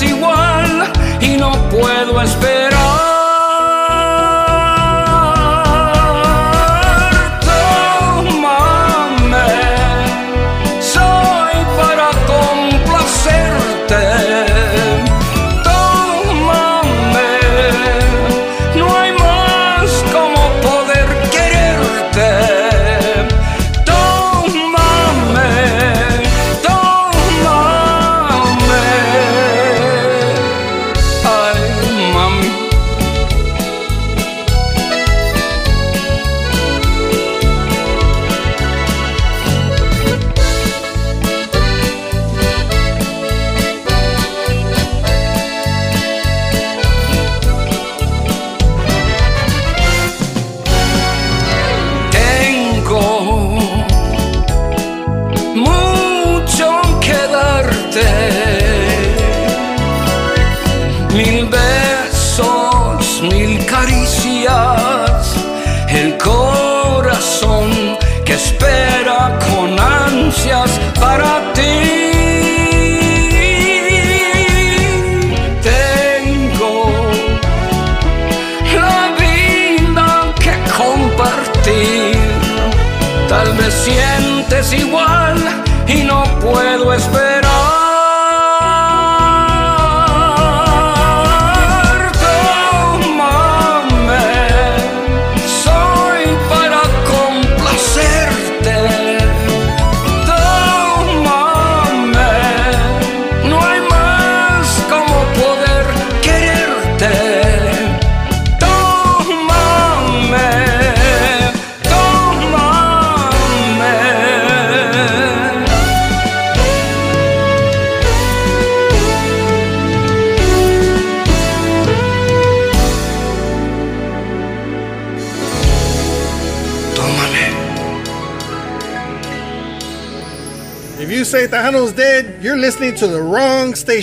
[0.00, 0.29] Sientes igual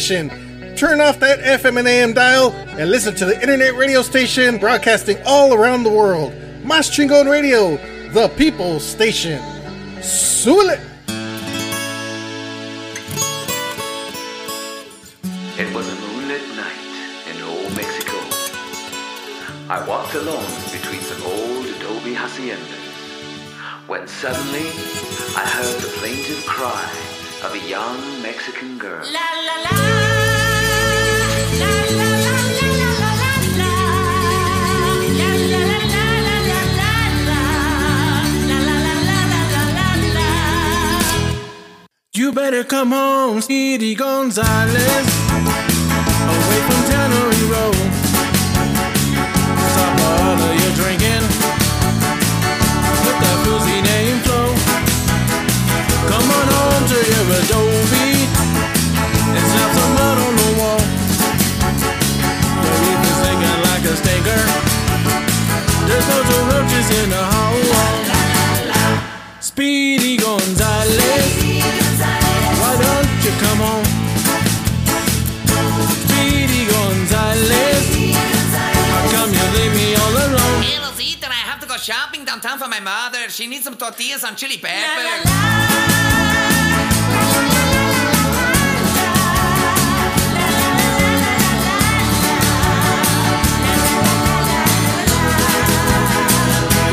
[0.07, 0.77] station.
[0.77, 5.17] Turn off that FM and AM dial and listen to the internet radio station broadcasting
[5.25, 6.33] all around the world.
[6.63, 7.75] Mas Chingon Radio,
[8.13, 9.41] the people's station.
[9.99, 10.79] Sule!
[15.59, 16.93] It was a moonlit night
[17.29, 18.17] in old Mexico.
[19.67, 22.85] I walked alone between some old adobe haciendas
[23.87, 24.69] when suddenly
[25.35, 29.05] I heard the plaintive cry of a young Mexican girl.
[42.13, 44.75] You better come home, Speedy Gonzales.
[46.33, 47.36] Away from Tannery
[83.97, 85.25] tortillas and chili peppers.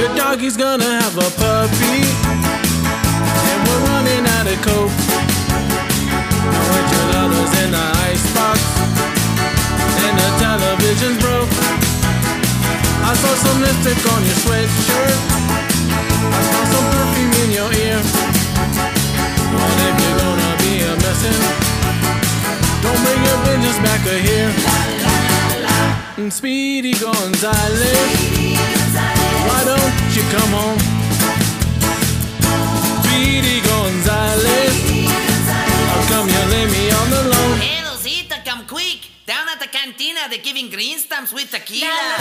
[0.00, 2.00] Your doggy's gonna have a puppy.
[3.49, 4.91] And we're running out of coke.
[6.52, 8.60] Now with your lovers in the icebox.
[10.05, 11.50] And the television's broke.
[13.05, 15.34] I saw some lipstick on your sweatshirt.
[21.25, 21.33] A?
[22.83, 24.53] Don't bring your business back here.
[26.17, 27.83] And Speedy Gonzales.
[29.49, 30.78] Why don't you come home?
[33.03, 34.77] Speedy Gonzales.
[35.91, 37.59] How come you leave me on the loan?
[37.59, 39.09] Hey, Rosita, come quick.
[39.27, 42.19] Down at the cantina, they're giving green stamps with tequila.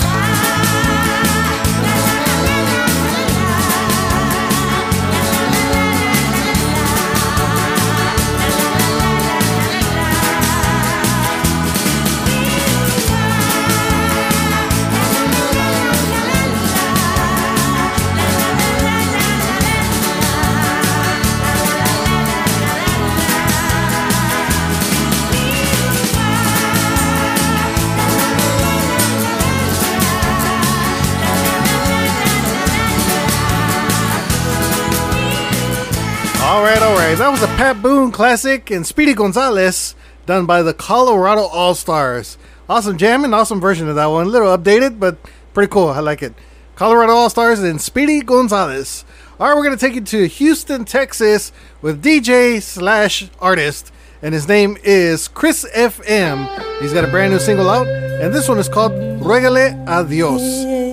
[36.54, 39.96] Right, that was a Pat Boone classic and Speedy Gonzalez
[40.28, 42.38] done by the Colorado All Stars.
[42.70, 44.28] Awesome jam and awesome version of that one.
[44.28, 45.18] A little updated, but
[45.54, 45.90] pretty cool.
[45.90, 46.34] I like it.
[46.76, 49.04] Colorado All Stars and Speedy Gonzalez.
[49.40, 51.52] All right, we're going to take you to Houston, Texas
[51.82, 53.92] with DJ slash artist,
[54.22, 56.82] and his name is Chris FM.
[56.82, 60.42] He's got a brand new single out, and this one is called Ruegale a Dios.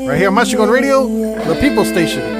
[0.09, 1.07] Right here on Mas Chingon Radio,
[1.45, 2.40] the People Station.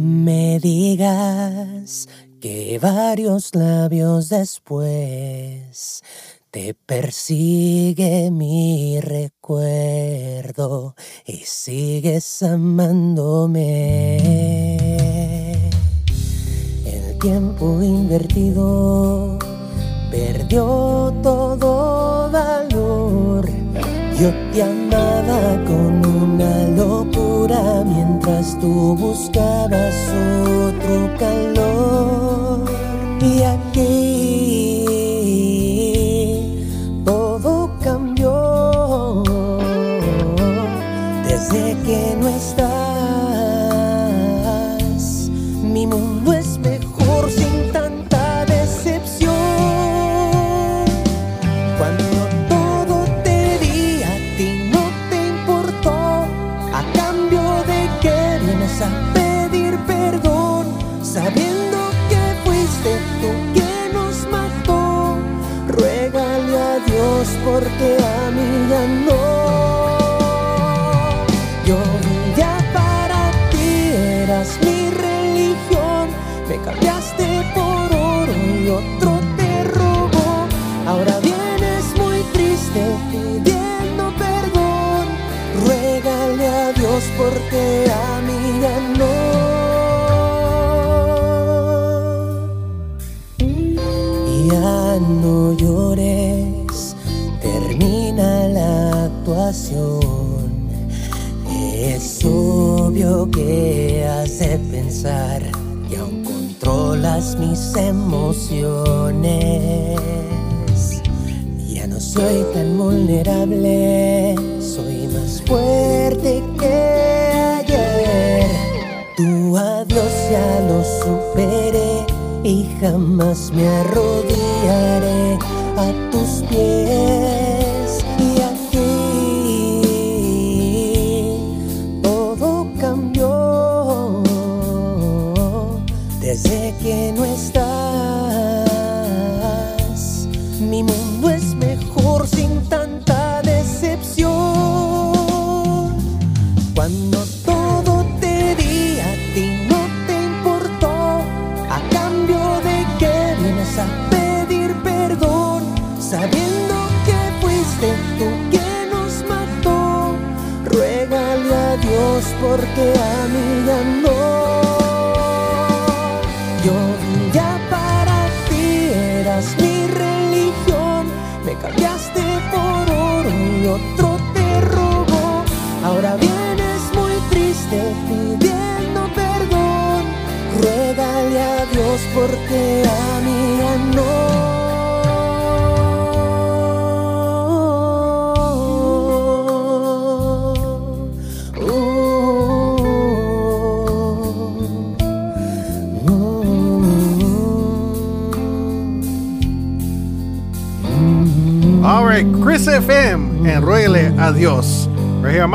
[0.00, 2.08] Me digas
[2.40, 6.02] que varios labios después
[6.50, 10.96] te persigue mi recuerdo
[11.26, 14.16] y sigues amándome.
[16.86, 19.38] El tiempo invertido
[20.10, 23.59] perdió todo valor.
[24.20, 29.94] Yo te amaba con una locura mientras tú buscabas
[30.44, 32.64] otro calor.
[33.22, 34.19] Y aquí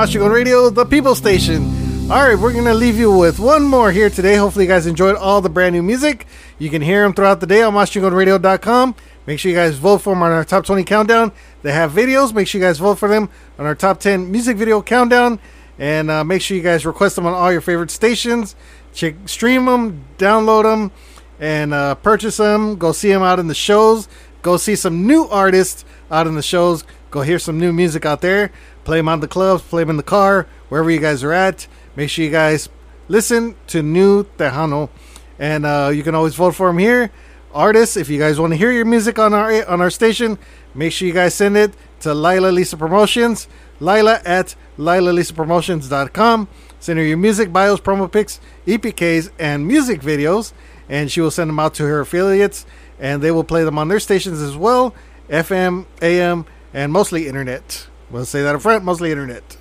[0.06, 1.64] On Radio, the People Station.
[2.12, 4.36] All right, we're going to leave you with one more here today.
[4.36, 6.28] Hopefully, you guys enjoyed all the brand new music.
[6.60, 8.96] You can hear them throughout the day on MasChingonRadio.com.
[9.26, 11.32] Make sure you guys vote for them on our top 20 countdown.
[11.64, 12.36] They have videos.
[12.36, 15.40] Make sure you guys vote for them on our top 10 music video countdown.
[15.80, 18.56] And uh, make sure you guys request them on all your favorite stations.
[18.94, 20.92] Check, stream them, download them,
[21.40, 22.76] and uh, purchase them.
[22.76, 24.08] Go see them out in the shows.
[24.44, 26.84] Go see some new artists out in the shows.
[27.10, 28.52] Go hear some new music out there.
[28.86, 31.68] Play them on the clubs, play them in the car, wherever you guys are at.
[31.96, 32.70] Make sure you guys
[33.08, 34.90] listen to New Tejano.
[35.38, 37.12] And uh, you can always vote for him here.
[37.54, 40.38] Artists, if you guys want to hear your music on our on our station,
[40.74, 43.48] make sure you guys send it to Lila Lisa Promotions.
[43.80, 46.48] Lila at LilaLisaPromotions.com.
[46.80, 50.54] Send her your music, bios, promo pics, EPKs, and music videos,
[50.88, 52.66] and she will send them out to her affiliates,
[53.00, 54.94] and they will play them on their stations as well.
[55.30, 57.88] FM, AM, and mostly internet.
[58.12, 59.58] We'll say that up front, mostly internet.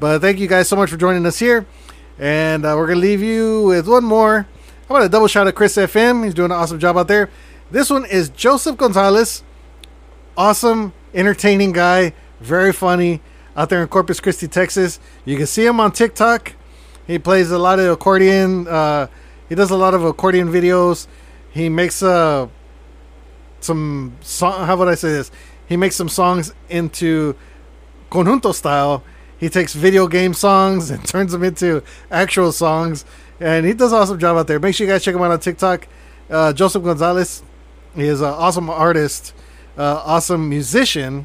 [0.00, 1.66] But thank you guys so much for joining us here.
[2.18, 4.46] And uh, we're going to leave you with one more.
[4.88, 6.24] How about a double shout out Chris FM?
[6.24, 7.30] He's doing an awesome job out there.
[7.70, 9.42] This one is Joseph Gonzalez.
[10.36, 12.12] Awesome, entertaining guy.
[12.40, 13.20] Very funny
[13.56, 15.00] out there in Corpus Christi, Texas.
[15.24, 16.52] You can see him on TikTok.
[17.06, 18.68] He plays a lot of accordion.
[18.68, 19.06] Uh,
[19.48, 21.06] he does a lot of accordion videos.
[21.50, 22.48] He makes uh,
[23.60, 24.66] some song.
[24.66, 25.30] How would I say this?
[25.68, 27.34] He makes some songs into
[28.10, 29.02] conjunto style.
[29.38, 33.04] He takes video game songs and turns them into actual songs,
[33.40, 34.58] and he does an awesome job out there.
[34.58, 35.86] Make sure you guys check him out on TikTok.
[36.30, 37.42] Uh, Joseph Gonzalez.
[37.94, 39.32] He is an awesome artist,
[39.78, 41.24] uh, awesome musician,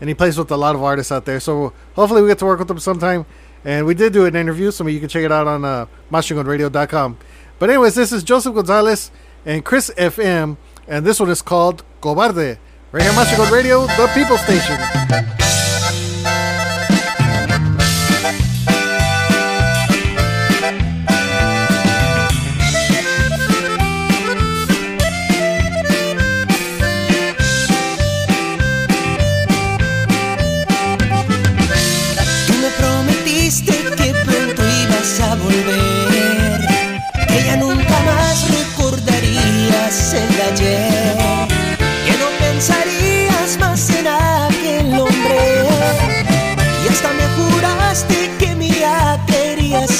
[0.00, 1.38] and he plays with a lot of artists out there.
[1.38, 3.24] So hopefully we get to work with him sometime.
[3.64, 7.18] And we did do an interview, so you can check it out on uh, MasChingonRadio.com.
[7.58, 9.10] But anyways, this is Joseph Gonzalez
[9.44, 12.58] and Chris FM, and this one is called Cobarde.
[12.90, 15.47] Right here on Radio, the People Station.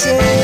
[0.09, 0.38] say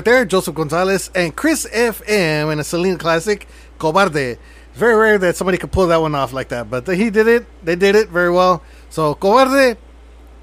[0.00, 0.24] right there.
[0.24, 3.46] Joseph Gonzalez and Chris FM in a Selena classic,
[3.78, 4.38] Cobarde.
[4.38, 7.28] It's very rare that somebody could pull that one off like that, but he did
[7.28, 7.44] it.
[7.62, 8.62] They did it very well.
[8.88, 9.76] So, Cobarde,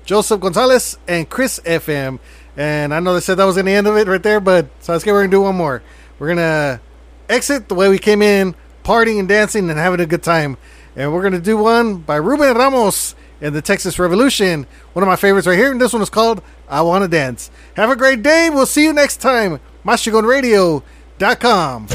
[0.06, 2.20] Joseph Gonzalez, and Chris FM.
[2.56, 4.68] And I know they said that was going to end of it right there, but
[4.86, 5.82] get we're going to do one more.
[6.20, 6.80] We're going to
[7.28, 8.54] exit the way we came in,
[8.84, 10.58] partying and dancing and having a good time.
[10.96, 14.66] And we're going to do one by Ruben Ramos and the Texas Revolution.
[14.94, 15.72] One of my favorites right here.
[15.72, 17.50] And this one is called I Want to Dance.
[17.76, 18.50] Have a great day.
[18.50, 19.60] We'll see you next time.
[19.86, 21.88] MasChingonRadio.com.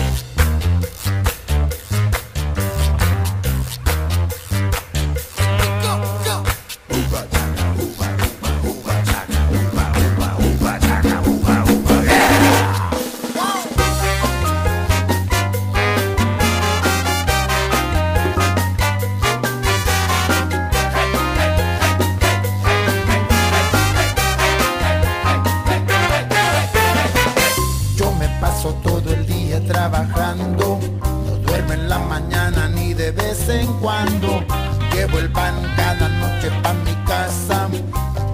[34.93, 37.69] Llevo el pan cada noche pa' mi casa.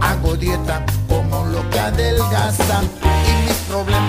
[0.00, 2.80] Hago dieta como lo que adelgaza.
[2.82, 4.07] Y mis problemas